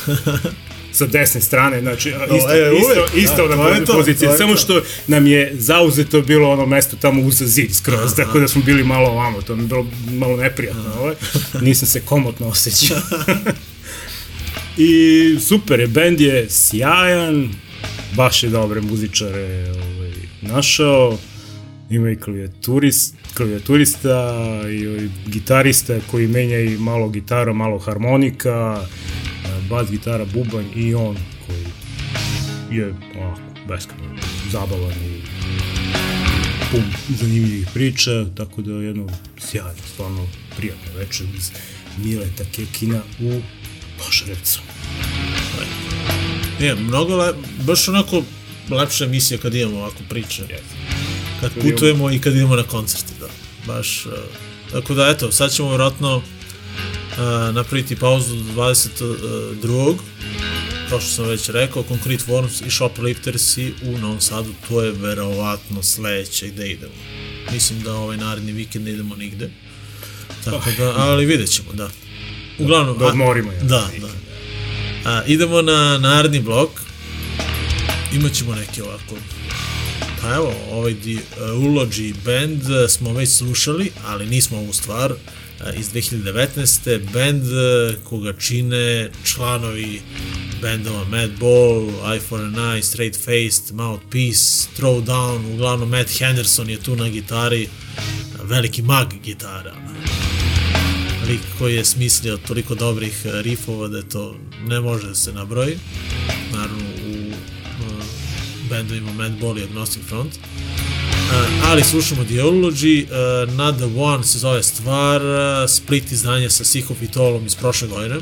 sa 0.94 1.06
desne 1.06 1.42
strane, 1.42 1.82
znači 1.82 2.10
isto, 2.10 2.54
e, 2.54 2.72
isto, 2.80 2.86
uvek, 2.86 3.24
isto 3.24 3.48
da, 3.48 3.56
na 3.56 3.64
to 3.64 3.74
je 3.74 3.86
pozicije, 3.86 4.28
to 4.28 4.34
je 4.34 4.38
samo 4.38 4.54
to. 4.54 4.60
što 4.60 4.82
nam 5.08 5.28
je 5.28 5.52
zauzeto 5.54 6.22
bilo 6.22 6.52
ono 6.52 6.66
mesto 6.66 6.96
tamo 6.96 7.22
uz 7.22 7.36
zid 7.46 7.76
skroz, 7.76 8.16
tako 8.16 8.40
da 8.40 8.48
smo 8.48 8.62
bili 8.62 8.84
malo 8.84 9.10
ovamo, 9.10 9.42
to 9.42 9.56
mi 9.56 9.64
je 9.64 9.68
bilo 9.68 9.88
malo 10.12 10.38
neprijatno, 10.38 10.94
ovaj. 11.00 11.16
nisam 11.62 11.88
se 11.88 12.02
komotno 12.02 12.48
osjećao. 12.48 12.98
I 14.78 15.38
super 15.40 15.80
je, 15.80 15.88
bend 15.88 16.22
je 16.22 16.50
sjajan, 16.50 17.50
baš 18.16 18.44
je 18.44 18.50
dobre 18.50 18.82
muzičare 18.82 19.72
ovaj, 19.72 20.03
našao, 20.48 21.18
ima 21.90 22.10
i 22.10 22.16
klavijaturist, 22.16 23.16
klavijaturista 23.34 24.36
i 24.70 25.10
gitarista 25.28 25.94
koji 26.12 26.28
menja 26.28 26.60
i 26.60 26.78
malo 26.78 27.10
gitara, 27.10 27.54
malo 27.54 27.80
harmonika, 27.80 28.82
eh, 28.82 29.68
bas 29.70 29.92
gitara, 29.92 30.26
bubanj 30.26 30.66
i 30.76 30.96
on 30.96 31.18
koji 31.48 31.66
je 32.78 32.94
onako 33.22 33.42
beskreno 33.68 34.16
zabavan 34.52 34.92
i 34.92 35.22
pun 36.72 36.84
zanimljivih 37.10 37.68
priča, 37.74 38.26
tako 38.36 38.62
da 38.62 38.72
jedno 38.72 39.08
sjajno, 39.38 39.82
stvarno 39.94 40.28
prijatno 40.58 40.92
večer 40.98 41.26
uz 41.38 41.52
Mileta 41.98 42.44
Kekina 42.56 43.02
u 43.20 43.42
Požarevcu. 43.98 44.62
Je, 46.60 46.76
mnogo 46.76 47.16
le, 47.16 47.34
baš 47.68 47.88
onako 47.88 48.24
lepša 48.70 49.06
emisija 49.06 49.38
kad 49.38 49.54
imamo 49.56 49.78
ovako 49.78 50.00
priče. 50.10 50.44
Kad 50.48 51.54
Kad 51.54 51.64
putujemo 51.64 52.12
i 52.12 52.20
kad 52.20 52.34
idemo 52.36 52.56
na 52.56 52.64
koncerte, 52.64 53.14
da. 53.20 53.28
Baš, 53.74 54.06
uh, 54.06 54.12
tako 54.72 54.94
da 54.94 55.08
eto, 55.10 55.32
sad 55.32 55.54
ćemo 55.54 55.70
vjerojatno 55.70 56.16
uh, 56.18 56.24
napraviti 57.56 57.96
pauzu 57.96 58.36
do 58.36 58.44
22. 58.54 59.96
Kao 60.90 61.00
što 61.00 61.10
sam 61.10 61.26
već 61.26 61.50
rekao, 61.50 61.84
Concrete 61.88 62.24
Worms 62.28 62.68
i 62.68 62.72
Shopliftersi 62.72 63.74
u 63.84 63.98
Novom 63.98 64.22
Sadu, 64.22 64.50
to 64.68 64.82
je 64.84 64.92
verovatno 64.92 65.84
sledeće 65.84 66.48
gde 66.48 66.68
idemo. 66.72 66.94
Mislim 67.54 67.82
da 67.82 67.94
ovaj 67.94 68.18
naredni 68.18 68.52
vikend 68.52 68.86
ne 68.86 68.92
idemo 68.92 69.16
nigde. 69.16 69.50
Tako 70.46 70.70
da, 70.78 70.94
ali 70.98 71.26
vidjet 71.26 71.50
ćemo, 71.50 71.74
da. 71.74 71.90
Uglavnom, 72.60 72.98
Da 72.98 73.06
a- 73.06 73.08
odmorimo 73.08 73.52
jedan 73.52 73.68
Da, 73.68 73.90
da. 74.02 74.08
A, 75.12 75.24
idemo 75.28 75.62
na 75.62 75.98
naredni 75.98 76.40
blok. 76.42 76.70
Imaćemo 78.14 78.56
neke 78.56 78.84
ovako 78.84 79.16
Pa 80.22 80.36
evo, 80.36 80.54
ovaj 80.72 80.94
The 80.94 81.18
Eulogy 81.40 82.14
Band 82.26 82.62
eh, 82.62 82.90
smo 82.90 83.14
već 83.14 83.30
slušali, 83.30 83.92
ali 84.06 84.26
nismo 84.26 84.58
ovu 84.58 84.74
stvar 84.74 85.12
eh, 85.12 85.74
iz 85.80 85.90
2019. 85.94 87.00
Band 87.14 87.44
eh, 87.44 87.96
koga 88.04 88.34
čine 88.34 89.10
članovi 89.24 90.02
bendova 90.62 91.06
Madball, 91.06 91.90
Eye 92.06 92.22
for 92.22 92.40
an 92.40 92.56
Eye, 92.56 92.84
Straight 92.84 93.16
Faced, 93.26 93.76
Mouthpiece, 93.76 94.68
Throwdown, 94.78 95.54
uglavnom 95.54 95.90
Matt 95.90 96.20
Henderson 96.20 96.70
je 96.70 96.78
tu 96.78 96.96
na 96.96 97.10
gitari, 97.10 97.68
veliki 98.44 98.82
mag 98.82 99.08
gitara. 99.24 99.74
Lik 101.28 101.42
koji 101.58 101.76
je 101.76 101.86
smislio 101.86 102.38
toliko 102.38 102.76
dobrih 102.76 103.22
eh, 103.26 103.42
riffova 103.42 103.88
da 103.88 104.02
to 104.02 104.36
ne 104.68 104.80
može 104.80 105.08
da 105.08 105.16
se 105.16 105.34
nabroji. 105.34 105.78
Naravno 106.52 106.86
eh, 106.90 106.93
bendovima 108.74 109.12
Madball 109.14 109.58
i 109.58 109.64
Agnostic 109.64 110.04
Front. 110.04 110.34
Uh, 110.34 111.70
ali 111.70 111.84
slušamo 111.84 112.24
Eulogy, 112.24 113.06
uh, 113.06 113.54
Not 113.54 113.76
The 113.76 113.86
One 113.86 114.24
se 114.24 114.40
zove 114.40 114.64
stvar, 114.64 115.22
uh, 115.22 115.70
split 115.70 116.12
izdanje 116.12 116.50
sa 116.50 116.64
Sihof 116.64 117.02
i 117.02 117.08
Tolom 117.08 117.46
iz 117.46 117.56
prošle 117.56 117.88
godine. 117.88 118.16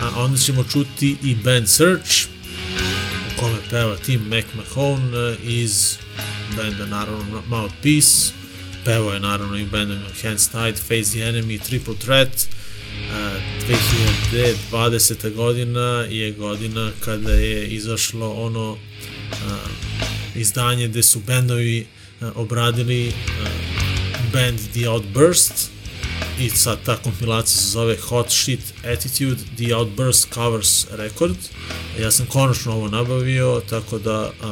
A 0.00 0.10
onda 0.16 0.38
ćemo 0.38 0.64
čuti 0.64 1.16
i 1.22 1.34
Band 1.34 1.68
Search, 1.68 2.10
u 3.26 3.40
kome 3.40 3.56
peva 3.70 3.96
Tim 3.96 4.20
McMahon 4.20 5.14
uh, 5.14 5.36
iz 5.44 5.96
benda 6.56 6.86
naravno 6.86 7.42
Mouthpiece, 7.48 8.32
pevao 8.84 9.12
je 9.12 9.20
naravno 9.20 9.58
i 9.58 9.64
bendovima 9.64 10.06
Hands 10.22 10.48
Tied, 10.48 10.76
Face 10.76 11.10
the 11.10 11.20
Enemy, 11.20 11.60
Triple 11.66 11.94
Threat, 11.94 12.48
Uh, 12.96 13.42
2020. 14.72 15.34
godina 15.34 16.06
je 16.10 16.32
godina 16.32 16.90
kada 17.04 17.32
je 17.32 17.68
izašlo 17.68 18.32
ono 18.32 18.78
izdanje 20.36 20.88
gde 20.88 21.02
su 21.02 21.20
bendovi 21.26 21.86
uh, 22.20 22.28
obradili 22.34 23.08
uh, 23.08 23.48
band 24.32 24.58
The 24.72 24.88
Outburst 24.88 25.70
i 26.40 26.50
sad 26.50 26.78
ta 26.84 26.96
kompilacija 26.96 27.56
se 27.56 27.68
zove 27.68 27.96
Hot 27.96 28.30
Shit 28.30 28.60
Attitude 28.92 29.42
The 29.56 29.74
Outburst 29.74 30.28
Covers 30.34 30.86
Record. 30.90 31.36
Ja 32.00 32.10
sam 32.10 32.26
konačno 32.26 32.72
ovo 32.72 32.88
nabavio 32.88 33.62
tako 33.70 33.98
da 33.98 34.32
uh, 34.42 34.48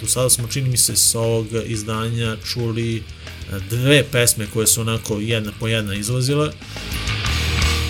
do 0.00 0.06
sada 0.06 0.30
smo 0.30 0.48
čini 0.48 0.68
mi 0.68 0.76
se 0.76 0.96
s 0.96 1.14
ovog 1.14 1.46
izdanja 1.66 2.36
čuli 2.52 2.96
uh, 2.96 3.62
dve 3.70 4.04
pesme 4.12 4.46
koje 4.52 4.66
su 4.66 4.80
onako 4.80 5.18
jedna 5.20 5.52
po 5.60 5.68
jedna 5.68 5.94
izlazile. 5.94 6.50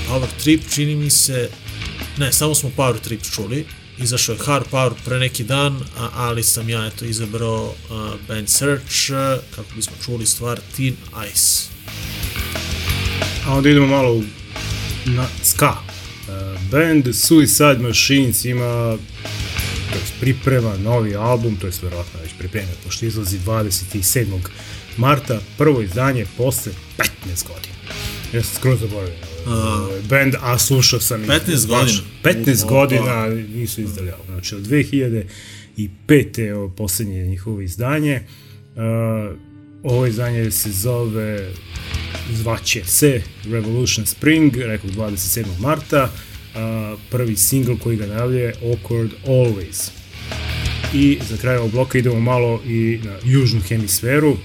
Power 0.08 0.28
Trip 0.42 0.62
čini 0.74 0.94
mi 0.94 1.10
se 1.10 1.50
ne, 2.18 2.32
samo 2.32 2.54
smo 2.54 2.70
Power 2.76 3.00
Trip 3.00 3.22
čuli 3.34 3.66
izašao 3.98 4.32
je 4.32 4.38
Hard 4.44 4.66
Power 4.70 4.92
pre 5.04 5.18
neki 5.18 5.44
dan 5.44 5.76
a, 5.98 6.08
ali 6.14 6.42
sam 6.42 6.68
ja 6.68 6.86
eto 6.86 7.04
izabrao 7.04 7.74
Band 8.28 8.48
Search 8.48 9.06
kako 9.54 9.68
bismo 9.76 9.92
čuli 10.04 10.26
stvar 10.26 10.60
Teen 10.76 10.96
Ice 11.32 11.68
A 13.46 13.52
onda 13.54 13.68
idemo 13.68 13.86
malo 13.86 14.22
na 15.04 15.26
ska. 15.42 15.74
Band 16.70 17.14
Suicide 17.14 17.78
Machines 17.78 18.44
ima 18.44 18.96
to 19.92 19.98
jest 19.98 20.12
priprema 20.20 20.76
novi 20.76 21.16
album, 21.16 21.56
to 21.56 21.66
je 21.66 21.72
verovatno 21.82 22.20
već 22.22 22.32
pripremio, 22.38 22.74
pošto 22.84 23.06
izlazi 23.06 23.38
27. 23.38 24.38
marta, 24.96 25.40
prvo 25.58 25.82
izdanje 25.82 26.26
posle 26.36 26.72
15 26.98 27.46
godina. 27.48 27.75
Ja 28.32 28.42
sam 28.42 28.54
skroz 28.54 28.80
zaboravio 28.80 29.14
ovaj 29.46 30.00
band, 30.08 30.34
a 30.40 30.58
slušao 30.58 31.00
sam 31.00 31.22
ih 31.22 31.28
15 31.28 31.66
baš- 31.68 32.02
godina? 32.22 32.44
15 32.44 32.64
Opa. 32.64 32.74
godina 32.74 33.26
nisu 33.54 33.80
izdali 33.80 34.10
album, 34.10 34.26
znači 34.26 34.54
od 34.54 34.62
2005. 34.62 36.38
je 36.38 36.70
poslednje 36.76 37.26
njihovo 37.26 37.60
izdanje. 37.60 38.20
Uh, 38.76 39.36
ovo 39.82 40.06
izdanje 40.06 40.50
se 40.50 40.70
zove 40.72 41.52
zvaće 42.32 42.84
se 42.84 43.22
Revolution 43.44 44.06
Spring, 44.06 44.56
rekao 44.56 44.90
27. 44.90 45.44
marta, 45.60 46.12
a, 46.54 46.96
prvi 47.10 47.36
single 47.36 47.78
koji 47.78 47.96
ga 47.96 48.06
najavlja 48.06 48.52
Awkward 48.62 49.08
Always. 49.26 49.90
I 50.94 51.18
za 51.28 51.36
kraj 51.36 51.56
ovog 51.56 51.70
bloka 51.70 51.98
idemo 51.98 52.20
malo 52.20 52.62
i 52.66 53.00
na 53.04 53.16
južnu 53.24 53.60
hemisferu. 53.60 54.36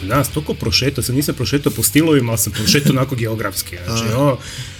Sam 0.00 0.08
danas 0.08 0.28
toliko 0.30 0.54
prošetao, 0.54 1.04
sam 1.04 1.14
nisam 1.14 1.34
prošetao 1.34 1.72
po 1.72 1.82
stilovima, 1.82 2.32
ali 2.32 2.38
sam 2.38 2.52
prošetao 2.52 2.92
onako 2.92 3.14
geografski. 3.14 3.76
Znači, 3.86 4.04
ovo, 4.16 4.38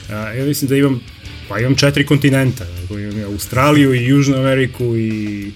a, 0.08 0.14
ja 0.14 0.44
mislim 0.44 0.68
da 0.68 0.76
imam, 0.76 1.00
pa 1.48 1.58
imam 1.58 1.76
četiri 1.76 2.06
kontinenta. 2.06 2.64
Znači, 2.64 3.02
Imam 3.02 3.18
i 3.18 3.24
Australiju 3.24 3.94
i 3.94 4.06
Južnu 4.06 4.36
Ameriku 4.36 4.96
i 4.96 5.50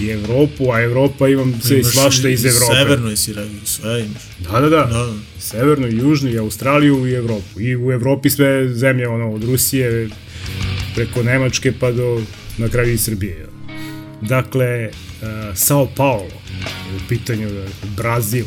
i 0.00 0.08
Evropu, 0.08 0.72
a 0.72 0.82
Evropa 0.82 1.28
imam 1.28 1.60
sve 1.62 1.78
i 1.78 1.84
svašta 1.84 2.28
iz 2.28 2.44
Evrope. 2.44 2.74
Severno 2.74 3.10
i 3.10 3.16
si 3.16 3.32
rekao, 3.32 3.50
sve 3.64 4.00
imaš. 4.00 4.22
Da, 4.38 4.60
da, 4.60 4.68
da. 4.68 4.84
Da. 4.84 5.14
Severnu, 5.38 5.88
i 5.88 5.96
južnu, 5.96 6.30
i 6.30 6.38
Australiju, 6.38 7.06
i 7.06 7.12
Evropu. 7.12 7.60
I 7.60 7.76
u 7.76 7.92
Evropi 7.92 8.30
sve 8.30 8.68
zemlje, 8.68 9.08
ono, 9.08 9.32
od 9.32 9.44
Rusije, 9.44 10.08
preko 10.94 11.22
Nemačke, 11.22 11.72
pa 11.80 11.92
do, 11.92 12.22
na 12.58 12.68
kraju 12.68 12.92
i 12.92 12.98
Srbije. 12.98 13.46
Dakle, 14.20 14.88
uh, 14.88 15.28
Sao 15.56 15.88
Paulo, 15.96 16.40
je 16.90 16.96
u 16.96 17.08
pitanju 17.08 17.48
Brazil, 17.96 18.44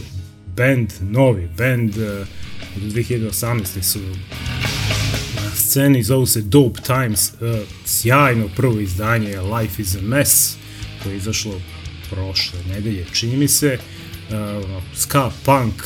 band, 0.57 0.93
novi 1.01 1.47
band, 1.57 1.97
uh, 1.97 2.27
od 2.75 2.83
2018. 2.83 3.81
su 3.81 3.99
na 5.35 5.51
sceni, 5.55 6.03
zovu 6.03 6.25
se 6.25 6.41
Dope 6.41 6.81
Times, 6.81 7.31
uh, 7.33 7.59
sjajno 7.85 8.49
prvo 8.55 8.79
izdanje 8.79 9.41
Life 9.41 9.81
is 9.81 9.95
a 9.95 10.01
Mess, 10.01 10.55
koje 11.03 11.13
je 11.13 11.17
izašlo 11.17 11.61
prošle 12.09 12.59
nedelje, 12.69 13.05
čini 13.13 13.37
mi 13.37 13.47
se, 13.47 13.77
uh, 14.29 14.83
ska 14.95 15.31
punk, 15.45 15.83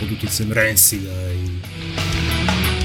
pod 0.00 0.12
uticajem 0.12 0.52
Rancida 0.52 1.32
i 1.32 1.48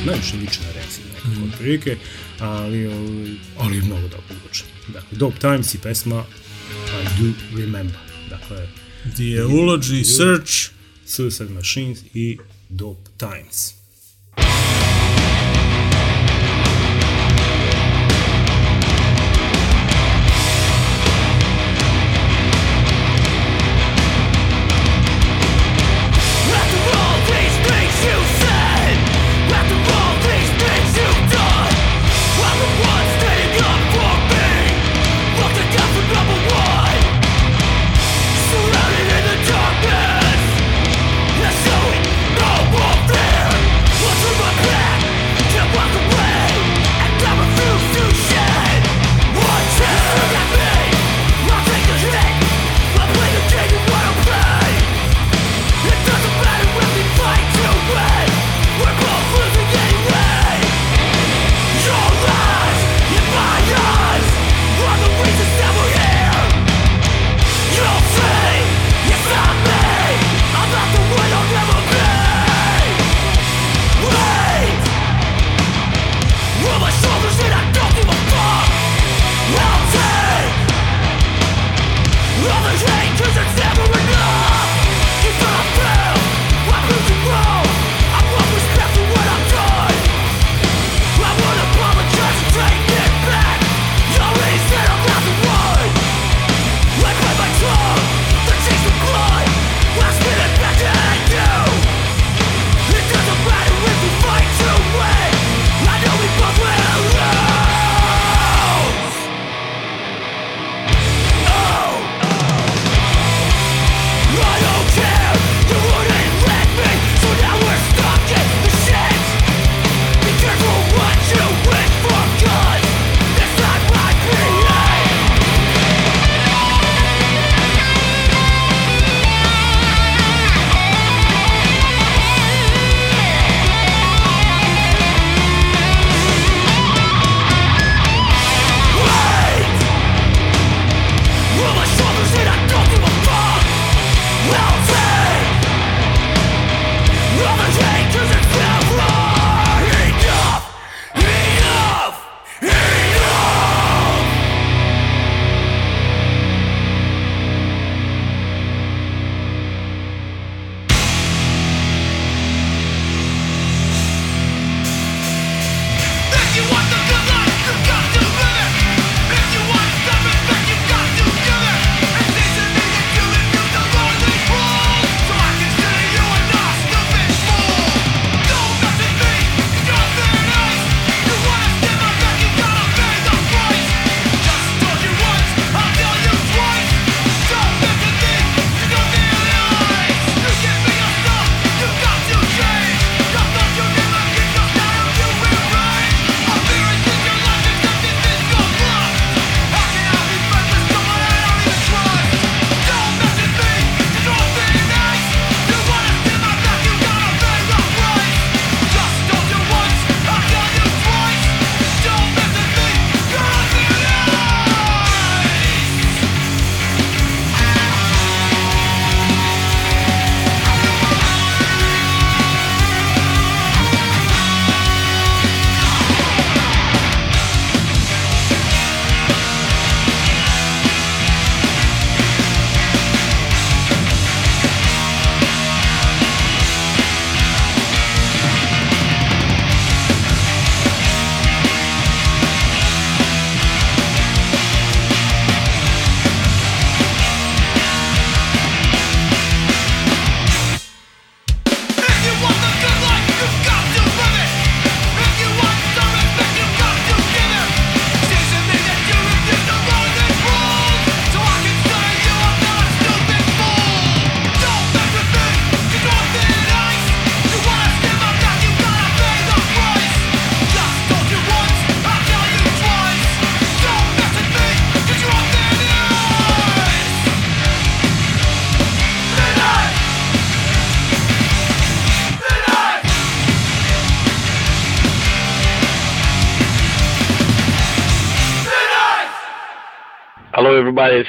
najviše 0.05 0.37
liče 0.37 0.59
na 0.61 0.81
Rancida 0.81 1.07
nekako 1.15 1.45
mm. 1.45 1.49
otprilike, 1.53 1.97
ali, 2.39 2.87
ovaj, 2.87 3.35
ali 3.57 3.75
je 3.75 3.81
mnogo 3.83 4.07
dobro 4.07 4.35
zvuči. 4.41 4.63
Dakle, 4.87 5.17
Dope 5.17 5.39
Times 5.39 5.73
i 5.73 5.77
pesma 5.77 6.23
I 7.03 7.21
Do 7.21 7.57
Remember. 7.59 7.97
Dakle, 8.29 8.67
The 9.13 9.23
Eulogy, 9.23 10.03
Search, 10.03 10.73
Suicide 11.05 11.51
Machines 11.51 12.03
i 12.15 12.39
Dope 12.75 13.07
Times. 13.19 13.84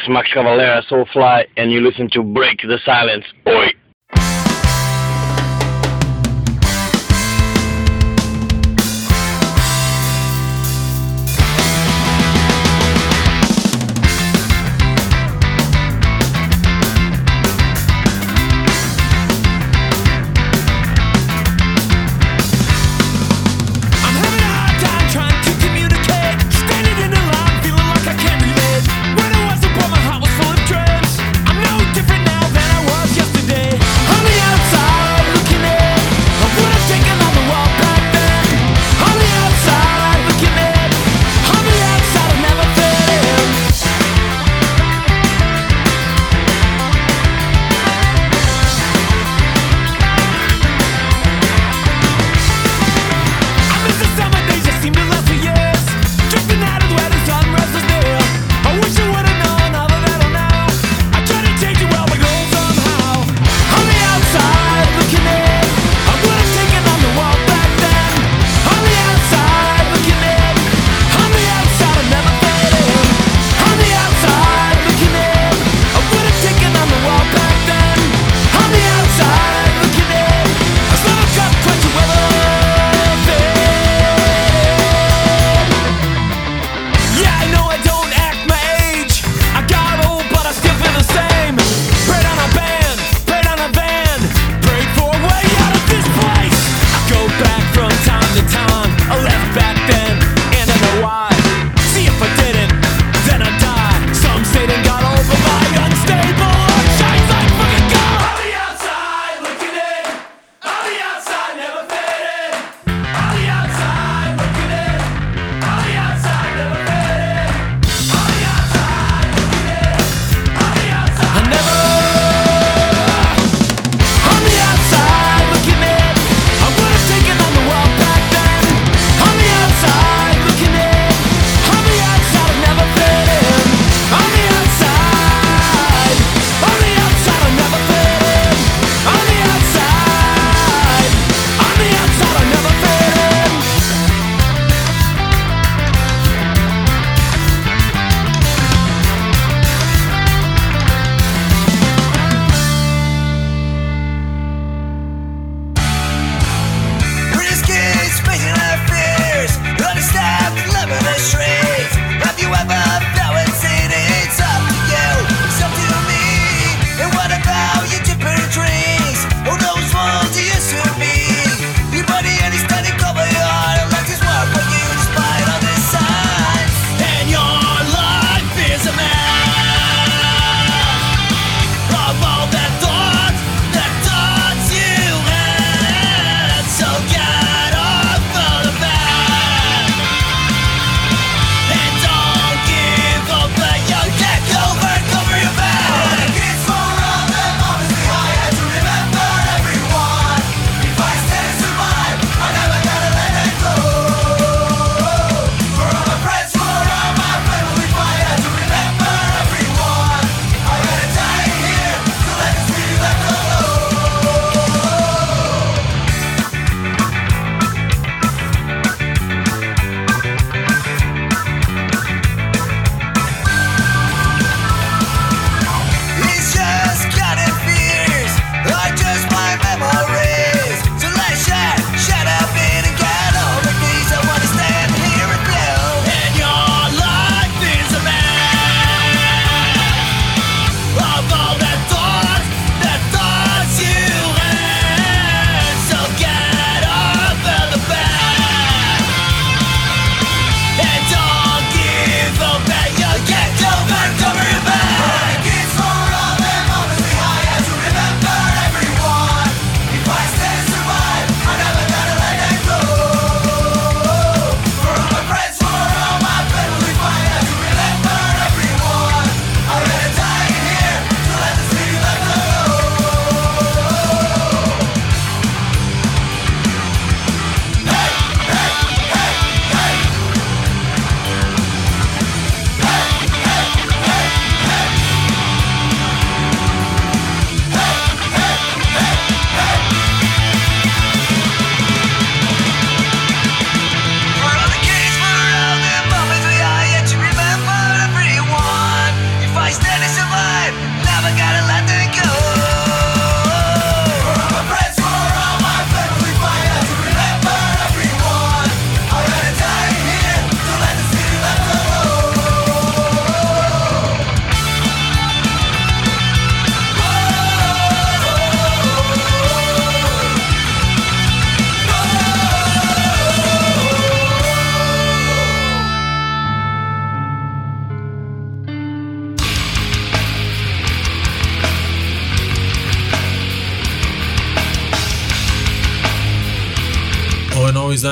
Max 0.08 0.28
Cavalera, 0.32 0.82
Soulfly, 0.88 1.46
and 1.56 1.70
you 1.72 1.80
listen 1.80 2.08
to 2.12 2.22
Break 2.22 2.60
the 2.62 2.78
Silence. 2.84 3.24
Oi! 3.48 3.72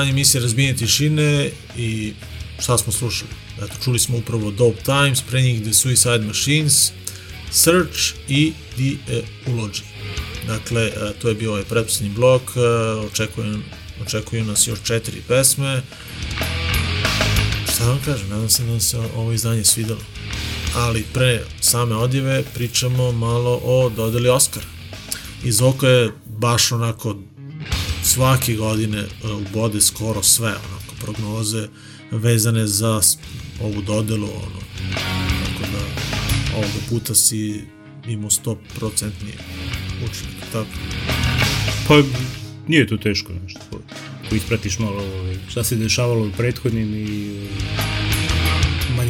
Izdanje 0.05 0.11
emisije 0.11 0.41
Razbijenje 0.41 0.75
tišine 0.75 1.51
i 1.77 2.13
šta 2.59 2.77
smo 2.77 2.93
slušali? 2.93 3.31
Eto, 3.57 3.73
čuli 3.83 3.99
smo 3.99 4.17
upravo 4.17 4.51
Dope 4.51 4.81
Times, 4.83 5.21
pre 5.21 5.41
njih 5.41 5.61
The 5.61 5.73
Suicide 5.73 6.19
Machines, 6.19 6.91
Search 7.51 8.13
i 8.27 8.53
The 8.75 9.17
uh, 9.17 9.25
Eulogy. 9.47 9.81
Dakle, 10.47 10.87
uh, 10.87 11.21
to 11.21 11.29
je 11.29 11.35
bio 11.35 11.51
ovaj 11.51 11.63
pretposlednji 11.63 12.15
blok, 12.15 12.41
uh, 12.41 13.05
očekuju, 13.11 13.59
očekuju 14.01 14.45
nas 14.45 14.67
još 14.67 14.83
četiri 14.83 15.21
pesme. 15.27 15.81
Šta 17.73 17.83
da 17.83 17.89
vam 17.89 17.99
kažem, 18.05 18.29
nadam 18.29 18.49
se 18.49 18.63
da 18.63 18.71
vam 18.71 18.79
se 18.79 18.97
ovo 18.97 19.31
izdanje 19.31 19.63
svidalo. 19.63 20.01
Ali 20.75 21.05
pre 21.13 21.43
same 21.61 21.95
odjeve 21.95 22.43
pričamo 22.53 23.11
malo 23.11 23.61
o 23.63 23.89
dodeli 23.89 24.29
Oscara. 24.29 24.65
Iz 25.43 25.61
oko 25.61 25.87
je 25.87 26.11
baš 26.25 26.71
onako 26.71 27.15
svake 28.05 28.55
godine 28.55 29.03
uh, 29.03 29.31
ubode 29.31 29.81
skoro 29.81 30.23
sve 30.23 30.47
onako 30.47 30.95
prognoze 31.01 31.67
vezane 32.11 32.67
za 32.67 33.01
ovu 33.61 33.81
dodelu 33.81 34.27
ono 34.27 34.61
tako 35.45 35.71
da 35.71 35.83
ovoga 36.55 36.79
puta 36.89 37.15
si 37.15 37.61
imao 38.07 38.29
100% 38.29 38.57
učenik 40.05 40.43
tako 40.51 40.67
Pa 41.87 42.01
nije 42.67 42.87
to 42.87 42.97
teško 42.97 43.33
nešto. 43.43 43.59
Ko, 43.71 43.77
ko 44.29 44.35
ispratiš 44.35 44.79
malo 44.79 45.03
ovaj, 45.03 45.35
šta 45.49 45.63
se 45.63 45.75
dešavalo 45.75 46.27
u 46.27 46.31
prethodnim 46.37 46.95
i 46.95 47.39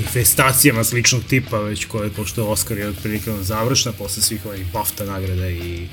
manifestacijama 0.05 0.83
sličnog 0.83 1.23
tipa, 1.29 1.59
već 1.59 1.85
koje, 1.85 2.09
pošto 2.09 2.41
je 2.41 2.47
Oscar 2.47 2.77
je 2.77 2.87
otprilike 2.87 3.31
završna, 3.41 3.91
posle 3.91 4.23
svih 4.23 4.45
ovih 4.45 4.65
BAFTA 4.73 5.05
nagrada 5.05 5.49
i 5.49 5.87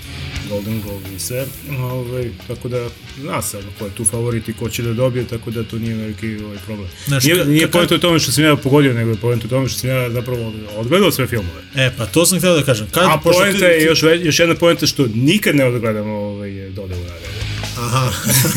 Golden 0.49 0.83
Globe 0.83 1.09
i 1.17 1.19
sve, 1.19 1.47
ovaj, 1.79 2.31
tako 2.49 2.69
da 2.69 2.89
zna 3.21 3.43
se 3.43 3.59
ko 3.79 3.85
je 3.85 3.91
tu 3.91 4.05
favorit 4.05 4.49
i 4.49 4.53
ko 4.53 4.69
će 4.69 4.83
da 4.83 4.93
dobije, 4.93 5.25
tako 5.27 5.51
da 5.51 5.65
to 5.65 5.79
nije 5.79 5.95
veliki 5.95 6.37
ovaj, 6.45 6.59
problem. 6.67 6.89
Znaš, 7.07 7.25
nije 7.25 7.45
nije 7.45 7.67
ka- 7.69 7.73
point 7.73 7.93
u 7.93 7.99
tome 7.99 8.19
što 8.19 8.33
sam 8.33 8.45
ja 8.45 8.57
pogodio, 8.57 8.95
nego 8.95 9.11
je 9.11 9.17
point 9.17 9.45
u 9.45 9.49
tome 9.49 9.69
što 9.69 9.79
sam 9.79 9.91
ja 9.91 10.11
zapravo 10.11 10.53
odgledao 10.77 11.11
sve 11.11 11.27
filmove. 11.27 11.63
E, 11.77 11.91
pa 11.99 12.07
to 12.07 12.27
sam 12.27 12.39
htio 12.39 12.55
da 12.55 12.63
kažem. 12.63 12.87
Kad, 12.91 13.05
A 13.05 13.21
pošto 13.23 13.41
poenta 13.41 13.67
je 13.67 13.85
još, 13.85 14.03
još 14.23 14.39
jedna 14.41 14.55
poenta 14.55 14.87
što 14.87 15.07
nikad 15.15 15.57
ne 15.57 15.65
odgledam 15.65 16.09
ovaj, 16.11 16.51
dodelu 16.51 17.01
nagrade. 17.01 17.42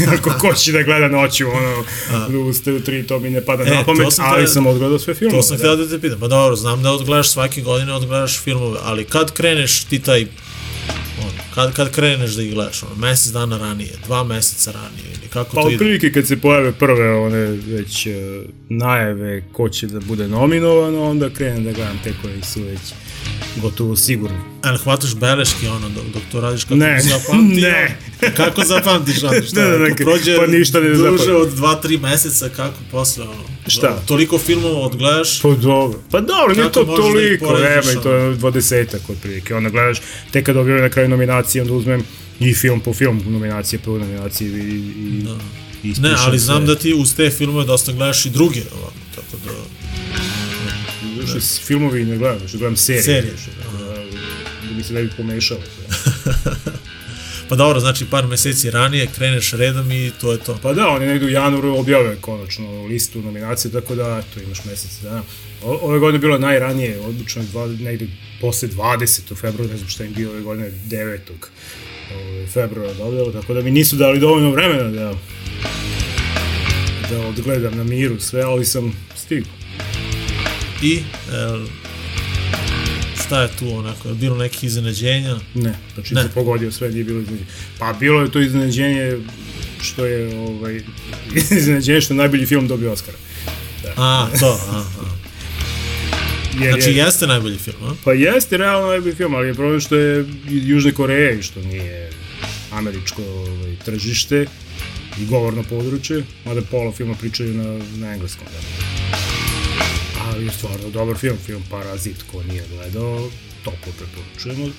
Ako 0.09 0.29
ko 0.41 0.53
će 0.53 0.71
da 0.71 0.81
gleda 0.81 1.07
noću, 1.09 1.45
ono, 1.47 1.85
u 2.41 2.53
ste 2.53 2.73
u 2.73 2.79
tri, 2.79 3.07
to 3.07 3.19
mi 3.19 3.29
ne 3.29 3.41
pada 3.41 3.63
E, 3.63 3.69
na 3.69 3.83
pamet, 3.83 4.07
ali 4.19 4.35
htio- 4.35 4.47
sam 4.47 4.67
odgledao 4.67 4.99
sve 4.99 5.13
filmove. 5.13 5.37
To 5.37 5.43
sam 5.43 5.57
htio 5.57 5.75
da 5.75 5.89
te 5.89 6.01
pitam. 6.01 6.19
Pa 6.19 6.27
dobro, 6.27 6.55
znam 6.55 6.83
da 6.83 6.91
odgledaš 6.91 7.29
svake 7.29 7.61
godine, 7.61 7.93
odgledaš 7.93 8.39
filmove, 8.39 8.79
ali 8.83 9.03
kad 9.03 9.31
kreneš 9.31 9.83
ti 9.83 9.99
taj 9.99 10.25
kad, 11.55 11.73
kad 11.73 11.91
kreneš 11.91 12.31
da 12.31 12.41
ih 12.41 12.53
gledaš, 12.53 12.83
ono, 12.83 12.95
mesec 12.97 13.31
dana 13.31 13.57
ranije, 13.57 13.91
dva 14.05 14.23
meseca 14.23 14.71
ranije, 14.71 15.05
ili 15.11 15.27
kako 15.29 15.55
Pa 15.55 15.61
to 15.61 15.67
ide? 15.67 15.75
otprilike 15.75 16.11
kad 16.11 16.27
se 16.27 16.37
pojave 16.37 16.71
prve 16.71 17.11
one 17.11 17.37
već 17.47 18.05
uh, 18.05 18.13
najave 18.69 19.43
ko 19.53 19.69
će 19.69 19.87
da 19.87 19.99
bude 19.99 20.27
nominovan, 20.27 20.95
onda 20.95 21.29
krenem 21.29 21.63
da 21.63 21.71
gledam 21.71 21.99
te 22.03 22.13
koji 22.21 22.41
su 22.43 22.61
već 22.63 22.79
gotovo 23.61 23.95
sigurni. 23.95 24.37
Ali 24.63 24.77
hvataš 24.77 25.15
beleške, 25.15 25.69
ono, 25.69 25.89
dok, 25.89 26.03
dok 26.13 26.21
to 26.31 26.41
radiš 26.41 26.63
kako 26.63 26.75
Ne, 26.75 26.95
bi 26.95 27.01
zapamtio. 27.01 27.61
ne. 27.69 27.97
kako 28.35 28.63
zapamtiš, 28.65 29.23
ono, 29.23 29.41
šta? 29.49 29.61
Ne, 29.61 29.69
ne, 29.69 29.89
ne, 29.89 29.95
prođe 29.95 30.37
pa 30.37 30.47
ništa 30.47 30.79
ne 30.79 30.89
duže 30.89 31.01
zapamtim. 31.01 31.35
od 31.35 31.49
dva, 31.53 31.75
tri 31.75 31.97
meseca, 31.97 32.49
kako 32.49 32.77
posle, 32.91 33.23
ono, 33.23 33.43
Šta? 33.67 34.01
Toliko 34.05 34.37
filmova 34.37 34.79
odgledaš, 34.79 35.41
Pa 35.41 35.49
dobro, 35.49 35.99
pa 36.11 36.21
dobro, 36.21 36.55
nije 36.55 36.71
to 36.71 36.83
da 36.83 36.95
toliko, 36.95 37.53
nema 37.59 37.91
i 37.99 38.03
to 38.03 38.11
je 38.11 38.35
dvadesetak 38.35 39.01
otprilike. 39.09 39.55
Onda 39.55 39.69
gledaš, 39.69 39.97
tek 40.31 40.45
kad 40.45 40.57
objavim 40.57 40.83
na 40.83 40.89
kraju 40.89 41.09
nominacije, 41.09 41.61
onda 41.61 41.73
uzmem 41.73 42.03
i 42.39 42.53
film 42.53 42.79
po 42.79 42.93
film 42.93 43.21
nominacije, 43.27 43.79
po 43.79 43.97
nominacije 43.97 44.49
i, 44.49 44.53
i, 44.53 45.21
Da. 45.23 45.35
i 45.83 45.93
Ne, 45.99 46.09
ali 46.17 46.39
sve. 46.39 46.45
znam 46.45 46.65
da 46.65 46.75
ti 46.75 46.93
uz 46.93 47.15
te 47.15 47.29
filmove 47.29 47.65
dosta 47.65 47.91
gledaš 47.91 48.25
i 48.25 48.29
druge, 48.29 48.61
ovako, 48.77 48.93
tako 49.15 49.37
da... 49.45 49.51
Još 51.33 51.43
s 51.43 51.59
filmovi 51.59 52.05
ne 52.05 52.17
gledam, 52.17 52.41
još 52.41 52.51
gledam 52.51 52.75
serije. 52.75 53.03
Serije, 53.03 53.33
da, 53.79 53.87
da 54.67 54.73
bi 54.77 54.83
se 54.83 54.93
ne 54.93 55.03
bi 55.03 55.09
pomešalo. 55.17 55.59
Pa 57.49 57.55
dobro, 57.55 57.79
znači 57.79 58.05
par 58.05 58.27
meseci 58.27 58.71
ranije 58.71 59.07
kreneš 59.15 59.51
redom 59.51 59.91
i 59.91 60.11
to 60.21 60.31
je 60.31 60.37
to. 60.37 60.59
Pa 60.61 60.73
da, 60.73 60.87
oni 60.87 61.05
negdje 61.05 61.27
u 61.27 61.31
januaru 61.31 61.75
objave 61.77 62.17
konačno 62.21 62.85
listu 62.85 63.21
nominacije, 63.21 63.71
tako 63.71 63.95
da, 63.95 64.23
eto, 64.29 64.43
imaš 64.43 64.65
mesec 64.65 64.91
dana. 65.03 65.23
O- 65.63 65.79
Ove 65.81 65.99
godine 65.99 66.15
je 66.15 66.19
bilo 66.19 66.37
najranije, 66.37 66.99
odlučno 66.99 67.41
je 67.41 67.47
dva, 67.47 67.67
negdje 67.67 68.07
posle 68.41 68.69
20. 68.69 69.35
februara, 69.35 69.71
ne 69.71 69.77
znam 69.77 69.89
šta 69.89 70.03
im 70.05 70.13
bio 70.13 70.29
ove 70.31 70.41
godine, 70.41 70.71
9. 70.87 71.17
ovaj, 72.13 72.47
februara 72.47 73.03
objave, 73.03 73.31
tako 73.31 73.53
da 73.53 73.61
mi 73.61 73.71
nisu 73.71 73.95
dali 73.95 74.19
dovoljno 74.19 74.51
vremena 74.51 74.89
da 74.91 75.13
da 77.09 77.27
odgledam 77.27 77.77
na 77.77 77.83
miru 77.83 78.19
sve, 78.19 78.41
ali 78.41 78.65
sam 78.65 78.93
stigao. 79.15 79.53
I, 80.85 80.99
el, 81.31 81.65
šta 83.17 83.41
je 83.41 83.49
tu 83.49 83.69
onako, 83.69 84.07
je 84.09 84.15
bilo 84.15 84.37
nekih 84.37 84.63
iznenađenja? 84.63 85.35
Ne, 85.55 85.73
znači 85.93 86.13
Ne. 86.13 86.21
sam 86.21 86.31
pogodio 86.31 86.71
sve, 86.71 86.89
nije 86.89 87.03
bilo 87.03 87.19
iznenađenje. 87.19 87.49
Pa 87.79 87.93
bilo 87.93 88.21
je 88.21 88.31
to 88.31 88.41
iznenađenje 88.41 89.17
što 89.81 90.05
je 90.05 90.37
ovaj, 90.39 90.81
iznenađenje 91.51 92.01
što 92.01 92.13
je 92.13 92.17
najbolji 92.17 92.45
film 92.45 92.67
dobio 92.67 92.91
Oscara. 92.91 93.17
A, 93.97 94.27
to, 94.39 94.59
a, 94.63 94.77
a. 94.77 95.15
Jer 96.55 96.73
Znači, 96.73 96.89
je- 96.89 96.95
jeste 96.95 97.27
najbolji 97.27 97.57
film, 97.57 97.75
a? 97.83 97.93
Pa 98.03 98.13
jeste 98.13 98.57
realno 98.57 98.87
najbolji 98.87 99.15
film, 99.15 99.35
ali 99.35 99.47
je 99.47 99.53
problem 99.53 99.79
što 99.79 99.95
je 99.95 100.25
Južne 100.47 100.91
Koreje 100.91 101.39
i 101.39 101.43
što 101.43 101.61
nije 101.61 102.09
američko 102.71 103.21
ovaj, 103.23 103.75
tržište 103.85 104.45
i 105.17 105.25
govorno 105.25 105.63
područje, 105.63 106.23
mada 106.45 106.61
pola 106.61 106.91
filma 106.91 107.13
pričaju 107.13 107.53
na, 107.53 107.63
na 107.97 108.13
engleskom. 108.13 108.47
Da. 108.47 109.24
Ali 110.35 110.45
je 110.45 110.51
stvarno 110.51 110.89
dobar 110.89 111.17
film, 111.17 111.37
film 111.45 111.63
Parazit, 111.69 112.23
ko 112.31 112.43
nije 112.43 112.63
gledao, 112.75 113.29
toplo 113.63 113.93
preporučujemo. 113.97 114.73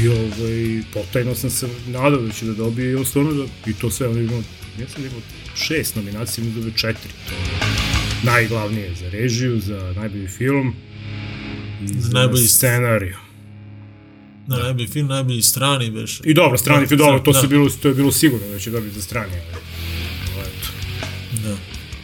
I 0.00 0.08
ovaj, 0.08 0.82
potajno 0.94 1.34
sam 1.34 1.50
se 1.50 1.68
nadao 1.86 2.20
da 2.20 2.32
će 2.32 2.46
da 2.46 2.52
dobije 2.52 2.92
i 2.92 2.94
on 2.94 3.04
stvarno 3.04 3.32
da, 3.32 3.44
i 3.70 3.74
to 3.74 3.90
sve, 3.90 4.08
on 4.08 4.18
imao, 4.18 4.42
ja 4.80 4.88
sam 4.88 5.04
imao 5.04 5.20
šest 5.56 5.96
nominacija, 5.96 6.44
mi 6.44 6.50
dobio 6.50 6.72
četiri. 6.76 7.12
To 7.28 7.34
je 7.34 7.40
najglavnije 8.22 8.94
za 8.94 9.08
režiju, 9.10 9.60
za 9.60 9.92
najbolji 9.96 10.28
film, 10.28 10.74
i 11.82 12.00
Za 12.00 12.12
najbolji 12.12 12.48
scenariju. 12.48 13.16
Na 14.46 14.56
najbolji 14.56 14.88
film, 14.88 15.08
najbolji 15.08 15.42
strani 15.42 15.90
beš. 15.90 16.20
I 16.24 16.34
dobro, 16.34 16.58
strani 16.58 16.80
Da, 16.82 16.88
film, 16.88 16.98
dobro, 16.98 17.18
to, 17.18 17.32
da. 17.32 17.40
se 17.40 17.46
bilo, 17.46 17.68
to 17.82 17.88
je 17.88 17.94
bilo 17.94 18.12
sigurno 18.12 18.46
da 18.48 18.58
će 18.58 18.70
dobiti 18.70 18.94
za 18.94 19.02
strani. 19.02 19.32
Ali. 19.32 19.52
Da. 19.52 19.58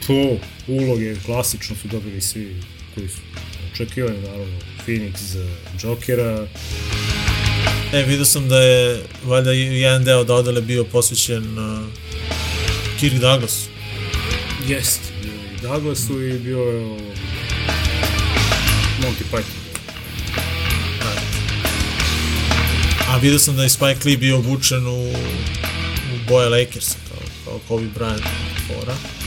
To, 0.07 0.39
uloge, 0.69 1.15
klasično 1.25 1.77
su 1.77 1.89
dobili 1.89 2.21
svi 2.21 2.57
koji 2.95 3.09
su 3.09 3.21
očekivali, 3.73 4.21
naravno, 4.21 4.59
Phoenix 4.87 5.17
za 5.19 5.47
Jokera, 5.83 6.47
E, 7.93 8.03
vidio 8.03 8.25
sam 8.25 8.49
da 8.49 8.61
je, 8.61 9.03
valjda, 9.25 9.53
jedan 9.53 10.05
deo 10.05 10.25
dodele 10.25 10.61
bio 10.61 10.85
posvećen 10.85 11.59
uh, 11.59 11.87
Kirk 13.01 13.15
Douglasu. 13.15 13.69
Jest, 14.69 15.01
bio 15.23 15.33
i 15.33 15.61
Douglasu 15.63 16.23
i 16.23 16.39
bio 16.39 16.59
je 16.59 16.85
ovo, 16.85 16.99
Monty 19.01 19.25
Python. 19.33 19.63
A 23.09 23.17
vidio 23.17 23.39
sam 23.39 23.57
da 23.57 23.63
je 23.63 23.69
Spike 23.69 24.01
Lee 24.05 24.17
bio 24.17 24.39
obučen 24.39 24.87
u, 24.87 25.03
u 25.03 26.19
boje 26.29 26.49
Lakersa, 26.49 26.97
kao, 27.09 27.23
kao 27.45 27.61
Kobe 27.69 27.87
Bryant 27.99 28.27
fora. 28.67 29.22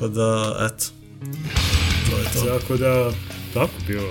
Tako 0.00 0.08
da, 0.08 0.30
eto. 0.66 0.84
To 2.10 2.18
je 2.18 2.24
to. 2.24 2.40
Tako 2.50 2.76
da, 2.76 3.12
tako 3.54 3.72
bio. 3.86 4.02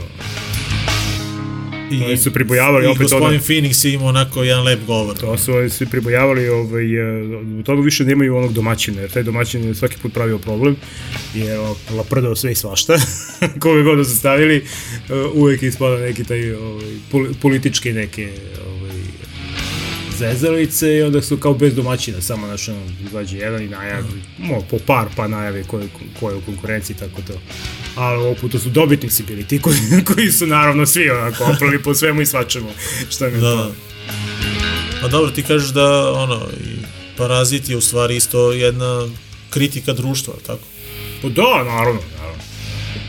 I, 1.91 2.03
Oni 2.03 2.17
su 2.17 2.33
pribojavali 2.33 2.85
i 2.85 2.87
opet 2.87 3.01
gospodin 3.01 3.27
ono- 3.27 3.39
Phoenix 3.39 3.85
je 3.85 3.93
imao 3.93 4.07
onako 4.07 4.43
jedan 4.43 4.63
lep 4.63 4.79
govor. 4.81 5.17
To 5.17 5.37
su 5.37 5.53
oni 5.53 5.69
svi 5.69 5.85
pribojavali, 5.85 6.49
ovaj, 6.49 7.01
od 7.59 7.65
toga 7.65 7.81
više 7.81 8.05
nemaju 8.05 8.37
onog 8.37 8.53
domaćina, 8.53 9.01
jer 9.01 9.11
taj 9.11 9.23
domaćin 9.23 9.63
je 9.63 9.75
svaki 9.75 9.97
put 9.97 10.13
pravio 10.13 10.37
problem, 10.37 10.75
jer 11.35 11.59
laprdao 11.91 12.35
sve 12.35 12.51
i 12.51 12.55
svašta, 12.55 12.97
koga 13.61 13.81
god 13.81 13.97
da 13.97 14.03
su 14.03 14.17
stavili, 14.17 14.55
e, 14.55 14.63
uvek 15.33 15.63
je 15.63 15.69
ispada 15.69 15.97
neki 15.97 16.23
taj 16.23 16.51
ovaj, 16.53 16.85
poli- 17.11 17.33
politički 17.41 17.93
neke 17.93 18.31
zezalice 20.19 20.97
i 20.97 21.01
onda 21.01 21.21
su 21.21 21.37
kao 21.37 21.53
bez 21.53 21.75
domaćina, 21.75 22.21
samo 22.21 22.47
naš 22.47 22.67
ono, 22.67 22.81
izađe 23.07 23.37
jedan 23.37 23.61
i 23.61 23.67
najavi, 23.67 24.21
mo, 24.37 24.61
po 24.69 24.77
par 24.85 25.07
pa 25.15 25.27
najave 25.27 25.63
ko 25.63 25.79
je, 25.79 25.87
ko 26.19 26.29
je 26.29 26.35
u 26.35 26.41
konkurenciji, 26.41 26.95
tako 26.95 27.21
to. 27.27 27.33
Ali 27.95 28.17
ovog 28.17 28.37
puta 28.37 28.59
su 28.59 28.69
dobitnici 28.69 29.23
bili 29.23 29.43
ti 29.43 29.59
koji, 29.61 29.77
koji 30.13 30.31
su 30.31 30.47
naravno 30.47 30.85
svi 30.85 31.09
onako 31.09 31.43
oprali 31.43 31.83
po 31.83 31.93
svemu 31.93 32.21
i 32.21 32.25
svačemu, 32.25 32.69
što 33.09 33.25
mi 33.25 33.31
je 33.31 33.39
Da. 33.41 33.55
to. 33.55 33.73
Pa 35.01 35.07
dobro, 35.07 35.31
ti 35.31 35.43
kažeš 35.43 35.69
da 35.69 36.11
ono, 36.13 36.35
i 36.35 36.85
Parazit 37.17 37.69
je 37.69 37.77
u 37.77 37.81
stvari 37.81 38.15
isto 38.15 38.51
jedna 38.51 39.07
kritika 39.49 39.93
društva, 39.93 40.33
tako? 40.45 40.63
Pa 41.21 41.29
da, 41.29 41.63
naravno, 41.63 42.01
naravno. 42.17 42.43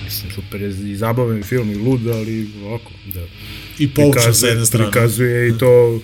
Mislim, 0.05 0.33
super 0.33 0.63
je 0.63 0.69
i 0.69 0.97
zabavan 0.97 1.43
film 1.43 1.71
i 1.71 1.75
lud, 1.75 2.07
ali 2.07 2.51
ovako, 2.65 2.91
da. 3.15 3.21
I 3.79 3.95
poučan 3.95 4.35
sa 4.35 4.47
jedne 4.47 4.67
strane. 4.67 4.91
Prikazuje 4.91 5.49
i 5.49 5.59
to 5.59 6.01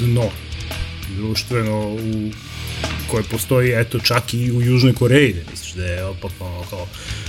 dno 0.00 0.30
društveno 1.16 1.94
u 1.94 2.30
koje 3.10 3.22
postoji 3.22 3.72
eto 3.72 3.98
čak 3.98 4.34
i 4.34 4.52
u 4.52 4.62
Južnoj 4.62 4.94
Koreji, 4.94 5.32
da 5.32 5.50
misliš 5.50 5.72
da 5.72 5.84
je 5.84 6.04
opak 6.04 6.32
ono 6.40 6.62
kao 6.70 6.86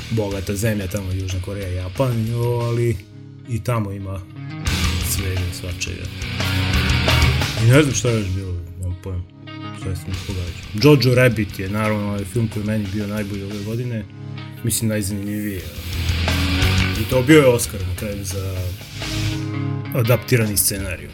bogata 0.09 0.55
zemlja 0.55 0.87
tamo 0.87 1.11
Južna 1.11 1.41
Koreja, 1.41 1.67
Japan, 1.67 2.25
no, 2.31 2.41
ali 2.41 2.95
i 3.49 3.63
tamo 3.63 3.91
ima 3.91 4.21
svega 5.09 5.41
i 5.51 5.55
svačega. 5.59 6.03
I 7.63 7.69
ne 7.69 7.83
znam 7.83 7.95
šta 7.95 8.09
je 8.09 8.19
još 8.19 8.29
bilo, 8.35 8.53
nemam 8.79 8.97
pojem, 9.03 9.23
šta 9.79 9.89
mi 9.89 10.15
pogađa. 10.27 10.61
Jojo 11.03 11.15
Rabbit 11.15 11.59
je 11.59 11.69
naravno 11.69 12.07
ovaj 12.07 12.25
film 12.25 12.49
koji 12.53 12.65
meni 12.65 12.87
bio 12.93 13.07
najbolji 13.07 13.43
ove 13.43 13.63
godine, 13.63 14.05
mislim 14.63 14.89
najzanimljiviji. 14.89 15.61
I 17.01 17.09
to 17.09 17.21
bio 17.21 17.41
je 17.41 17.47
Oscar 17.47 17.79
na 17.81 17.95
kraju 17.95 18.25
za 18.25 18.61
adaptirani 19.95 20.57
scenariju. 20.57 21.09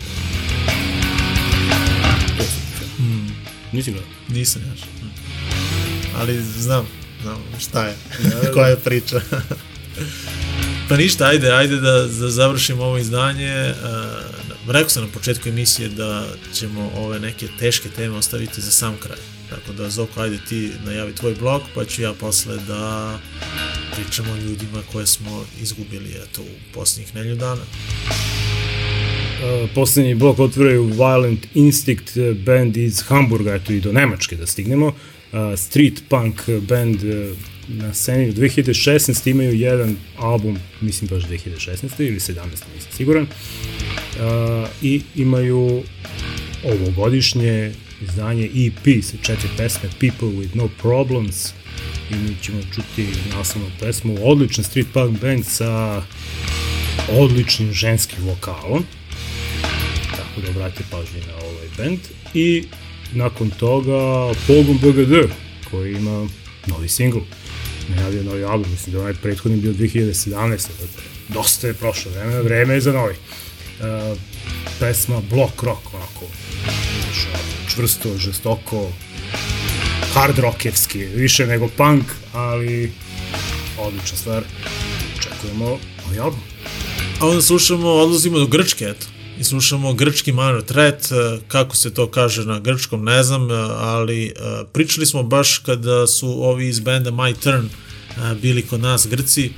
Mm. 2.99 3.27
Nisi 3.71 3.91
gledao? 3.91 4.09
Nisam 4.27 4.61
još. 4.71 4.79
Ali 6.15 6.43
znam, 6.43 6.87
znam 7.21 7.43
šta 7.59 7.85
je, 7.87 7.95
Da, 8.23 8.29
da. 8.29 8.51
koja 8.51 8.67
je 8.67 8.79
priča. 8.79 9.21
pa 10.89 10.97
ništa, 10.97 11.25
ajde, 11.25 11.51
ajde 11.51 11.75
da, 11.75 11.91
da 11.91 12.29
završimo 12.29 12.83
ovo 12.83 12.97
izdanje. 12.97 13.73
Uh, 13.83 14.73
rekao 14.73 14.89
sam 14.89 15.03
na 15.03 15.09
početku 15.09 15.49
emisije 15.49 15.89
da 15.89 16.25
ćemo 16.53 16.91
ove 16.95 17.19
neke 17.19 17.47
teške 17.59 17.89
teme 17.89 18.17
ostaviti 18.17 18.61
za 18.61 18.71
sam 18.71 18.97
kraj. 18.97 19.17
Tako 19.49 19.73
da, 19.73 19.89
Zoko, 19.89 20.21
ajde 20.21 20.37
ti 20.49 20.71
najavi 20.85 21.15
tvoj 21.15 21.35
blog, 21.35 21.61
pa 21.75 21.85
ću 21.85 22.01
ja 22.01 22.13
posle 22.13 22.57
da 22.57 23.19
pričamo 23.95 24.31
o 24.33 24.37
ljudima 24.37 24.81
koje 24.91 25.07
smo 25.07 25.45
izgubili 25.61 26.15
eto, 26.23 26.41
u 26.41 26.73
posljednjih 26.73 27.15
nelju 27.15 27.35
dana. 27.35 27.61
Uh, 29.37 29.69
poslednji 29.75 30.15
blok 30.15 30.39
otvoraju 30.39 30.83
Violent 30.83 31.47
Instinct 31.53 32.17
uh, 32.17 32.37
band 32.37 32.77
iz 32.77 33.01
Hamburga, 33.01 33.55
eto 33.55 33.73
i 33.73 33.79
do 33.79 33.91
Nemačke 33.91 34.35
da 34.35 34.47
stignemo. 34.47 34.87
Uh, 34.87 34.93
street 35.57 36.03
punk 36.09 36.41
band 36.61 37.03
uh, 37.03 37.37
na 37.67 37.93
sceni 37.93 38.29
u 38.29 38.33
2016 38.33 39.29
imaju 39.29 39.53
jedan 39.53 39.95
album, 40.17 40.57
mislim 40.81 41.07
baš 41.07 41.23
2016 41.23 41.85
ili 41.99 42.19
17, 42.19 42.35
nisam 42.75 42.91
siguran. 42.91 43.23
Uh, 43.23 44.69
I 44.81 45.01
imaju 45.15 45.83
ovogodišnje 46.63 47.71
izdanje 48.01 48.45
EP 48.45 49.03
sa 49.03 49.17
četiri 49.21 49.49
pesme 49.57 49.89
People 49.99 50.27
with 50.27 50.55
no 50.55 50.69
problems 50.81 51.53
i 52.11 52.15
mi 52.15 52.35
ćemo 52.41 52.61
čuti 52.75 53.07
naslovnu 53.37 53.71
pesmu 53.79 54.17
odličan 54.23 54.63
street 54.63 54.87
punk 54.93 55.21
band 55.21 55.45
sa 55.45 56.03
odličnim 57.09 57.73
ženskim 57.73 58.23
vokalom 58.23 58.85
tako 60.37 60.47
da 60.47 60.59
obratite 60.59 60.83
pažnju 60.91 61.19
na 61.27 61.33
ovaj 61.35 61.67
band 61.77 61.99
i 62.33 62.63
nakon 63.13 63.49
toga 63.49 64.33
Pogon 64.47 64.77
BGD 64.77 65.31
koji 65.71 65.93
ima 65.93 66.27
novi 66.67 66.89
singl 66.89 67.19
najavio 67.95 68.23
novi 68.23 68.43
album, 68.43 68.71
mislim 68.71 68.93
da 68.93 69.01
onaj 69.01 69.13
prethodni 69.13 69.57
bio 69.57 69.73
2017. 69.73 70.49
Dakle, 70.49 70.87
dosta 71.29 71.67
je 71.67 71.73
prošlo 71.73 72.11
vreme, 72.11 72.41
vreme 72.41 72.73
je 72.73 72.81
za 72.81 72.93
novi. 72.93 73.13
Uh, 73.13 74.17
pesma 74.79 75.21
Block 75.29 75.63
Rock, 75.63 75.93
onako, 75.93 76.25
znaš, 77.03 77.27
čvrsto, 77.73 78.17
žestoko, 78.17 78.91
hard 80.13 80.39
rockevski, 80.39 80.99
više 80.99 81.47
nego 81.47 81.67
punk, 81.67 82.03
ali 82.33 82.91
odlična 83.79 84.17
stvar. 84.17 84.43
Očekujemo 85.17 85.79
novi 86.05 86.19
album. 86.19 86.39
A 87.19 87.27
onda 87.27 87.41
slušamo, 87.41 87.89
odlazimo 87.89 88.39
do 88.39 88.47
Grčke, 88.47 88.85
eto. 88.85 89.16
I 89.39 89.43
slušamo 89.43 89.93
grčki 89.93 90.31
minor 90.31 90.63
threat, 90.63 91.11
eh, 91.11 91.39
kako 91.47 91.75
se 91.75 91.93
to 91.93 92.07
kaže 92.07 92.45
na 92.45 92.59
grčkom, 92.59 93.03
ne 93.03 93.23
znam, 93.23 93.51
eh, 93.51 93.53
ali 93.77 94.25
eh, 94.25 94.31
pričali 94.73 95.05
smo 95.05 95.23
baš 95.23 95.57
kada 95.57 96.07
su 96.07 96.43
ovi 96.43 96.67
iz 96.67 96.79
benda 96.79 97.11
My 97.11 97.35
Turn 97.43 97.69
bili 98.41 98.61
kod 98.61 98.81
nas 98.81 99.07
Grci 99.07 99.51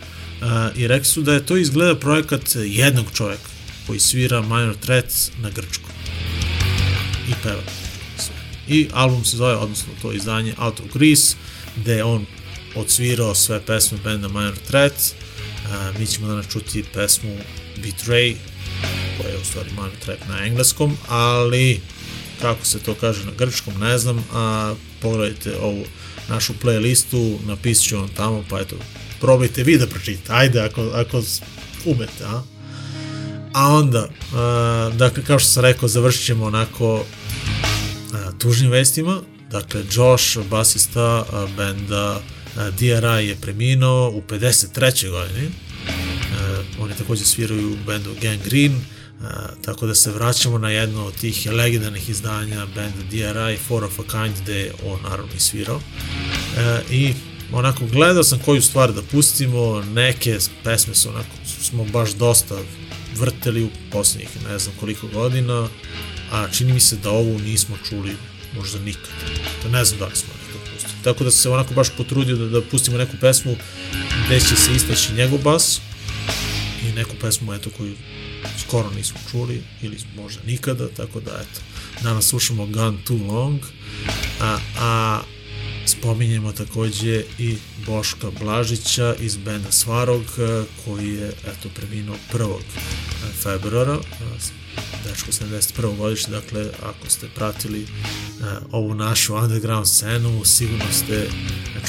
i 0.75 0.87
rekli 0.87 1.05
su 1.05 1.21
da 1.21 1.33
je 1.33 1.45
to 1.45 1.57
izgleda 1.57 1.95
projekat 1.95 2.41
jednog 2.55 3.05
čoveka 3.13 3.49
koji 3.87 3.99
svira 3.99 4.41
minor 4.41 4.75
threat 4.75 5.05
na 5.41 5.49
grčkom 5.49 5.91
i 7.29 7.33
peva. 7.43 7.61
I 8.67 8.87
album 8.93 9.25
se 9.25 9.37
zove, 9.37 9.55
odnosno 9.55 9.93
to 10.01 10.11
izdanje 10.11 10.53
Out 10.57 10.79
of 10.79 10.93
Greece, 10.93 11.35
gde 11.75 11.93
je 11.93 12.03
on 12.03 12.25
odsvirao 12.75 13.35
sve 13.35 13.61
pesme 13.65 13.97
benda 14.03 14.27
Minor 14.27 14.57
Threat. 14.67 14.93
Mi 15.99 16.07
ćemo 16.07 16.27
danas 16.27 16.47
čuti 16.47 16.83
pesmu 16.93 17.37
Betray, 17.77 18.35
koja 19.17 19.29
je 19.29 19.37
u 19.37 19.45
stvari 19.45 19.69
Minor 19.71 19.91
Threat 20.01 20.27
na 20.27 20.45
engleskom, 20.45 20.97
ali 21.07 21.79
kako 22.41 22.65
se 22.65 22.79
to 22.79 22.93
kaže 22.93 23.25
na 23.25 23.31
grčkom, 23.37 23.73
ne 23.79 23.97
znam, 23.97 24.25
a 24.33 24.73
pogledajte 25.01 25.57
ovu 25.61 25.83
našu 26.29 26.53
playlistu, 26.63 27.37
napisat 27.45 27.83
ću 27.83 27.97
vam 27.97 28.07
tamo, 28.07 28.43
pa 28.49 28.59
eto, 28.59 28.75
probajte 29.19 29.63
vi 29.63 29.77
da 29.77 29.87
pročitate, 29.87 30.33
ajde 30.33 30.59
ako, 30.61 30.81
ako 30.81 31.23
umete, 31.85 32.23
a? 32.25 32.41
A 33.53 33.67
onda, 33.67 34.05
uh, 34.05 34.95
dakle, 34.95 35.23
kao 35.23 35.39
što 35.39 35.49
sam 35.49 35.63
rekao, 35.63 35.89
završit 35.89 36.25
ćemo 36.25 36.45
onako 36.45 37.05
a, 38.13 38.31
tužnim 38.39 38.71
vestima. 38.71 39.21
Dakle, 39.51 39.83
Josh, 39.91 40.37
basista 40.49 41.01
a, 41.01 41.47
benda 41.57 42.21
a, 42.57 42.69
DRI 42.69 43.27
je 43.27 43.37
preminuo 43.41 44.09
u 44.09 44.21
53. 44.29 45.09
godini. 45.09 45.49
Oni 46.79 46.93
takođe 46.97 47.25
sviraju 47.25 47.73
u 47.73 47.77
bendu 47.85 48.15
Gang 48.21 48.43
Green, 48.43 48.81
a, 49.21 49.47
tako 49.65 49.87
da 49.87 49.95
se 49.95 50.11
vraćamo 50.11 50.57
na 50.57 50.69
jedno 50.69 51.05
od 51.05 51.13
tih 51.13 51.47
legendarnih 51.51 52.09
izdanja 52.09 52.65
benda 52.65 53.03
DRI, 53.09 53.57
Four 53.67 53.83
of 53.83 53.99
a 53.99 54.03
Kind, 54.11 54.41
gde 54.41 54.59
je 54.59 54.73
on 54.85 54.99
naravno 55.03 55.31
i 55.35 55.39
svirao. 55.39 55.81
E, 56.57 56.81
I 56.91 57.13
onako 57.51 57.85
gledao 57.85 58.23
sam 58.23 58.39
koju 58.39 58.61
stvar 58.61 58.93
da 58.93 59.01
pustimo, 59.01 59.81
neke 59.81 60.37
pesme 60.63 60.95
su 60.95 61.09
onako, 61.09 61.35
smo 61.61 61.83
baš 61.83 62.11
dosta 62.11 62.55
vrteli 63.15 63.63
u 63.63 63.69
poslednjih 63.91 64.29
ne 64.49 64.59
znam 64.59 64.75
koliko 64.79 65.07
godina, 65.07 65.67
a 66.31 66.47
čini 66.51 66.73
mi 66.73 66.79
se 66.79 66.95
da 66.95 67.09
ovu 67.09 67.39
nismo 67.39 67.77
čuli 67.89 68.15
možda 68.55 68.79
nikad. 68.79 69.09
To 69.63 69.69
ne 69.69 69.85
znam 69.85 69.99
da 69.99 70.05
li 70.05 70.15
smo 70.15 70.29
nekad 70.47 70.73
pustili. 70.73 71.03
Tako 71.03 71.23
da 71.23 71.31
sam 71.31 71.41
se 71.41 71.49
onako 71.49 71.73
baš 71.73 71.87
potrudio 71.97 72.35
da, 72.35 72.45
da 72.45 72.61
pustimo 72.61 72.97
neku 72.97 73.17
pesmu 73.21 73.55
gde 74.25 74.39
će 74.39 74.55
se 74.55 74.73
istaći 74.75 75.13
njegov 75.13 75.39
bas 75.39 75.81
neku 76.99 77.15
pesmu 77.21 77.53
eto 77.53 77.69
koju 77.77 77.95
skoro 78.57 78.89
nismo 78.89 79.19
čuli 79.31 79.63
ili 79.81 79.97
možda 80.15 80.41
nikada, 80.45 80.87
tako 80.97 81.19
da 81.19 81.31
eto. 81.31 81.61
Danas 82.03 82.27
slušamo 82.27 82.65
Gone 82.65 82.97
Too 83.03 83.17
Long, 83.17 83.59
a, 84.41 84.57
a 84.79 85.21
spominjemo 85.85 86.51
takođe 86.51 87.23
i 87.37 87.57
Boška 87.85 88.31
Blažića 88.39 89.15
iz 89.19 89.37
benda 89.37 89.71
Svarog 89.71 90.23
koji 90.85 91.09
je 91.09 91.27
eto 91.27 91.69
preminuo 91.75 92.15
1. 92.33 92.57
februara 93.43 93.99
dečko 95.07 95.31
71. 95.31 95.97
godište, 95.97 96.31
dakle 96.31 96.65
ako 96.83 97.09
ste 97.09 97.27
pratili 97.35 97.83
uh, 97.83 98.47
ovu 98.71 98.95
našu 98.95 99.35
underground 99.35 99.87
scenu, 99.87 100.45
sigurno 100.45 100.85
ste 100.91 101.29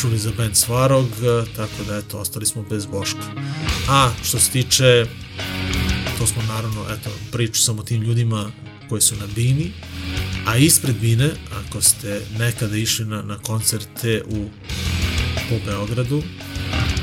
čuli 0.00 0.18
za 0.18 0.30
band 0.36 0.56
Svarog, 0.56 1.06
uh, 1.06 1.48
tako 1.56 1.84
da 1.88 1.96
eto, 1.96 2.18
ostali 2.18 2.46
smo 2.46 2.62
bez 2.62 2.86
Boška. 2.86 3.32
A 3.88 4.10
što 4.22 4.38
se 4.38 4.50
tiče, 4.50 5.06
to 6.18 6.26
smo 6.26 6.42
naravno, 6.42 6.84
eto, 6.90 7.10
priču 7.32 7.62
sam 7.62 7.78
o 7.78 7.82
tim 7.82 8.02
ljudima 8.02 8.50
koji 8.88 9.00
su 9.00 9.16
na 9.16 9.26
Bini, 9.34 9.72
a 10.46 10.56
ispred 10.56 10.96
Bine, 10.96 11.30
ako 11.52 11.80
ste 11.80 12.20
nekada 12.38 12.76
išli 12.76 13.04
na, 13.04 13.22
na 13.22 13.38
koncerte 13.38 14.22
u 14.28 14.48
po 15.48 15.56
Beogradu, 15.66 16.22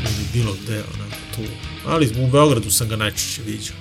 ili 0.06 0.26
bilo 0.34 0.56
gde, 0.64 0.84
onako 0.96 1.16
tu, 1.36 1.42
ali 1.86 2.12
u 2.20 2.28
Beogradu 2.32 2.72
sam 2.72 2.90
ga 2.90 2.96
najčešće 2.96 3.42
viđao. 3.46 3.78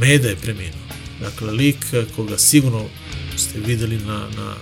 Meda 0.00 0.28
je 0.28 0.36
preminuo. 0.36 0.97
Dakle, 1.20 1.52
lik 1.52 1.76
koga 2.16 2.38
sigurno 2.38 2.84
ste 3.36 3.60
videli 3.60 3.98
na, 3.98 4.28
na 4.36 4.54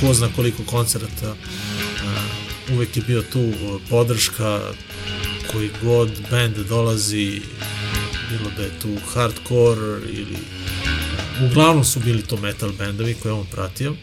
ko 0.00 0.14
zna 0.14 0.28
koliko 0.36 0.62
koncerta, 0.62 1.30
uh, 1.30 2.74
uvek 2.74 2.96
je 2.96 3.02
bio 3.06 3.22
tu 3.22 3.40
uh, 3.40 3.80
podrška 3.90 4.60
koji 5.52 5.70
god 5.82 6.10
band 6.30 6.56
dolazi, 6.56 7.40
bilo 8.30 8.50
da 8.56 8.62
je 8.62 8.80
tu 8.82 8.96
hardcore 9.14 10.00
ili 10.08 10.36
uglavnom 11.46 11.84
su 11.84 12.00
bili 12.00 12.22
to 12.22 12.36
metal 12.36 12.70
bendovi 12.78 13.14
koje 13.14 13.32
on 13.32 13.46
pratio 13.46 13.94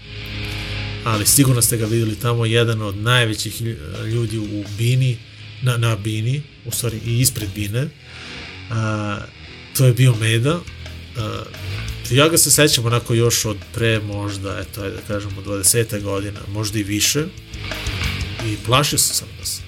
ali 1.06 1.26
sigurno 1.26 1.62
ste 1.62 1.78
ga 1.78 1.86
videli 1.86 2.16
tamo 2.16 2.46
jedan 2.46 2.82
od 2.82 2.98
najvećih 2.98 3.62
ljudi 4.06 4.38
u 4.38 4.64
Bini 4.78 5.18
na, 5.62 5.78
na 5.78 5.96
Bini, 5.96 6.42
u 6.66 6.72
stvari 6.72 7.00
i 7.06 7.20
ispred 7.20 7.50
Bine 7.56 7.88
a, 8.72 9.20
to 9.78 9.86
je 9.86 9.94
bio 9.94 10.16
Meda 10.16 10.60
ja 12.10 12.30
ga 12.30 12.38
se 12.38 12.52
sećam 12.52 12.86
onako 12.86 13.14
još 13.14 13.46
od 13.46 13.58
pre 13.74 14.00
možda, 14.00 14.60
eto, 14.60 14.82
ajde 14.82 14.96
da 14.96 15.02
kažemo 15.02 15.42
20 15.42 16.02
godina, 16.02 16.40
možda 16.54 16.80
i 16.80 16.84
više 16.84 17.26
i 18.46 18.58
plašio 18.66 19.00
sam 19.00 19.16
sam 19.16 19.28
da 19.40 19.46
se 19.46 19.62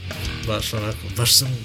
baš 0.48 0.74
onako, 0.74 0.98
baš 1.18 1.34
sam 1.34 1.58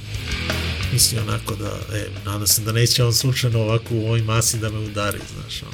mislio 0.92 1.22
onako 1.22 1.54
da, 1.54 1.96
e, 1.96 2.06
nadam 2.24 2.46
se 2.46 2.62
da 2.62 2.72
neće 2.72 3.04
on 3.04 3.14
slučajno 3.14 3.60
ovako 3.60 3.94
u 3.94 4.06
ovoj 4.06 4.22
masi 4.22 4.58
da 4.58 4.70
me 4.70 4.78
udari, 4.78 5.18
znaš, 5.34 5.62
ono. 5.62 5.72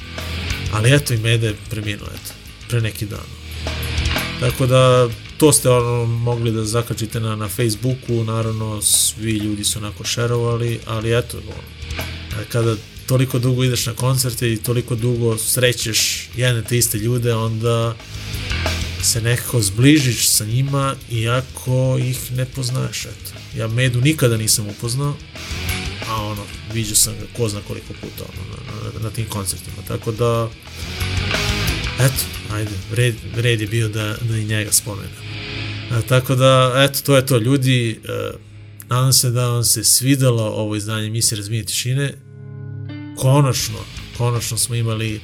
ali 0.73 0.95
eto 0.95 1.13
i 1.13 1.17
Mede 1.17 1.47
je 1.47 1.55
preminuo, 1.69 2.07
eto, 2.07 2.33
pre 2.69 2.81
neki 2.81 3.05
dan. 3.05 3.25
Tako 4.39 4.65
da 4.65 5.09
to 5.37 5.53
ste 5.53 5.69
ono 5.69 6.05
mogli 6.05 6.51
da 6.51 6.65
zakačite 6.65 7.19
na, 7.19 7.35
na 7.35 7.47
Facebooku, 7.47 8.23
naravno 8.23 8.81
svi 8.81 9.31
ljudi 9.31 9.63
su 9.63 9.79
onako 9.79 10.03
šerovali, 10.03 10.79
ali 10.85 11.17
eto, 11.17 11.37
ono, 11.37 11.63
kada 12.51 12.75
toliko 13.09 13.39
dugo 13.39 13.63
ideš 13.63 13.85
na 13.85 13.93
koncerte 13.93 14.53
i 14.53 14.57
toliko 14.57 14.95
dugo 14.95 15.37
srećeš 15.37 16.29
jedne 16.35 16.63
te 16.63 16.77
iste 16.77 16.97
ljude, 16.97 17.33
onda 17.33 17.95
se 19.01 19.21
nekako 19.21 19.61
zbližiš 19.61 20.27
sa 20.27 20.45
njima 20.45 20.95
iako 21.11 21.97
ih 22.01 22.31
ne 22.31 22.45
poznaješ, 22.45 23.05
eto. 23.05 23.31
Ja 23.57 23.67
Medu 23.67 24.01
nikada 24.01 24.37
nisam 24.37 24.67
upoznao, 24.67 25.15
a 26.07 26.23
ono, 26.23 26.41
viđao 26.73 26.95
sam 26.95 27.13
ga 27.13 27.25
ko 27.37 27.49
zna 27.49 27.61
koliko 27.67 27.93
puta 27.93 28.23
ono, 28.23 28.41
na, 28.49 28.99
na, 28.99 29.03
na 29.03 29.09
tim 29.09 29.25
koncertima, 29.29 29.77
tako 29.87 30.11
da 30.11 30.49
eto, 31.99 32.53
ajde, 32.53 32.71
red, 32.91 33.15
red 33.35 33.61
je 33.61 33.67
bio 33.67 33.87
da, 33.87 34.15
da 34.29 34.37
i 34.37 34.45
njega 34.45 34.71
spomenem. 34.71 35.11
E, 35.91 36.07
tako 36.07 36.35
da, 36.35 36.73
eto, 36.75 36.99
to 37.05 37.15
je 37.15 37.25
to, 37.25 37.37
ljudi, 37.37 37.91
e, 37.91 38.31
nadam 38.89 39.13
se 39.13 39.29
da 39.29 39.47
vam 39.47 39.63
se 39.63 39.83
svidelo 39.83 40.43
ovo 40.43 40.75
izdanje 40.75 41.07
emisije 41.07 41.37
Razbijenje 41.37 41.65
tišine, 41.65 42.13
konačno, 43.19 43.79
konačno 44.17 44.57
smo 44.57 44.75
imali 44.75 45.21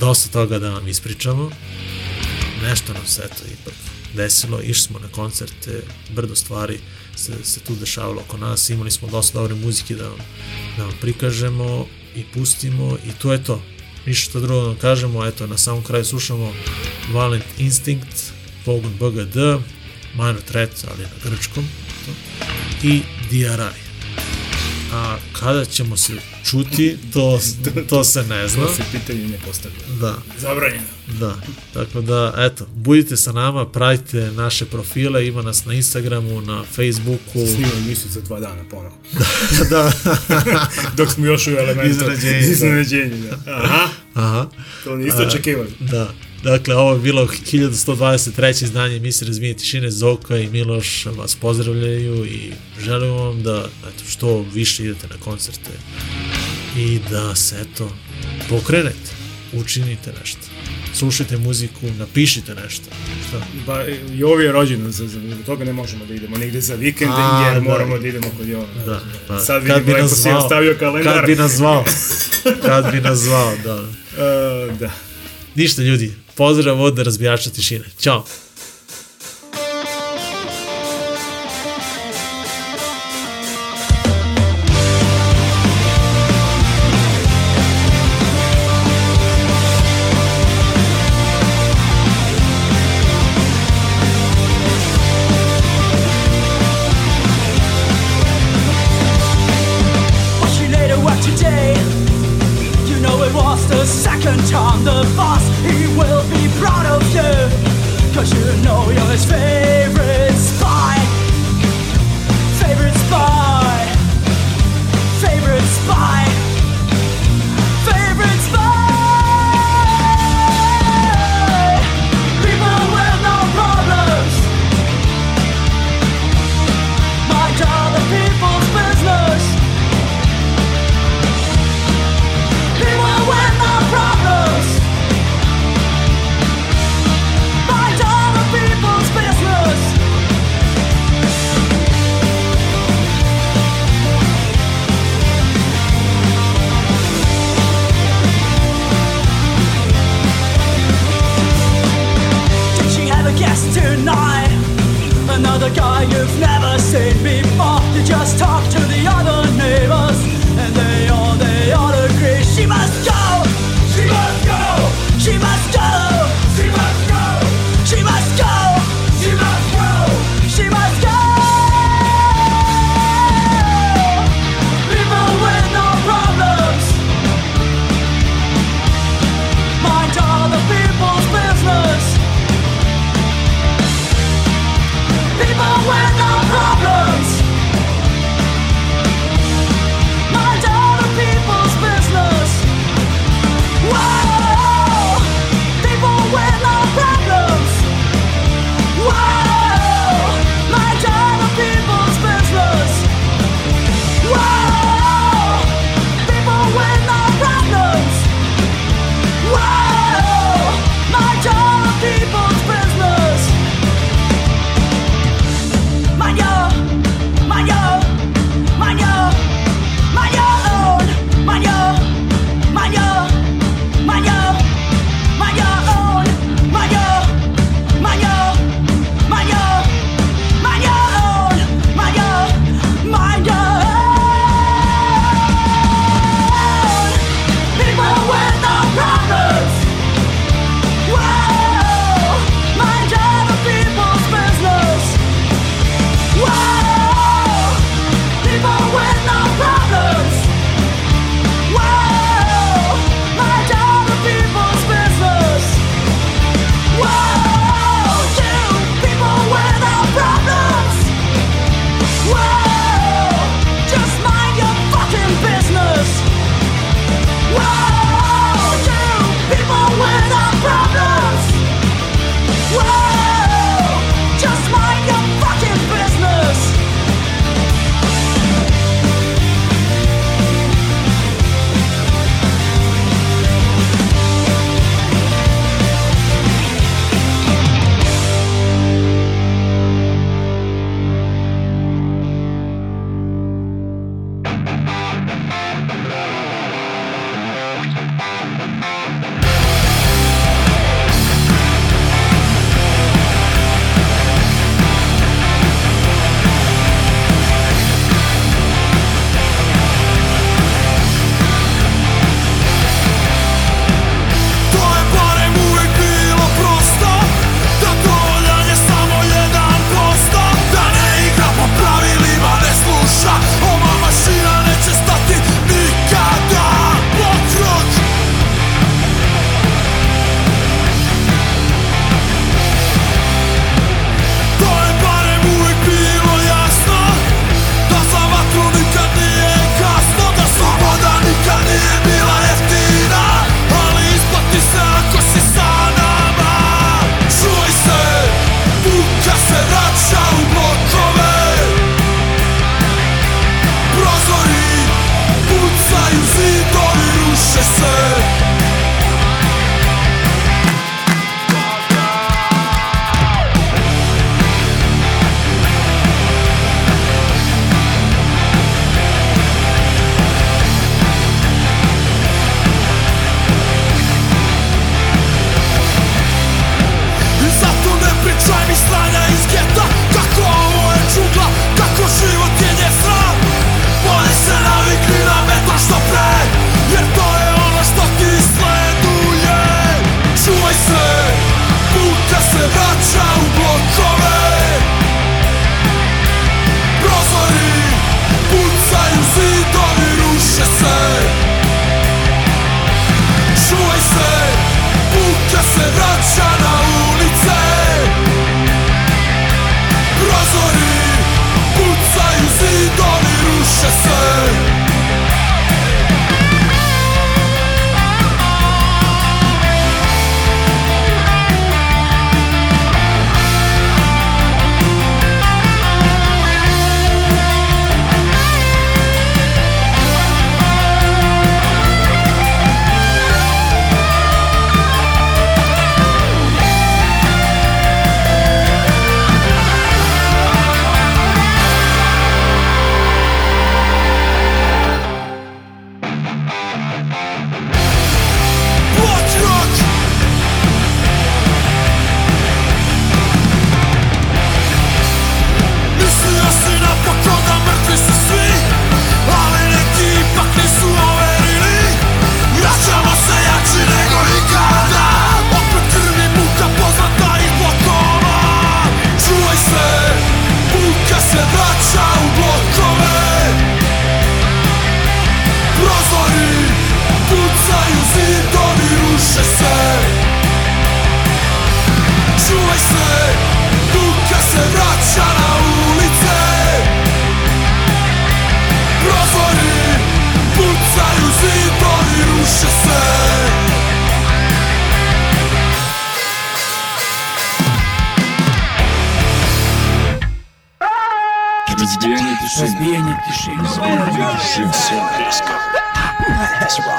dosta 0.00 0.30
toga 0.30 0.58
da 0.58 0.70
vam 0.70 0.88
ispričamo, 0.88 1.50
nešto 2.62 2.92
nam 2.92 3.06
se 3.06 3.22
eto 3.24 3.42
ipak 3.52 3.74
desilo, 4.14 4.60
išli 4.60 4.82
smo 4.82 4.98
na 4.98 5.08
koncerte, 5.08 5.82
brdo 6.10 6.36
stvari 6.36 6.78
se, 7.16 7.32
se 7.44 7.60
tu 7.60 7.74
dešavalo 7.74 8.20
oko 8.20 8.36
nas, 8.36 8.70
imali 8.70 8.90
smo 8.90 9.08
dosta 9.08 9.38
dobre 9.38 9.54
muzike 9.54 9.94
da 9.94 10.08
vam, 10.08 10.18
da 10.76 10.84
vam 10.84 10.94
prikažemo 11.00 11.86
i 12.16 12.24
pustimo 12.34 12.96
i 13.06 13.12
to 13.18 13.32
je 13.32 13.44
to. 13.44 13.62
Ništa 14.06 14.40
drugo 14.40 14.60
da 14.60 14.66
vam 14.66 14.76
kažemo, 14.76 15.26
eto 15.26 15.46
na 15.46 15.58
samom 15.58 15.84
kraju 15.84 16.04
slušamo 16.04 16.52
Violent 17.08 17.44
Instinct, 17.58 18.32
Pogon 18.64 18.92
BGD, 18.92 19.36
Minor 20.14 20.40
Threat, 20.48 20.84
ali 20.90 21.02
na 21.02 21.30
grčkom, 21.30 21.64
to, 22.06 22.12
i 22.82 23.00
DRI. 23.30 23.85
A 24.96 25.16
kada 25.40 25.64
ćemo 25.64 25.96
se 25.96 26.12
čuti, 26.44 26.98
to, 27.12 27.40
to 27.88 28.04
se 28.04 28.22
ne 28.22 28.48
zna. 28.48 28.66
To 28.66 28.74
se 28.74 28.82
pitanje 28.92 29.28
ne 29.28 29.38
postavlja. 29.46 29.78
Da. 30.00 30.14
Zabranjeno. 30.38 30.86
Da, 31.20 31.36
tako 31.74 32.00
da, 32.00 32.34
eto, 32.36 32.66
budite 32.74 33.16
sa 33.16 33.32
nama, 33.32 33.66
pratite 33.66 34.30
naše 34.32 34.64
profile, 34.64 35.26
ima 35.26 35.42
nas 35.42 35.64
na 35.64 35.74
Instagramu, 35.74 36.40
na 36.40 36.64
Facebooku. 36.64 37.46
Snimam 37.54 37.78
emisiju 37.86 38.10
za 38.10 38.20
dva 38.20 38.40
dana 38.40 38.64
ponovo. 38.70 38.96
da. 39.70 39.92
Dok 40.96 41.10
smo 41.10 41.26
još 41.26 41.46
u 41.46 41.50
elementu. 41.50 41.90
Iznenađenje. 41.90 42.38
Iznenađenje, 42.38 43.16
da. 43.16 43.52
Aha. 43.52 43.88
Aha. 44.14 44.46
To 44.84 44.96
niste 44.96 45.22
očekivali. 45.22 45.70
Da. 45.80 46.14
Dakle, 46.42 46.74
ovo 46.76 46.92
je 46.92 46.98
bilo 46.98 47.26
1123. 47.26 48.64
izdanje 48.64 48.96
emisije 48.96 49.28
Razmijenje 49.28 49.58
tišine. 49.58 49.90
Zoka 49.90 50.38
i 50.38 50.48
Miloš 50.48 51.06
vas 51.06 51.34
pozdravljaju 51.34 52.24
i 52.24 52.52
želim 52.80 53.10
vam 53.10 53.42
da 53.42 53.68
eto, 53.88 54.04
što 54.08 54.44
više 54.54 54.84
idete 54.84 55.06
na 55.08 55.16
koncerte 55.20 55.70
i 56.76 56.98
da 57.10 57.34
se 57.34 57.56
eto 57.60 57.90
pokrenete, 58.48 59.10
učinite 59.52 60.12
nešto. 60.20 60.40
Slušajte 60.94 61.36
muziku, 61.36 61.86
napišite 61.98 62.54
nešto. 62.54 62.84
Šta? 63.28 63.46
Ba, 63.66 63.84
i 64.14 64.24
ovi 64.24 64.44
je 64.44 64.52
rođendan, 64.52 64.92
za, 64.92 65.08
za, 65.08 65.20
toga 65.46 65.64
ne 65.64 65.72
možemo 65.72 66.06
da 66.06 66.14
idemo 66.14 66.36
nigde 66.36 66.60
za 66.60 66.74
vikend, 66.74 67.12
A, 67.14 67.44
jer 67.46 67.54
da. 67.54 67.60
moramo 67.60 67.98
da 67.98 68.08
idemo 68.08 68.26
kod 68.38 68.48
Jovana. 68.48 68.84
Da, 68.86 69.00
pa, 69.28 69.38
Sad 69.38 69.66
kad 69.66 69.76
vidim, 69.76 69.86
bi 69.86 69.92
lepo 69.92 70.02
nas 70.02 70.18
zvao, 70.18 70.38
ostavio 70.38 70.76
kalendar. 70.78 71.14
Kad 71.14 71.26
bi 71.26 71.34
nas 71.36 71.52
zvao, 71.52 71.84
kad 72.66 72.92
bi 72.92 73.00
nas 73.00 73.18
zvao, 73.18 73.52
da. 73.64 73.82
Uh, 73.82 74.78
da. 74.80 74.90
Ništa 75.56 75.82
ljudi, 75.82 76.14
pozdrav 76.34 76.82
od 76.82 76.98
razbijača 76.98 77.50
tišine. 77.50 77.84
Ćao. 78.00 78.24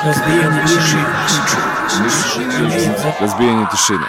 Razbijanje 0.08 0.62
tišine. 0.68 1.04
Razbijanje 3.20 3.66
tišine. 3.72 4.08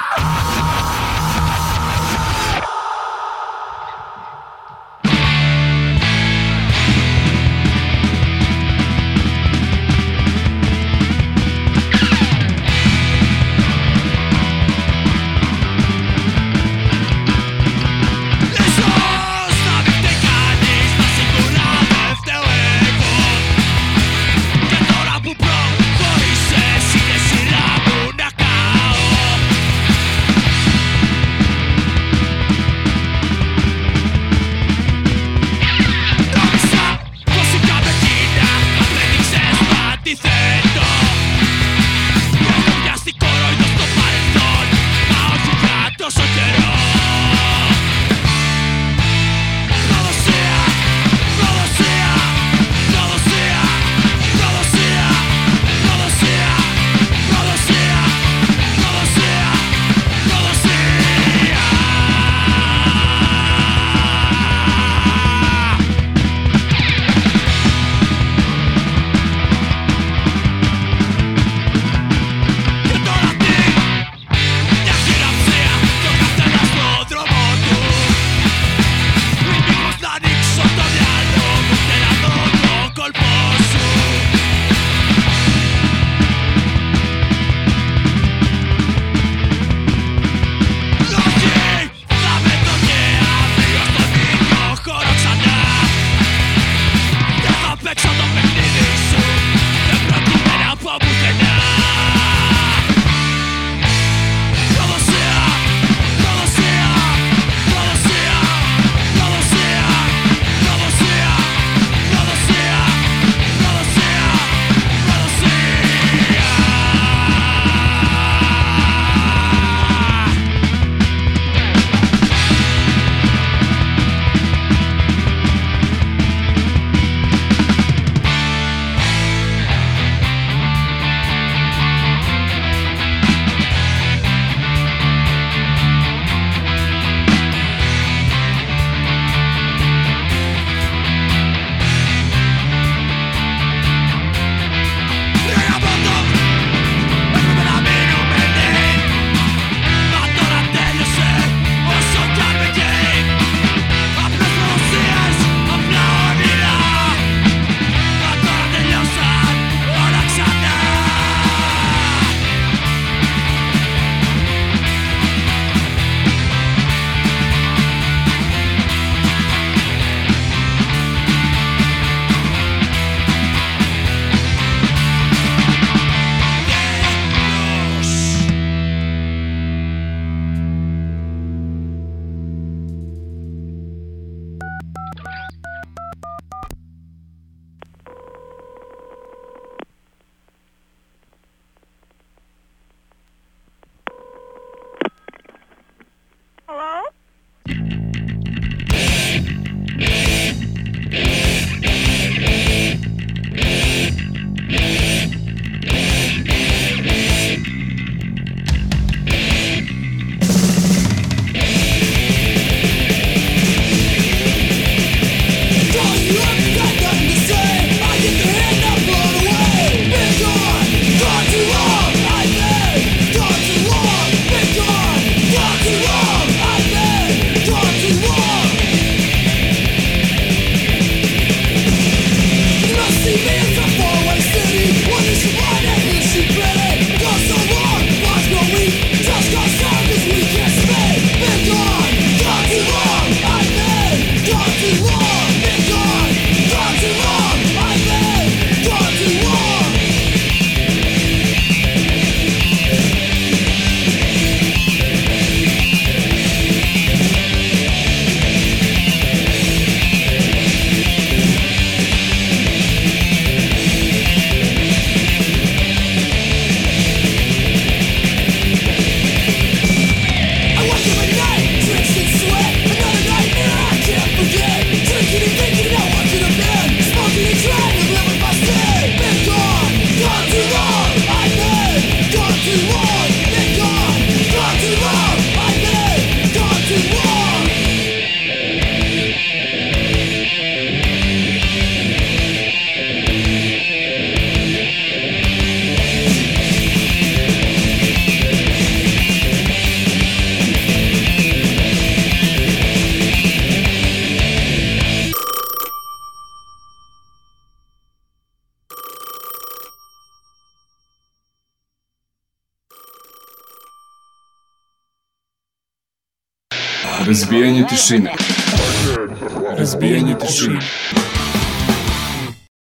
Razbijanje 317.99 318.21
tišine. 318.23 318.31
Razbijanje 318.31 318.39
tišine. 318.39 318.48